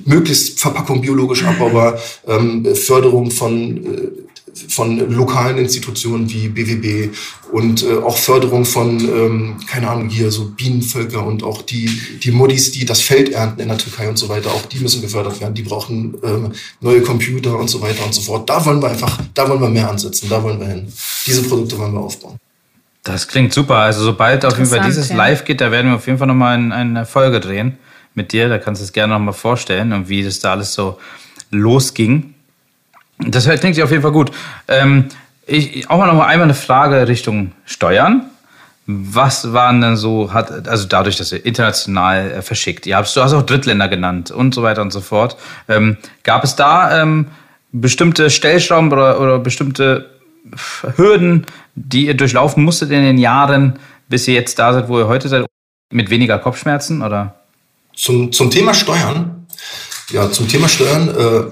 möglichst 0.06 0.60
Verpackung 0.60 1.02
biologisch 1.02 1.44
abbaubar, 1.44 1.98
ähm, 2.28 2.66
Förderung 2.76 3.32
von 3.32 3.86
äh, 3.86 4.26
von 4.70 4.98
lokalen 5.12 5.58
Institutionen 5.58 6.32
wie 6.32 6.48
BWB 6.48 7.14
und 7.52 7.84
äh, 7.84 7.98
auch 7.98 8.18
Förderung 8.18 8.66
von, 8.66 9.00
ähm, 9.00 9.58
keine 9.68 9.90
Ahnung, 9.90 10.10
hier 10.10 10.32
so 10.32 10.46
Bienenvölker 10.46 11.26
und 11.26 11.44
auch 11.44 11.62
die, 11.62 11.90
die 12.24 12.32
Muddis, 12.32 12.72
die 12.72 12.86
das 12.86 13.02
Feld 13.02 13.30
ernten 13.30 13.62
in 13.62 13.68
der 13.68 13.78
Türkei 13.78 14.08
und 14.08 14.18
so 14.18 14.30
weiter, 14.30 14.52
auch 14.52 14.66
die 14.66 14.80
müssen 14.80 15.02
gefördert 15.02 15.42
werden. 15.42 15.54
Die 15.54 15.64
brauchen 15.64 16.16
ähm, 16.24 16.52
neue 16.80 17.02
Computer 17.02 17.58
und 17.58 17.70
so 17.70 17.82
weiter 17.82 18.06
und 18.06 18.14
so 18.14 18.22
fort. 18.22 18.50
Da 18.50 18.66
wollen 18.66 18.82
wir 18.82 18.90
einfach, 18.90 19.20
da 19.34 19.48
wollen 19.50 19.62
wir 19.62 19.70
mehr 19.70 19.90
ansetzen, 19.90 20.30
da 20.30 20.42
wollen 20.42 20.60
wir 20.60 20.68
hin. 20.68 20.92
Diese 21.28 21.44
Produkte 21.44 21.78
wollen 21.78 21.94
wir 21.94 22.02
aufbauen. 22.02 22.38
Das 23.06 23.28
klingt 23.28 23.54
super. 23.54 23.76
Also 23.76 24.04
sobald 24.04 24.44
auf 24.46 24.58
jeden 24.58 24.70
Fall 24.70 24.82
dieses 24.82 25.10
ja. 25.10 25.16
Live 25.16 25.46
geht, 25.46 25.62
da 25.62 25.72
werden 25.72 25.92
wir 25.92 25.96
auf 25.96 26.08
jeden 26.08 26.18
Fall 26.18 26.28
nochmal 26.28 26.56
eine 26.72 27.06
Folge 27.06 27.40
drehen 27.40 27.78
mit 28.16 28.34
dir. 28.34 28.50
Da 28.50 28.58
kannst 28.58 28.82
du 28.82 28.84
es 28.84 28.94
gerne 28.94 29.14
nochmal 29.14 29.36
vorstellen 29.36 29.94
und 29.94 30.10
wie 30.10 30.24
das 30.24 30.40
da 30.40 30.52
alles 30.52 30.74
so 30.74 31.00
losging. 31.52 32.34
Das 33.20 33.48
klingt 33.48 33.80
auf 33.80 33.92
jeden 33.92 34.02
Fall 34.02 34.12
gut. 34.12 34.32
Ähm, 34.68 35.06
ich, 35.46 35.88
auch 35.88 36.00
mal 36.00 36.08
noch 36.08 36.16
mal 36.16 36.26
einmal 36.26 36.46
eine 36.46 36.56
Frage 36.56 37.08
Richtung 37.08 37.52
Steuern. 37.66 38.24
Was 38.88 39.54
waren 39.54 39.82
denn 39.82 39.98
so, 39.98 40.34
hat, 40.34 40.68
also 40.68 40.88
dadurch, 40.88 41.16
dass 41.18 41.32
ihr 41.32 41.46
international 41.46 42.32
äh, 42.32 42.42
verschickt, 42.42 42.88
ihr 42.88 42.98
habt, 42.98 43.16
du 43.16 43.22
hast 43.22 43.34
auch 43.34 43.44
Drittländer 43.44 43.88
genannt 43.88 44.32
und 44.32 44.56
so 44.56 44.64
weiter 44.64 44.82
und 44.82 44.92
so 44.92 45.02
fort. 45.02 45.38
Ähm, 45.68 45.98
gab 46.24 46.44
es 46.44 46.56
da 46.56 47.02
ähm, 47.02 47.28
bestimmte 47.72 48.32
Stellschrauben 48.32 48.92
oder, 48.92 49.20
oder 49.22 49.38
bestimmte 49.38 50.10
Hürden, 50.96 51.46
die 51.76 52.08
ihr 52.08 52.14
durchlaufen 52.14 52.64
musstet 52.64 52.92
in 52.92 53.04
den 53.04 53.18
Jahren, 53.18 53.80
bis 54.08 54.28
ihr 54.28 54.34
jetzt 54.34 54.60
da 54.60 54.74
seid, 54.74 54.88
wo 54.88 55.00
ihr 55.00 55.08
heute 55.08 55.28
seid, 55.28 55.46
mit 55.92 56.10
weniger 56.10 56.40
Kopfschmerzen 56.40 57.02
oder? 57.02 57.36
Zum, 57.96 58.32
zum 58.32 58.52
Thema 58.52 58.74
Steuern. 58.74 59.48
Ja, 60.12 60.32
zum 60.32 60.48
Thema 60.48 60.68
Steuern 60.68 61.10
äh, 61.10 61.52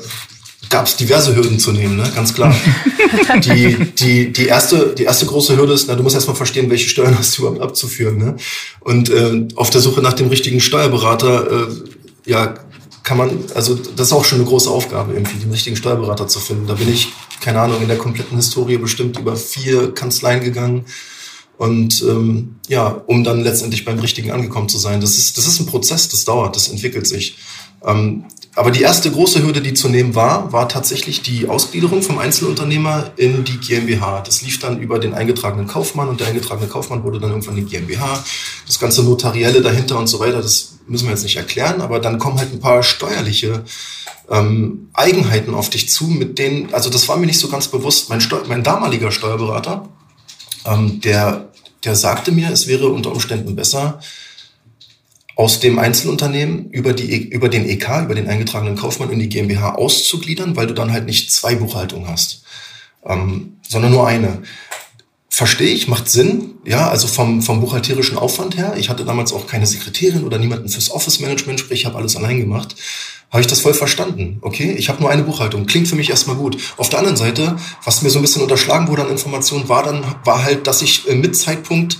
gab 0.69 0.85
es 0.85 0.95
diverse 0.95 1.35
Hürden 1.35 1.59
zu 1.59 1.71
nehmen, 1.71 1.97
ne? 1.97 2.11
ganz 2.15 2.33
klar. 2.33 2.55
die, 3.43 3.77
die, 3.97 4.33
die, 4.33 4.45
erste, 4.45 4.93
die 4.97 5.03
erste 5.03 5.25
große 5.25 5.57
Hürde 5.57 5.73
ist, 5.73 5.87
na, 5.87 5.95
du 5.95 6.03
musst 6.03 6.15
erstmal 6.15 6.35
verstehen, 6.35 6.69
welche 6.69 6.89
Steuern 6.89 7.17
hast 7.17 7.37
du 7.37 7.43
überhaupt 7.43 7.61
abzuführen. 7.61 8.17
Ne? 8.17 8.35
Und 8.79 9.09
äh, 9.09 9.47
auf 9.55 9.69
der 9.69 9.81
Suche 9.81 10.01
nach 10.01 10.13
dem 10.13 10.27
richtigen 10.27 10.59
Steuerberater, 10.59 11.51
äh, 11.51 11.67
ja, 12.25 12.55
kann 13.03 13.17
man, 13.17 13.45
also 13.53 13.75
das 13.75 14.07
ist 14.07 14.13
auch 14.13 14.23
schon 14.23 14.39
eine 14.39 14.47
große 14.47 14.69
Aufgabe, 14.69 15.13
irgendwie 15.13 15.37
den 15.37 15.51
richtigen 15.51 15.75
Steuerberater 15.75 16.27
zu 16.27 16.39
finden. 16.39 16.67
Da 16.67 16.73
bin 16.73 16.87
ich, 16.87 17.11
keine 17.41 17.59
Ahnung, 17.59 17.81
in 17.81 17.89
der 17.89 17.97
kompletten 17.97 18.37
Historie 18.37 18.77
bestimmt 18.77 19.19
über 19.19 19.35
vier 19.35 19.93
Kanzleien 19.93 20.41
gegangen. 20.43 20.85
Und 21.57 22.01
ähm, 22.03 22.55
ja, 22.67 22.87
um 22.87 23.23
dann 23.23 23.43
letztendlich 23.43 23.85
beim 23.85 23.99
Richtigen 23.99 24.31
angekommen 24.31 24.69
zu 24.69 24.77
sein. 24.77 25.01
Das 25.01 25.17
ist, 25.17 25.37
das 25.37 25.47
ist 25.47 25.59
ein 25.59 25.65
Prozess, 25.65 26.09
das 26.09 26.25
dauert, 26.25 26.55
das 26.55 26.69
entwickelt 26.69 27.05
sich. 27.05 27.37
Ähm, 27.85 28.25
aber 28.55 28.69
die 28.69 28.81
erste 28.81 29.09
große 29.09 29.41
Hürde, 29.41 29.61
die 29.61 29.73
zu 29.73 29.89
nehmen 29.89 30.13
war, 30.13 30.53
war 30.53 30.69
tatsächlich 30.69 31.23
die 31.23 31.47
Ausgliederung 31.47 32.03
vom 32.03 32.19
Einzelunternehmer 32.19 33.11
in 33.17 33.43
die 33.43 33.57
GmbH. 33.57 34.21
Das 34.21 34.43
lief 34.43 34.59
dann 34.59 34.79
über 34.79 34.99
den 34.99 35.15
eingetragenen 35.15 35.67
Kaufmann 35.67 36.07
und 36.07 36.19
der 36.19 36.27
eingetragene 36.27 36.67
Kaufmann 36.67 37.03
wurde 37.03 37.19
dann 37.19 37.31
irgendwann 37.31 37.55
die 37.55 37.63
GmbH. 37.63 38.23
Das 38.67 38.79
ganze 38.79 39.03
Notarielle 39.03 39.61
dahinter 39.61 39.97
und 39.97 40.05
so 40.05 40.19
weiter, 40.19 40.41
das 40.41 40.75
müssen 40.87 41.05
wir 41.05 41.11
jetzt 41.11 41.23
nicht 41.23 41.35
erklären, 41.35 41.81
aber 41.81 41.99
dann 41.99 42.19
kommen 42.19 42.37
halt 42.37 42.53
ein 42.53 42.59
paar 42.59 42.83
steuerliche 42.83 43.63
ähm, 44.29 44.89
Eigenheiten 44.93 45.55
auf 45.55 45.71
dich 45.71 45.89
zu, 45.89 46.05
mit 46.05 46.37
denen, 46.37 46.73
also 46.75 46.91
das 46.91 47.07
war 47.09 47.17
mir 47.17 47.25
nicht 47.25 47.39
so 47.39 47.49
ganz 47.49 47.67
bewusst. 47.67 48.09
Mein, 48.09 48.21
Steu 48.21 48.37
mein 48.47 48.63
damaliger 48.63 49.11
Steuerberater, 49.11 49.89
ähm, 50.65 51.01
der, 51.01 51.49
der 51.83 51.95
sagte 51.95 52.31
mir, 52.31 52.51
es 52.51 52.67
wäre 52.67 52.89
unter 52.89 53.11
Umständen 53.11 53.55
besser, 53.55 53.99
aus 55.35 55.59
dem 55.59 55.79
Einzelunternehmen 55.79 56.69
über, 56.69 56.93
die, 56.93 57.29
über 57.29 57.49
den 57.49 57.67
EK, 57.67 58.03
über 58.03 58.15
den 58.15 58.27
eingetragenen 58.27 58.75
Kaufmann 58.75 59.09
in 59.09 59.19
die 59.19 59.29
GmbH 59.29 59.75
auszugliedern, 59.75 60.55
weil 60.55 60.67
du 60.67 60.73
dann 60.73 60.91
halt 60.91 61.05
nicht 61.05 61.31
zwei 61.31 61.55
Buchhaltungen 61.55 62.07
hast, 62.07 62.43
ähm, 63.05 63.57
sondern 63.67 63.91
nur 63.91 64.07
eine. 64.07 64.43
Verstehe 65.29 65.73
ich, 65.73 65.87
macht 65.87 66.09
Sinn, 66.09 66.51
ja, 66.63 66.89
also 66.89 67.07
vom, 67.07 67.41
vom 67.41 67.59
buchhalterischen 67.59 68.19
Aufwand 68.19 68.55
her. 68.55 68.75
Ich 68.77 68.89
hatte 68.89 69.03
damals 69.03 69.33
auch 69.33 69.47
keine 69.47 69.65
Sekretärin 69.65 70.23
oder 70.23 70.37
niemanden 70.37 70.69
fürs 70.69 70.91
Office-Management, 70.91 71.59
sprich, 71.59 71.79
ich 71.81 71.85
habe 71.87 71.97
alles 71.97 72.15
allein 72.15 72.37
gemacht. 72.37 72.75
Habe 73.31 73.41
ich 73.41 73.47
das 73.47 73.61
voll 73.61 73.73
verstanden. 73.73 74.37
Okay, 74.41 74.75
ich 74.77 74.89
habe 74.89 75.01
nur 75.01 75.09
eine 75.09 75.23
Buchhaltung. 75.23 75.65
Klingt 75.65 75.87
für 75.87 75.95
mich 75.95 76.11
erstmal 76.11 76.35
gut. 76.35 76.55
Auf 76.77 76.89
der 76.89 76.99
anderen 76.99 77.17
Seite, 77.17 77.57
was 77.83 78.03
mir 78.03 78.11
so 78.11 78.19
ein 78.19 78.21
bisschen 78.21 78.43
unterschlagen 78.43 78.87
wurde 78.89 79.01
an 79.01 79.09
Informationen, 79.09 79.67
war 79.67 79.81
dann, 79.81 80.05
war 80.23 80.43
halt, 80.43 80.67
dass 80.67 80.83
ich 80.83 81.09
äh, 81.09 81.15
mit 81.15 81.35
Zeitpunkt 81.35 81.97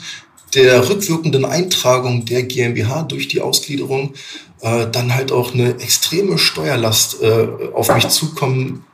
der 0.56 0.90
rückwirkenden 0.90 1.46
Eintragung 1.46 2.26
der 2.26 2.44
GmbH 2.44 3.04
durch 3.04 3.28
die 3.28 3.42
Ausgliederung 3.42 4.14
äh, 4.62 4.88
dann 4.90 5.14
halt 5.14 5.32
auch 5.32 5.54
eine 5.54 5.80
extreme 5.80 6.38
Steuerlast 6.38 7.22
äh, 7.22 7.48
auf 7.74 7.94
mich 7.94 8.08
zukommen, 8.10 8.86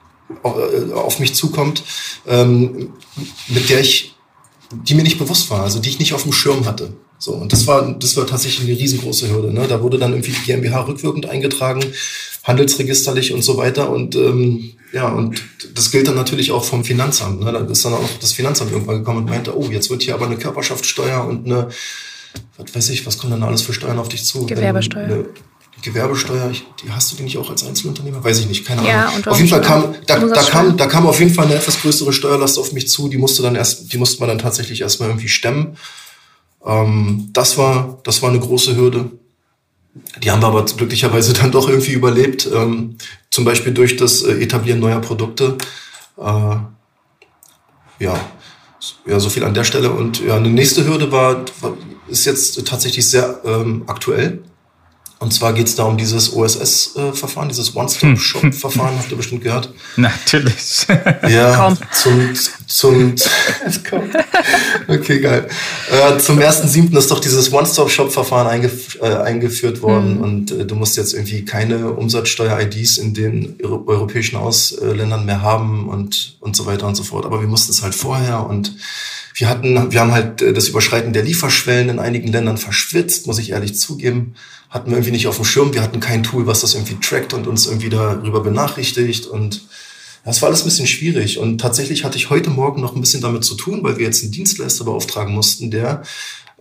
äh, 0.44 0.94
auf 0.94 1.20
mich 1.20 1.36
zukommt, 1.36 1.84
ähm, 2.28 2.94
mit 3.48 3.70
der 3.70 3.82
ich, 3.82 4.16
die 4.72 4.96
mir 4.96 5.04
nicht 5.04 5.20
bewusst 5.20 5.50
war, 5.50 5.64
also 5.64 5.80
die 5.80 5.90
ich 5.90 6.00
nicht 6.00 6.14
auf 6.14 6.24
dem 6.24 6.34
Schirm 6.34 6.66
hatte. 6.66 6.94
So, 7.20 7.34
und 7.34 7.52
das 7.52 7.68
war, 7.68 7.96
das 8.00 8.16
war 8.16 8.26
tatsächlich 8.26 8.68
eine 8.68 8.80
riesengroße 8.80 9.30
Hürde. 9.30 9.54
Ne? 9.54 9.68
Da 9.68 9.82
wurde 9.82 10.00
dann 10.00 10.14
irgendwie 10.14 10.32
die 10.32 10.42
GmbH 10.42 10.82
rückwirkend 10.88 11.28
eingetragen, 11.28 11.84
handelsregisterlich 12.44 13.34
und 13.34 13.44
so 13.44 13.58
weiter. 13.58 13.90
Und 13.90 14.16
ähm, 14.16 14.72
ja, 14.94 15.10
und 15.10 15.44
das 15.76 15.92
gilt 15.92 16.08
dann 16.08 16.16
natürlich 16.16 16.52
auch 16.52 16.64
vom 16.64 16.86
Finanzamt. 16.86 17.42
Ne? 17.42 17.52
Da 17.52 17.60
ist 17.60 17.84
dann 17.84 17.94
auch 17.94 18.10
das 18.22 18.32
Finanzamt 18.32 18.72
irgendwann 18.72 19.00
gekommen 19.00 19.20
und 19.20 19.30
meinte, 19.30 19.56
oh, 19.56 19.70
jetzt 19.70 19.90
wird 19.90 20.02
hier 20.02 20.14
aber 20.14 20.28
eine 20.28 20.38
Körperschaftssteuer 20.38 21.26
und 21.26 21.46
eine, 21.46 21.68
was 22.58 22.74
weiß 22.74 22.90
ich, 22.92 23.06
was 23.06 23.18
kommt 23.18 23.34
dann 23.34 23.44
alles 23.44 23.64
für 23.64 23.74
Steuern 23.74 24.00
auf 24.00 24.08
dich 24.08 24.24
zu? 24.24 24.46
Gewerbesteuer. 24.46 25.04
Eine, 25.04 25.26
Gewerbesteuer, 25.82 26.52
die 26.52 26.92
hast 26.92 27.12
du 27.12 27.16
die 27.16 27.24
nicht 27.24 27.38
auch 27.38 27.50
als 27.50 27.66
Einzelunternehmer? 27.66 28.24
Weiß 28.24 28.40
ich 28.40 28.48
nicht, 28.48 28.66
keine 28.66 28.86
ja, 28.86 29.08
Ahnung. 29.08 29.26
Auf 29.28 29.38
jeden 29.38 29.50
Fall 29.50 29.62
kam, 29.62 29.96
da, 30.08 30.20
da 30.20 30.44
kam, 30.44 30.76
da 30.76 30.88
kam 30.88 31.08
auf 31.08 31.20
jeden 31.20 31.34
Fall 31.34 31.46
eine 31.46 31.56
etwas 31.56 31.82
größere 31.82 32.12
Steuerlast 32.12 32.58
auf 32.58 32.74
mich 32.74 32.90
zu. 32.90 33.08
Die 33.08 33.18
musste 33.18 33.44
dann 33.44 33.56
erst, 33.56 33.92
die 33.94 33.98
musste 33.98 34.20
man 34.20 34.30
dann 34.30 34.40
tatsächlich 34.40 34.82
erstmal 34.82 35.10
irgendwie 35.10 35.30
stemmen. 35.30 35.78
Ähm, 36.66 37.30
das 37.34 37.58
war, 37.58 38.00
das 38.04 38.22
war 38.22 38.30
eine 38.30 38.40
große 38.40 38.76
Hürde. 38.76 39.12
Die 40.24 40.32
haben 40.32 40.42
wir 40.42 40.48
aber 40.48 40.66
glücklicherweise 40.66 41.34
dann 41.42 41.52
doch 41.52 41.70
irgendwie 41.70 41.94
überlebt. 41.94 42.50
Ähm, 42.54 42.98
zum 43.30 43.46
Beispiel 43.46 43.74
durch 43.74 43.98
das 43.98 44.24
äh, 44.24 44.42
Etablieren 44.42 44.80
neuer 44.80 45.02
Produkte. 45.02 45.58
Äh, 46.18 46.56
ja, 48.00 48.20
ja, 49.06 49.20
so 49.20 49.30
viel 49.30 49.44
an 49.44 49.54
der 49.54 49.64
Stelle. 49.64 49.92
Und 49.92 50.22
ja, 50.22 50.36
eine 50.36 50.50
nächste 50.50 50.86
Hürde 50.86 51.12
war, 51.12 51.46
ist 52.08 52.26
jetzt 52.26 52.66
tatsächlich 52.66 53.10
sehr 53.10 53.42
ähm, 53.46 53.84
aktuell. 53.88 54.44
Und 55.20 55.34
zwar 55.34 55.52
geht 55.52 55.68
es 55.68 55.76
da 55.76 55.84
um 55.84 55.98
dieses 55.98 56.34
OSS-Verfahren, 56.34 57.50
dieses 57.50 57.76
One-Stop-Shop-Verfahren, 57.76 58.98
habt 58.98 59.12
ihr 59.12 59.18
bestimmt 59.18 59.44
gehört. 59.44 59.74
Natürlich. 59.98 60.88
Ja, 61.28 61.56
Kaum. 61.56 61.78
zum, 61.92 62.34
zum. 62.68 63.16
Okay, 64.88 65.20
geil. 65.20 65.48
Äh, 65.92 66.18
zum 66.20 66.40
1.7. 66.40 66.98
ist 66.98 67.12
doch 67.12 67.20
dieses 67.20 67.52
One-Stop-Shop-Verfahren 67.52 68.48
eingef 68.48 68.98
äh, 69.02 69.08
eingeführt 69.08 69.82
worden 69.82 70.16
mhm. 70.16 70.22
und 70.22 70.52
äh, 70.52 70.66
du 70.66 70.76
musst 70.76 70.96
jetzt 70.96 71.14
irgendwie 71.14 71.44
keine 71.44 71.92
Umsatzsteuer-IDs 71.92 72.98
in 72.98 73.14
den 73.14 73.58
europäischen 73.62 74.38
Ausländern 74.38 75.26
mehr 75.26 75.42
haben 75.42 75.90
und, 75.90 76.38
und 76.40 76.56
so 76.56 76.66
weiter 76.66 76.88
und 76.88 76.96
so 76.96 77.04
fort. 77.04 77.26
Aber 77.26 77.42
wir 77.42 77.48
mussten 77.48 77.72
es 77.72 77.84
halt 77.84 77.94
vorher 77.94 78.48
und 78.48 78.74
wir 79.40 79.50
hatten, 79.50 79.92
wir 79.92 80.00
haben 80.00 80.12
halt 80.12 80.42
äh, 80.42 80.54
das 80.54 80.68
Überschreiten 80.68 81.14
der 81.14 81.24
Lieferschwellen 81.24 81.90
in 81.90 82.00
einigen 82.00 82.32
Ländern 82.32 82.58
verschwitzt, 82.58 83.28
muss 83.28 83.40
ich 83.40 83.52
ehrlich 83.52 83.78
zugeben 83.78 84.36
hatten 84.70 84.92
wir 84.92 84.98
irgendwie 84.98 85.12
nicht 85.12 85.28
auf 85.28 85.38
dem 85.38 85.46
Schirm. 85.46 85.74
Wir 85.74 85.82
hatten 85.82 86.00
kein 86.00 86.24
Tool, 86.24 86.46
was 86.46 86.62
das 86.62 86.76
irgendwie 86.76 86.98
trackt 87.02 87.34
und 87.34 87.48
uns 87.48 87.66
irgendwie 87.66 87.90
darüber 87.90 88.42
benachrichtigt. 88.42 89.26
Und 89.26 89.64
das 90.24 90.42
war 90.42 90.50
alles 90.50 90.62
ein 90.62 90.66
bisschen 90.66 90.88
schwierig. 90.88 91.40
Und 91.40 91.60
tatsächlich 91.60 92.04
hatte 92.04 92.18
ich 92.18 92.30
heute 92.30 92.52
Morgen 92.52 92.82
noch 92.82 92.96
ein 92.96 93.02
bisschen 93.02 93.22
damit 93.22 93.44
zu 93.44 93.56
tun, 93.56 93.84
weil 93.84 93.98
wir 93.98 94.06
jetzt 94.06 94.22
einen 94.22 94.32
Dienstleister 94.32 94.86
beauftragen 94.86 95.34
mussten, 95.34 95.72
der, 95.72 96.04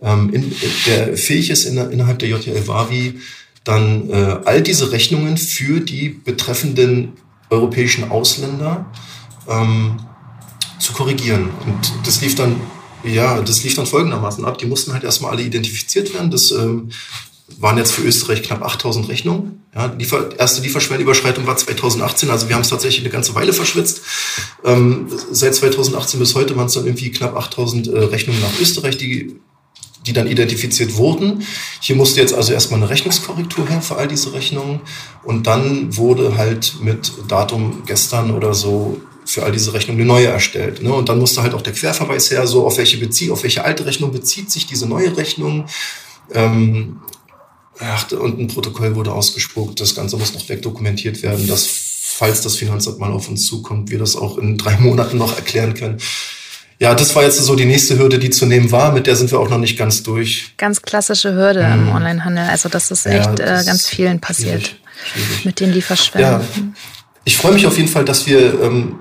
ähm, 0.01 0.33
in, 0.33 0.51
der 0.87 1.15
fähig 1.17 1.51
ist, 1.51 1.65
in, 1.65 1.77
innerhalb 1.77 2.19
der 2.19 2.29
JTL 2.29 2.67
Wavi 2.67 3.19
dann 3.63 4.09
äh, 4.09 4.39
all 4.45 4.63
diese 4.63 4.91
Rechnungen 4.91 5.37
für 5.37 5.79
die 5.79 6.09
betreffenden 6.09 7.13
europäischen 7.51 8.09
Ausländer 8.09 8.91
ähm, 9.47 9.99
zu 10.79 10.93
korrigieren. 10.93 11.49
Und 11.65 11.93
das 12.05 12.21
lief 12.21 12.35
dann 12.35 12.55
ja, 13.03 13.41
das 13.41 13.63
lief 13.63 13.75
dann 13.75 13.85
folgendermaßen 13.85 14.43
ab. 14.45 14.57
Die 14.57 14.65
mussten 14.65 14.93
halt 14.93 15.03
erstmal 15.03 15.31
alle 15.31 15.43
identifiziert 15.43 16.13
werden. 16.13 16.31
Das 16.31 16.51
ähm, 16.51 16.89
waren 17.57 17.77
jetzt 17.77 17.91
für 17.91 18.01
Österreich 18.01 18.43
knapp 18.43 18.61
8000 18.61 19.07
Rechnungen. 19.09 19.63
Ja, 19.73 19.87
die 19.87 20.07
erste 20.37 20.61
Lieferschwellenüberschreitung 20.61 21.45
war 21.45 21.55
2018, 21.55 22.29
also 22.29 22.49
wir 22.49 22.55
haben 22.55 22.63
es 22.63 22.69
tatsächlich 22.69 23.01
eine 23.01 23.11
ganze 23.11 23.35
Weile 23.35 23.53
verschwitzt. 23.53 24.01
Ähm, 24.65 25.07
seit 25.31 25.55
2018 25.55 26.19
bis 26.19 26.35
heute 26.35 26.55
waren 26.55 26.65
es 26.65 26.73
dann 26.73 26.85
irgendwie 26.85 27.11
knapp 27.11 27.35
8000 27.35 27.87
äh, 27.87 27.99
Rechnungen 27.99 28.41
nach 28.41 28.59
Österreich, 28.59 28.97
die, 28.97 29.35
die 30.05 30.13
dann 30.13 30.27
identifiziert 30.27 30.95
wurden. 30.95 31.45
Hier 31.81 31.95
musste 31.95 32.19
jetzt 32.19 32.33
also 32.33 32.51
erstmal 32.51 32.79
eine 32.79 32.89
Rechnungskorrektur 32.89 33.67
her 33.67 33.81
für 33.81 33.95
all 33.95 34.07
diese 34.07 34.33
Rechnungen 34.33 34.81
und 35.23 35.45
dann 35.45 35.95
wurde 35.95 36.35
halt 36.35 36.75
mit 36.81 37.11
Datum 37.27 37.83
gestern 37.85 38.31
oder 38.31 38.53
so 38.53 38.99
für 39.29 39.43
all 39.43 39.51
diese 39.51 39.73
Rechnungen 39.73 40.01
eine 40.01 40.07
neue 40.07 40.27
erstellt. 40.27 40.81
Ne? 40.81 40.91
Und 40.91 41.07
dann 41.07 41.19
musste 41.19 41.43
halt 41.43 41.53
auch 41.53 41.61
der 41.61 41.73
Querverweis 41.73 42.31
her, 42.31 42.47
so 42.47 42.65
auf 42.65 42.77
welche 42.77 42.97
bezieht, 42.97 43.29
auf 43.29 43.43
welche 43.43 43.63
alte 43.63 43.85
Rechnung 43.85 44.11
bezieht 44.11 44.49
sich 44.49 44.65
diese 44.65 44.87
neue 44.87 45.15
Rechnung. 45.15 45.67
Ähm, 46.33 47.01
Ach, 47.79 48.11
und 48.11 48.39
ein 48.39 48.47
Protokoll 48.47 48.95
wurde 48.95 49.13
ausgespuckt. 49.13 49.79
Das 49.79 49.95
Ganze 49.95 50.17
muss 50.17 50.33
noch 50.33 50.49
wegdokumentiert 50.49 51.21
werden. 51.21 51.47
Das 51.47 51.67
falls 51.67 52.41
das 52.41 52.55
Finanzamt 52.55 52.99
mal 52.99 53.11
auf 53.11 53.29
uns 53.29 53.45
zukommt, 53.45 53.91
wir 53.91 53.99
das 53.99 54.15
auch 54.15 54.37
in 54.39 54.57
drei 54.57 54.77
Monaten 54.79 55.17
noch 55.17 55.35
erklären 55.35 55.75
können. 55.75 55.97
Ja, 56.79 56.95
das 56.95 57.15
war 57.15 57.23
jetzt 57.23 57.37
so 57.37 57.55
die 57.55 57.65
nächste 57.65 57.99
Hürde, 57.99 58.19
die 58.19 58.29
zu 58.31 58.45
nehmen 58.45 58.71
war. 58.71 58.91
Mit 58.93 59.05
der 59.05 59.15
sind 59.15 59.31
wir 59.31 59.39
auch 59.39 59.49
noch 59.49 59.57
nicht 59.57 59.77
ganz 59.77 60.01
durch. 60.01 60.53
Ganz 60.57 60.81
klassische 60.81 61.35
Hürde 61.35 61.63
mhm. 61.63 61.73
im 61.73 61.95
Onlinehandel. 61.95 62.45
Also 62.45 62.67
das 62.67 62.89
ist 62.89 63.05
echt 63.05 63.25
ja, 63.25 63.35
das 63.35 63.63
äh, 63.63 63.65
ganz 63.65 63.87
vielen 63.87 64.19
passiert 64.19 64.63
schwierig, 64.63 65.25
schwierig. 65.27 65.45
mit 65.45 65.59
den 65.59 65.71
Lieferschwellen. 65.71 66.41
Ja. 66.41 66.45
Ich 67.25 67.37
freue 67.37 67.51
mich 67.53 67.67
auf 67.67 67.77
jeden 67.77 67.89
Fall, 67.89 68.05
dass 68.05 68.25
wir 68.25 68.61
ähm, 68.61 68.99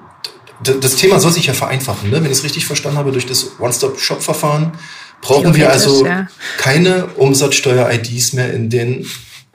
das 0.62 0.96
Thema 0.96 1.20
soll 1.20 1.32
sich 1.32 1.46
ja 1.46 1.54
vereinfachen, 1.54 2.10
ne? 2.10 2.16
wenn 2.16 2.26
ich 2.26 2.38
es 2.38 2.44
richtig 2.44 2.66
verstanden 2.66 2.98
habe, 2.98 3.12
durch 3.12 3.26
das 3.26 3.60
One-Stop-Shop-Verfahren 3.60 4.72
brauchen 5.20 5.54
wir 5.54 5.70
also 5.70 6.06
ja. 6.06 6.28
keine 6.58 7.06
Umsatzsteuer-IDs 7.16 8.32
mehr 8.32 8.52
in 8.52 8.70
den 8.70 9.06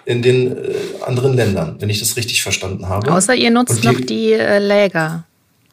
in 0.06 0.22
den 0.22 0.51
äh, 0.51 0.74
anderen 1.06 1.34
Ländern, 1.34 1.78
wenn 1.80 1.89
ich 1.89 1.99
das 1.99 2.18
richtig 2.18 2.43
verstanden 2.43 2.89
habe. 2.89 3.10
Außer 3.10 3.36
ihr 3.36 3.51
nutzt 3.51 3.84
die, 3.84 3.88
noch 3.88 4.01
die 4.01 4.34
äh, 4.34 4.60
Läger 4.60 5.24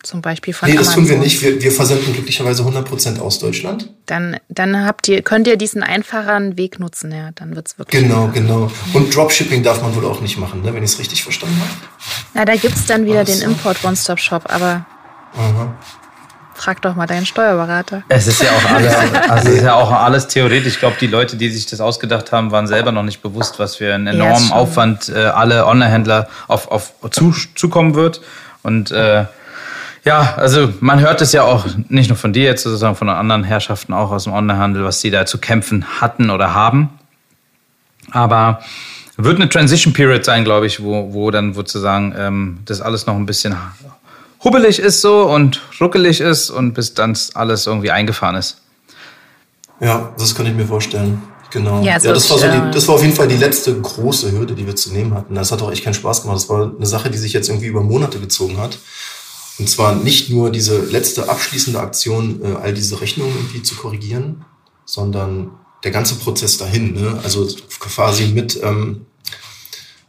zum 0.03 0.23
Beispiel 0.23 0.55
von 0.55 0.69
Nee, 0.69 0.77
das 0.77 0.89
Amazon. 0.89 1.05
tun 1.05 1.13
wir 1.13 1.19
nicht. 1.19 1.43
Wir, 1.43 1.61
wir 1.61 1.73
versenden 1.73 2.15
glücklicherweise 2.15 2.63
100% 2.63 3.19
aus 3.19 3.39
Deutschland. 3.39 3.91
Dann, 4.07 4.39
dann 4.49 4.85
habt 4.85 5.09
ihr, 5.09 5.23
könnt 5.23 5.47
ihr 5.47 5.57
diesen 5.57 5.83
einfacheren 5.83 6.57
Weg 6.57 6.79
nutzen, 6.79 7.13
ja, 7.13 7.31
dann 7.35 7.55
wird 7.55 7.69
es 7.69 7.79
wirklich... 7.79 8.03
Genau, 8.03 8.31
schwer. 8.31 8.43
genau. 8.43 8.71
Und 8.95 9.15
Dropshipping 9.15 9.63
darf 9.63 9.83
man 9.83 9.95
wohl 9.95 10.07
auch 10.07 10.21
nicht 10.21 10.39
machen, 10.39 10.63
ne, 10.63 10.73
wenn 10.73 10.83
ich 10.83 10.93
es 10.93 10.99
richtig 10.99 11.23
verstanden 11.23 11.61
habe. 11.61 11.71
Na, 12.35 12.45
da 12.45 12.57
gibt 12.57 12.77
es 12.77 12.87
dann 12.87 13.05
wieder 13.05 13.21
also. 13.21 13.33
den 13.33 13.43
Import 13.43 13.85
One-Stop-Shop, 13.85 14.45
aber... 14.49 14.87
Aha. 15.37 15.75
Frag 16.55 16.83
doch 16.83 16.95
mal 16.95 17.07
deinen 17.07 17.25
Steuerberater. 17.25 18.03
Es 18.09 18.27
ist 18.27 18.43
ja 18.43 18.51
auch 18.51 18.71
alles, 18.75 18.95
also 19.31 19.49
ist 19.49 19.63
ja 19.63 19.75
auch 19.75 19.91
alles 19.91 20.29
theoretisch. 20.29 20.75
Ich 20.75 20.79
glaube, 20.79 20.97
die 21.01 21.07
Leute, 21.07 21.37
die 21.37 21.49
sich 21.49 21.65
das 21.67 21.81
ausgedacht 21.81 22.33
haben, 22.33 22.51
waren 22.51 22.67
selber 22.67 22.93
noch 22.93 23.03
nicht 23.03 23.23
bewusst, 23.23 23.59
was 23.59 23.77
für 23.77 23.95
einen 23.95 24.09
enormen 24.09 24.49
ja, 24.49 24.55
Aufwand 24.55 25.09
äh, 25.09 25.25
alle 25.25 25.67
Online-Händler 25.67 26.29
auf, 26.49 26.71
auf 26.71 26.93
zu, 27.11 27.33
zukommen 27.55 27.95
wird. 27.95 28.21
Und 28.63 28.91
äh, 28.91 29.25
ja, 30.05 30.35
also 30.37 30.73
man 30.81 31.01
hört 31.01 31.23
es 31.23 31.33
ja 31.33 31.45
auch 31.45 31.67
nicht 31.89 32.09
nur 32.09 32.17
von 32.17 32.33
dir 32.33 32.45
jetzt, 32.45 32.65
sondern 32.65 32.95
von 32.95 33.09
anderen 33.09 33.45
Herrschaften 33.45 33.93
auch 33.93 34.11
aus 34.11 34.25
dem 34.25 34.33
Onlinehandel, 34.33 34.85
was 34.85 35.01
sie 35.01 35.11
da 35.11 35.27
zu 35.27 35.39
kämpfen 35.39 35.85
hatten 36.01 36.31
oder 36.31 36.55
haben. 36.55 36.91
Aber 38.11 38.61
wird 39.17 39.37
eine 39.37 39.49
Transition 39.49 39.93
Period 39.93 40.25
sein, 40.25 40.45
glaube 40.45 40.67
ich, 40.67 40.83
wo, 40.83 41.13
wo 41.13 41.31
dann 41.31 41.53
sozusagen 41.53 42.15
ähm, 42.17 42.59
das 42.65 42.81
alles 42.81 43.07
noch 43.07 43.17
ein 43.17 43.27
bisschen 43.27 43.57
hubbelig 44.45 44.79
ist 44.79 45.01
so 45.01 45.23
und 45.23 45.61
ruckelig 45.81 46.21
ist 46.21 46.51
und 46.51 46.75
bis 46.75 46.95
dann 46.95 47.17
alles 47.35 47.67
irgendwie 47.67 47.91
eingefahren 47.91 48.37
ist. 48.37 48.59
Ja, 49.81 50.15
das 50.19 50.35
kann 50.35 50.47
ich 50.47 50.55
mir 50.55 50.67
vorstellen. 50.67 51.23
Genau. 51.51 51.83
Ja, 51.83 51.99
ja 51.99 52.13
das, 52.13 52.31
war 52.31 52.39
so 52.39 52.47
die, 52.47 52.71
das 52.73 52.87
war 52.87 52.95
auf 52.95 53.03
jeden 53.03 53.15
Fall 53.15 53.29
die 53.29 53.37
letzte 53.37 53.79
große 53.79 54.31
Hürde, 54.33 54.55
die 54.55 54.67
wir 54.67 54.77
zu 54.77 54.93
nehmen 54.93 55.15
hatten. 55.15 55.35
Das 55.35 55.51
hat 55.51 55.63
auch 55.63 55.73
echt 55.73 55.83
keinen 55.83 55.95
Spaß 55.95 56.23
gemacht. 56.23 56.37
Das 56.37 56.49
war 56.49 56.73
eine 56.77 56.87
Sache, 56.87 57.11
die 57.11 57.19
sich 57.19 57.33
jetzt 57.33 57.49
irgendwie 57.49 57.67
über 57.67 57.83
Monate 57.83 58.21
gezogen 58.21 58.59
hat. 58.59 58.79
Und 59.59 59.69
zwar 59.69 59.95
nicht 59.95 60.31
nur 60.31 60.51
diese 60.51 60.81
letzte 60.81 61.29
abschließende 61.29 61.81
Aktion, 61.81 62.41
äh, 62.43 62.57
all 62.63 62.73
diese 62.73 63.01
Rechnungen 63.01 63.35
irgendwie 63.35 63.63
zu 63.63 63.75
korrigieren, 63.75 64.45
sondern 64.85 65.51
der 65.83 65.91
ganze 65.91 66.15
Prozess 66.15 66.57
dahin. 66.57 66.95
Ne? 66.95 67.21
Also 67.23 67.47
quasi 67.81 68.29
mit, 68.29 68.61
ähm, 68.63 69.07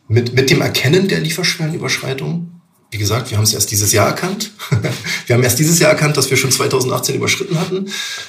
mit, 0.07 0.34
mit 0.34 0.49
dem 0.49 0.61
Erkennen 0.61 1.07
der 1.07 1.19
Lieferschwellenüberschreitung 1.19 2.61
wie 2.92 2.98
gesagt, 2.98 3.32
wir 3.32 3.38
haben 3.38 3.46
es 3.46 3.54
erst 3.54 3.72
dieses 3.72 3.94
Jahr 3.94 4.08
erkannt. 4.08 4.52
wir 5.26 5.36
haben 5.36 5.44
erst 5.44 5.58
dieses 5.58 5.80
Jahr 5.80 5.92
erkannt, 5.92 6.18
dass 6.18 6.30
wir 6.30 6.36
schon 6.36 6.52
2018 6.52 7.16
überschritten 7.16 7.58
hatten. 7.58 7.86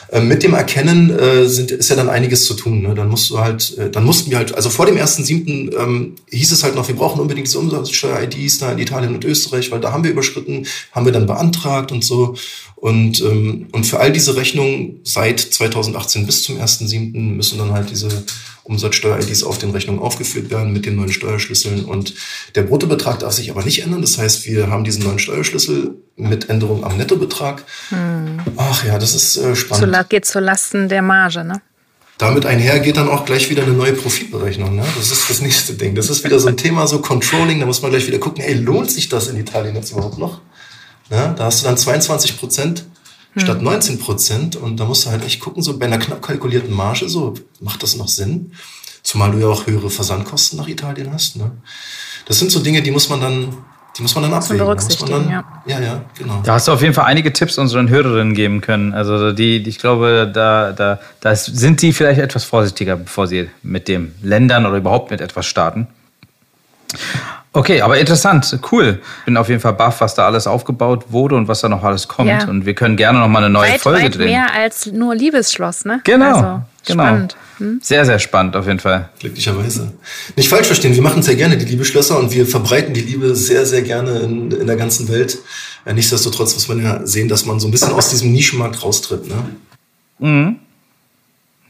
Äh, 0.09 0.21
mit 0.21 0.45
dem 0.45 0.55
Erkennen 0.55 1.11
äh, 1.11 1.49
sind, 1.49 1.73
ist 1.73 1.91
ja 1.91 1.97
dann 1.97 2.09
einiges 2.09 2.45
zu 2.45 2.55
tun. 2.55 2.81
Ne? 2.81 2.95
Dann 2.95 3.09
musst 3.09 3.29
du 3.31 3.41
halt, 3.41 3.77
äh, 3.77 3.91
dann 3.91 4.05
mussten 4.05 4.31
wir 4.31 4.39
halt, 4.39 4.55
also 4.55 4.71
vor 4.71 4.87
dem 4.87 4.97
1.7. 4.97 5.77
Ähm, 5.77 6.15
hieß 6.31 6.53
es 6.53 6.63
halt 6.63 6.77
noch, 6.77 6.87
wir 6.87 6.95
brauchen 6.95 7.21
unbedingt 7.21 7.49
diese 7.49 7.59
Umsatzsteuer-IDs 7.59 8.59
da 8.59 8.71
in 8.71 8.79
Italien 8.79 9.17
und 9.17 9.25
Österreich, 9.25 9.73
weil 9.73 9.81
da 9.81 9.91
haben 9.91 10.05
wir 10.05 10.13
überschritten, 10.13 10.65
haben 10.93 11.07
wir 11.07 11.13
dann 11.13 11.27
beantragt 11.27 11.91
und 11.91 12.05
so. 12.05 12.37
Und, 12.83 13.21
ähm, 13.21 13.69
und 13.71 13.87
für 13.87 14.01
all 14.01 14.11
diese 14.11 14.35
Rechnungen 14.35 14.99
seit 15.05 15.39
2018 15.39 16.27
bis 16.27 16.43
zum 16.43 16.59
1.7. 16.59 17.37
müssen 17.37 17.57
dann 17.57 17.71
halt 17.71 17.91
diese 17.91 18.09
Umsatzsteuer-IDs 18.65 19.45
auf 19.45 19.57
den 19.59 19.71
Rechnungen 19.71 20.03
aufgeführt 20.03 20.51
werden 20.51 20.73
mit 20.73 20.85
den 20.85 20.97
neuen 20.97 21.13
Steuerschlüsseln. 21.13 21.85
Und 21.85 22.15
der 22.57 22.65
Bruttobetrag 22.65 23.21
darf 23.21 23.35
sich 23.35 23.53
aber 23.53 23.63
nicht 23.63 23.85
ändern. 23.85 24.01
Das 24.01 24.19
heißt, 24.19 24.47
wir 24.47 24.67
haben 24.67 24.83
diesen 24.83 25.05
neuen 25.05 25.21
Steuerschlüssel 25.21 25.95
mit 26.17 26.51
Änderung 26.51 26.83
am 26.83 26.97
Nettobetrag. 26.97 27.63
Hm. 27.91 28.41
Ach 28.57 28.85
ja, 28.85 28.99
das 28.99 29.15
ist 29.15 29.37
äh, 29.37 29.55
spannend. 29.55 29.95
Zu, 29.95 30.05
geht 30.09 30.25
zur 30.25 30.41
Lasten 30.41 30.89
der 30.89 31.03
Marge, 31.03 31.45
ne? 31.45 31.63
Damit 32.19 32.47
einher 32.47 32.81
geht 32.81 32.97
dann 32.97 33.09
auch 33.09 33.25
gleich 33.25 33.49
wieder 33.49 33.63
eine 33.63 33.75
neue 33.75 33.93
Profitberechnung. 33.93 34.75
Ne? 34.75 34.85
Das 34.97 35.13
ist 35.13 35.31
das 35.31 35.41
nächste 35.41 35.75
Ding. 35.75 35.95
Das 35.95 36.11
ist 36.11 36.25
wieder 36.25 36.41
so 36.41 36.49
ein 36.49 36.57
Thema, 36.57 36.89
so 36.89 37.01
Controlling. 37.01 37.61
Da 37.61 37.67
muss 37.67 37.81
man 37.81 37.93
gleich 37.93 38.09
wieder 38.09 38.19
gucken, 38.19 38.43
hey, 38.43 38.55
lohnt 38.55 38.91
sich 38.91 39.09
das 39.09 39.29
in 39.29 39.37
Italien 39.37 39.77
jetzt 39.77 39.93
überhaupt 39.93 40.19
noch? 40.19 40.41
Ne? 41.13 41.35
Da 41.37 41.45
hast 41.45 41.61
du 41.61 41.67
dann 41.67 41.77
22 41.77 42.39
Prozent 42.39 42.87
statt 43.37 43.61
19 43.61 43.97
hm. 43.97 44.01
Prozent. 44.03 44.57
Und 44.57 44.81
da 44.81 44.87
musst 44.87 45.05
du 45.05 45.11
halt 45.11 45.25
echt 45.25 45.41
gucken, 45.41 45.63
so 45.63 45.79
bei 45.79 45.85
einer 45.85 45.99
knapp 45.99 46.23
kalkulierten 46.23 46.75
Marge, 46.75 47.09
so 47.09 47.35
macht 47.61 47.83
das 47.83 47.97
noch 47.97 48.09
Sinn? 48.09 48.53
Zumal 49.03 49.31
du 49.33 49.39
ja 49.39 49.49
auch 49.49 49.67
höhere 49.67 49.91
Versandkosten 49.91 50.59
nach 50.59 50.69
Italien 50.69 51.13
hast. 51.13 51.37
Ne? 51.37 51.51
Das 52.27 52.39
sind 52.39 52.51
so 52.51 52.61
Dinge, 52.61 52.81
die 52.81 52.91
muss 52.91 53.11
man 53.11 53.21
dann, 53.21 53.55
die 53.99 54.03
muss 54.03 54.15
man 54.15 54.25
dann 54.25 54.33
abwägen. 54.33 54.65
Berücksichtigen, 54.65 55.11
dann, 55.11 55.29
ja. 55.29 55.45
ja, 55.67 55.81
ja, 55.81 56.05
genau. 56.17 56.41
Da 56.45 56.55
hast 56.55 56.69
du 56.69 56.73
auf 56.73 56.81
jeden 56.81 56.95
Fall 56.95 57.05
einige 57.05 57.31
Tipps 57.31 57.59
unseren 57.59 57.91
Hörerinnen 57.91 58.33
geben 58.33 58.63
können. 58.63 58.95
Also 58.95 59.33
die, 59.33 59.57
ich 59.57 59.79
glaube, 59.79 60.31
da, 60.33 60.73
da, 60.73 60.99
da 61.21 61.37
sind 61.37 61.83
die 61.83 61.93
vielleicht 61.93 62.21
etwas 62.21 62.45
vorsichtiger, 62.45 62.97
bevor 62.97 63.27
sie 63.27 63.51
mit 63.63 63.87
dem 63.87 64.15
Ländern 64.23 64.65
oder 64.65 64.79
überhaupt 64.79 65.11
mit 65.11 65.21
etwas 65.21 65.45
starten. 65.45 65.89
Okay, 67.55 67.83
aber 67.83 67.99
interessant, 67.99 68.59
cool. 68.71 69.01
Bin 69.27 69.37
auf 69.37 69.49
jeden 69.51 69.61
Fall 69.61 69.75
baff, 69.75 70.01
was 70.01 70.15
da 70.15 70.25
alles 70.25 70.47
aufgebaut 70.47 71.07
wurde 71.11 71.35
und 71.35 71.49
was 71.49 71.61
da 71.61 71.69
noch 71.69 71.83
alles 71.85 72.09
kommt. 72.09 72.31
Ja. 72.31 72.49
Und 72.49 72.65
wir 72.65 72.75
können 72.75 72.97
gerne 72.97 73.19
noch 73.19 73.29
mal 73.29 73.41
eine 73.41 73.51
neue 73.51 73.73
weit, 73.73 73.81
Folge 73.81 74.05
weit 74.05 74.17
drehen. 74.17 74.31
Mehr 74.31 74.55
als 74.55 74.87
nur 74.87 75.15
Liebesschloss, 75.15 75.85
ne? 75.85 76.01
Genau. 76.05 76.27
Also, 76.27 76.63
genau. 76.87 77.03
Spannend. 77.05 77.37
Hm? 77.59 77.81
Sehr, 77.83 78.07
sehr 78.07 78.19
spannend 78.19 78.57
auf 78.57 78.67
jeden 78.67 78.79
Fall. 78.79 79.11
Glücklicherweise. 79.19 79.93
Nicht 80.35 80.49
falsch 80.49 80.67
verstehen, 80.67 80.95
wir 80.95 81.03
machen 81.03 81.23
sehr 81.23 81.37
gerne 81.37 81.59
die 81.59 81.67
Liebesschlösser 81.67 82.19
und 82.19 82.33
wir 82.33 82.47
verbreiten 82.47 82.95
die 82.95 83.03
Liebe 83.03 83.37
sehr, 83.37 83.67
sehr 83.67 83.83
gerne 83.83 84.21
in, 84.21 84.51
in 84.51 84.67
der 84.67 84.77
ganzen 84.77 85.09
Welt. 85.11 85.39
Nichtsdestotrotz 85.85 86.55
muss 86.55 86.69
man 86.69 86.83
ja 86.83 87.07
sehen, 87.07 87.29
dass 87.29 87.45
man 87.45 87.61
so 87.61 87.69
ein 87.69 87.71
bisschen 87.71 87.93
aus 87.93 88.09
diesem 88.09 88.33
Nischenmarkt 88.33 88.83
raustritt, 88.83 89.29
ne? 89.29 89.45
Mhm. 90.19 90.57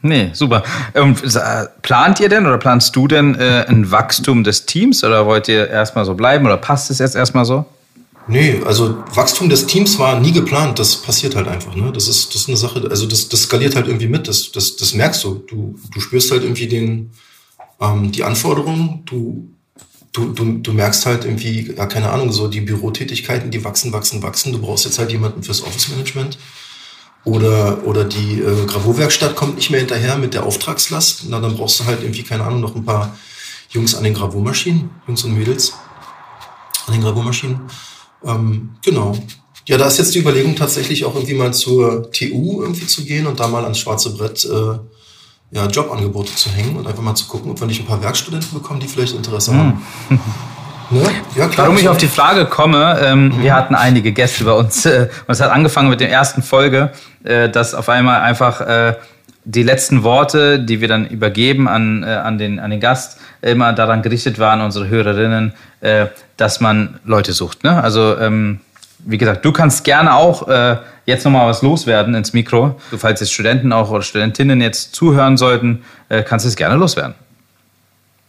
Nee, 0.05 0.31
super. 0.33 0.63
Und 0.95 1.23
äh, 1.23 1.65
plant 1.81 2.19
ihr 2.19 2.27
denn 2.27 2.45
oder 2.45 2.57
planst 2.57 2.93
du 2.93 3.07
denn 3.07 3.35
äh, 3.35 3.65
ein 3.69 3.89
Wachstum 3.89 4.43
des 4.43 4.65
Teams 4.65 5.01
oder 5.01 5.25
wollt 5.25 5.47
ihr 5.47 5.69
erstmal 5.69 6.03
so 6.03 6.13
bleiben 6.13 6.45
oder 6.45 6.57
passt 6.57 6.91
es 6.91 6.99
jetzt 6.99 7.15
erstmal 7.15 7.45
so? 7.45 7.65
Nee, 8.27 8.61
also 8.65 8.97
Wachstum 9.13 9.47
des 9.47 9.65
Teams 9.65 9.97
war 9.99 10.19
nie 10.19 10.33
geplant, 10.33 10.77
das 10.77 10.97
passiert 10.97 11.37
halt 11.37 11.47
einfach. 11.47 11.73
Ne? 11.75 11.89
Das, 11.93 12.09
ist, 12.09 12.29
das 12.29 12.41
ist 12.41 12.47
eine 12.49 12.57
Sache, 12.57 12.85
also 12.89 13.05
das, 13.05 13.29
das 13.29 13.43
skaliert 13.43 13.75
halt 13.75 13.87
irgendwie 13.87 14.07
mit, 14.07 14.27
das, 14.27 14.51
das, 14.51 14.75
das 14.75 14.93
merkst 14.93 15.23
du. 15.23 15.35
Du, 15.47 15.79
du 15.93 15.99
spürst 16.01 16.31
halt 16.31 16.43
irgendwie 16.43 16.67
den, 16.67 17.11
ähm, 17.79 18.11
die 18.11 18.25
Anforderungen, 18.25 19.03
du, 19.05 19.49
du, 20.11 20.33
du, 20.33 20.57
du 20.57 20.73
merkst 20.73 21.05
halt 21.05 21.23
irgendwie, 21.23 21.73
ja, 21.77 21.85
keine 21.85 22.09
Ahnung, 22.11 22.33
so 22.33 22.49
die 22.49 22.61
Bürotätigkeiten, 22.61 23.51
die 23.51 23.63
wachsen, 23.63 23.93
wachsen, 23.93 24.21
wachsen. 24.21 24.51
Du 24.51 24.59
brauchst 24.59 24.83
jetzt 24.83 24.99
halt 24.99 25.11
jemanden 25.11 25.43
fürs 25.43 25.61
Office-Management. 25.61 26.37
Oder, 27.25 27.85
oder 27.85 28.03
die 28.03 28.41
äh, 28.41 28.65
Gravurwerkstatt 28.65 29.35
kommt 29.35 29.55
nicht 29.55 29.69
mehr 29.69 29.79
hinterher 29.79 30.17
mit 30.17 30.33
der 30.33 30.45
Auftragslast. 30.45 31.23
Na, 31.29 31.39
dann 31.39 31.55
brauchst 31.55 31.79
du 31.79 31.85
halt 31.85 32.01
irgendwie, 32.01 32.23
keine 32.23 32.43
Ahnung, 32.43 32.59
noch 32.59 32.75
ein 32.75 32.83
paar 32.83 33.15
Jungs 33.69 33.95
an 33.95 34.03
den 34.03 34.13
Gravurmaschinen, 34.13 34.89
Jungs 35.07 35.23
und 35.23 35.33
Mädels 35.33 35.73
an 36.85 36.93
den 36.93 37.01
Gravurmaschinen. 37.01 37.61
Ähm, 38.25 38.71
genau. 38.83 39.17
Ja, 39.67 39.77
da 39.77 39.87
ist 39.87 39.97
jetzt 39.97 40.13
die 40.13 40.19
Überlegung 40.19 40.55
tatsächlich 40.55 41.05
auch 41.05 41.15
irgendwie 41.15 41.35
mal 41.35 41.53
zur 41.53 42.11
TU 42.11 42.61
irgendwie 42.61 42.87
zu 42.87 43.05
gehen 43.05 43.25
und 43.25 43.39
da 43.39 43.47
mal 43.47 43.63
ans 43.63 43.79
schwarze 43.79 44.09
Brett 44.09 44.43
äh, 44.43 44.79
ja, 45.51 45.67
Jobangebote 45.67 46.35
zu 46.35 46.49
hängen 46.49 46.75
und 46.75 46.87
einfach 46.87 47.01
mal 47.01 47.15
zu 47.15 47.27
gucken, 47.27 47.51
ob 47.51 47.59
wir 47.59 47.67
nicht 47.67 47.79
ein 47.79 47.85
paar 47.85 48.01
Werkstudenten 48.01 48.53
bekommen, 48.53 48.81
die 48.81 48.87
vielleicht 48.87 49.15
Interesse 49.15 49.55
haben. 49.55 49.81
Ne? 50.93 51.09
Ja, 51.35 51.47
klar, 51.47 51.67
Warum 51.67 51.77
ich 51.77 51.89
auf 51.89 51.97
die 51.97 52.07
Frage 52.07 52.45
komme, 52.45 52.99
ähm, 53.03 53.29
mhm. 53.29 53.41
wir 53.41 53.55
hatten 53.55 53.73
einige 53.73 54.11
Gäste 54.11 54.43
bei 54.43 54.51
uns 54.51 54.85
äh, 54.85 55.07
und 55.27 55.33
es 55.33 55.41
hat 55.41 55.51
angefangen 55.51 55.89
mit 55.89 55.99
der 55.99 56.11
ersten 56.11 56.43
Folge, 56.43 56.91
äh, 57.23 57.49
dass 57.49 57.73
auf 57.73 57.89
einmal 57.89 58.21
einfach 58.21 58.61
äh, 58.61 58.93
die 59.45 59.63
letzten 59.63 60.03
Worte, 60.03 60.59
die 60.59 60.81
wir 60.81 60.87
dann 60.87 61.07
übergeben 61.07 61.67
an, 61.67 62.03
äh, 62.03 62.07
an, 62.07 62.37
den, 62.37 62.59
an 62.59 62.69
den 62.69 62.79
Gast, 62.79 63.19
immer 63.41 63.73
daran 63.73 64.01
gerichtet 64.01 64.39
waren, 64.39 64.61
unsere 64.61 64.87
Hörerinnen, 64.87 65.53
äh, 65.81 66.07
dass 66.37 66.61
man 66.61 66.99
Leute 67.03 67.33
sucht. 67.33 67.63
Ne? 67.63 67.83
Also 67.83 68.17
ähm, 68.19 68.61
wie 68.99 69.17
gesagt, 69.17 69.43
du 69.43 69.51
kannst 69.51 69.83
gerne 69.83 70.15
auch 70.15 70.47
äh, 70.47 70.77
jetzt 71.05 71.25
nochmal 71.25 71.47
was 71.47 71.61
loswerden 71.61 72.13
ins 72.15 72.33
Mikro. 72.33 72.79
Falls 72.97 73.19
jetzt 73.19 73.33
Studenten 73.33 73.73
auch 73.73 73.89
oder 73.89 74.01
Studentinnen 74.01 74.61
jetzt 74.61 74.95
zuhören 74.95 75.37
sollten, 75.37 75.83
äh, 76.09 76.23
kannst 76.23 76.45
du 76.45 76.49
es 76.49 76.55
gerne 76.55 76.75
loswerden. 76.75 77.15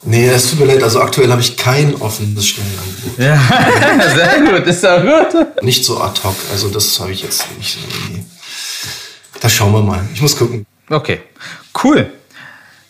Nee, 0.07 0.29
es 0.29 0.51
tut 0.51 0.61
mir 0.61 0.67
leid, 0.67 0.83
also 0.83 1.01
aktuell 1.01 1.31
habe 1.31 1.41
ich 1.41 1.57
kein 1.57 1.95
offenes 1.97 2.47
Stellenangebot. 2.47 3.19
Ja, 3.19 3.39
sehr 4.15 4.41
gut, 4.41 4.67
ist 4.67 4.83
ja 4.83 4.99
gut. 5.01 5.63
Nicht 5.63 5.85
so 5.85 6.01
ad 6.01 6.21
hoc, 6.23 6.37
also 6.53 6.69
das 6.69 7.01
habe 7.01 7.13
ich 7.13 7.23
jetzt 7.23 7.47
nicht. 7.57 7.79
Nee. 8.13 8.25
Da 9.41 9.49
schauen 9.49 9.73
wir 9.73 9.83
mal. 9.83 10.01
Ich 10.13 10.21
muss 10.21 10.37
gucken. 10.37 10.67
Okay, 10.91 11.21
cool. 11.83 12.11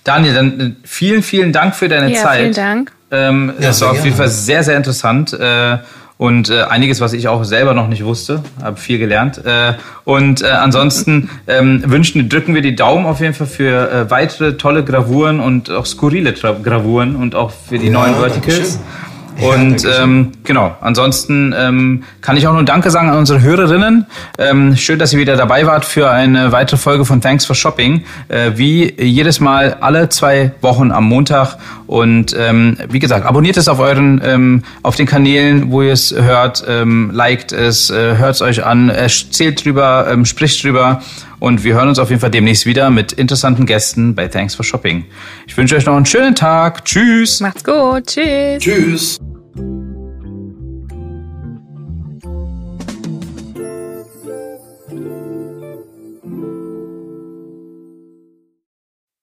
Daniel, 0.03 0.35
dann 0.35 0.61
äh, 0.61 0.87
vielen, 0.87 1.23
vielen 1.23 1.53
Dank 1.53 1.75
für 1.75 1.89
deine 1.89 2.13
ja, 2.13 2.23
Zeit. 2.23 2.41
Vielen 2.41 2.55
Dank. 2.55 2.93
Ähm, 3.11 3.55
ja, 3.59 3.69
das 3.69 3.81
war 3.81 3.93
auf 3.93 4.05
jeden 4.05 4.17
Fall 4.17 4.29
sehr, 4.29 4.65
sehr 4.65 4.77
interessant. 4.77 5.33
Äh, 5.33 5.79
und 6.25 6.49
äh, 6.49 6.63
einiges, 6.63 7.03
was 7.03 7.13
ich 7.13 7.29
auch 7.29 7.45
selber 7.45 7.75
noch 7.75 7.87
nicht 7.87 8.03
wusste. 8.03 8.43
Habe 8.63 8.79
viel 8.79 8.99
gelernt. 8.99 9.45
Äh, 9.45 9.75
und 10.05 10.41
äh, 10.41 10.47
ansonsten 10.47 11.29
ähm, 11.47 11.83
wünschen, 11.85 12.31
drücken 12.31 12.55
wir 12.55 12.63
die 12.63 12.75
Daumen 12.75 13.05
auf 13.05 13.21
jeden 13.21 13.35
Fall 13.35 13.47
für 13.47 13.91
äh, 13.91 14.11
weitere 14.11 14.57
tolle 14.57 14.85
Gravuren 14.85 15.39
und 15.39 15.71
auch 15.71 15.85
skurrile 15.85 16.33
Gravuren 16.33 17.15
und 17.17 17.35
auch 17.35 17.51
für 17.51 17.79
die 17.79 17.89
ja, 17.89 17.93
neuen 17.93 18.15
Verticals. 18.15 18.79
Und 19.41 19.83
ja, 19.83 20.03
ähm, 20.03 20.33
genau, 20.45 20.77
ansonsten 20.81 21.55
ähm, 21.57 22.05
kann 22.21 22.37
ich 22.37 22.47
auch 22.47 22.53
nur 22.53 22.63
Danke 22.63 22.91
sagen 22.91 23.11
an 23.11 23.19
unsere 23.19 23.43
Hörerinnen. 23.43 24.07
Ähm, 24.39 24.77
schön, 24.77 24.99
dass 24.99 25.13
ihr 25.13 25.19
wieder 25.19 25.37
dabei 25.37 25.67
wart 25.67 25.85
für 25.85 26.11
eine 26.11 26.53
weitere 26.53 26.77
Folge 26.77 27.05
von 27.05 27.21
Thanks 27.21 27.45
for 27.45 27.57
Shopping. 27.57 28.05
Äh, 28.29 28.53
wie 28.55 28.95
jedes 28.99 29.41
Mal 29.41 29.77
alle 29.81 30.09
zwei 30.09 30.53
Wochen 30.61 30.93
am 30.93 31.05
Montag. 31.05 31.59
Und 31.87 32.35
ähm, 32.39 32.77
wie 32.89 32.99
gesagt, 32.99 33.27
abonniert 33.27 33.57
es 33.57 33.69
auf 33.69 33.79
euren, 33.79 34.21
ähm, 34.25 34.63
auf 34.83 34.97
den 34.97 35.07
Kanälen, 35.07 35.71
wo 35.71 35.83
ihr 35.83 35.93
es 35.93 36.15
hört, 36.15 36.65
ähm, 36.67 37.11
liked 37.13 37.53
es, 37.53 37.91
äh, 37.91 38.17
hört 38.17 38.37
es 38.37 38.43
euch 38.43 38.65
an, 38.65 38.89
erzählt 38.89 39.65
drüber, 39.65 40.07
ähm, 40.11 40.25
spricht 40.25 40.63
drüber. 40.65 41.03
Und 41.41 41.63
wir 41.63 41.75
hören 41.75 41.89
uns 41.89 41.99
auf 41.99 42.09
jeden 42.09 42.21
Fall 42.21 42.31
demnächst 42.31 42.65
wieder 42.65 42.89
mit 42.89 43.13
interessanten 43.13 43.67
Gästen 43.67 44.15
bei 44.15 44.29
Thanks 44.29 44.55
for 44.55 44.65
Shopping. 44.65 45.05
Ich 45.47 45.57
wünsche 45.57 45.77
euch 45.77 45.85
noch 45.85 45.97
einen 45.97 46.07
schönen 46.07 46.35
Tag. 46.35 46.85
Tschüss. 46.85 47.41
Macht's 47.41 47.65
gut. 47.65 48.07
Tschüss. 48.07 48.63
Tschüss. 48.63 49.21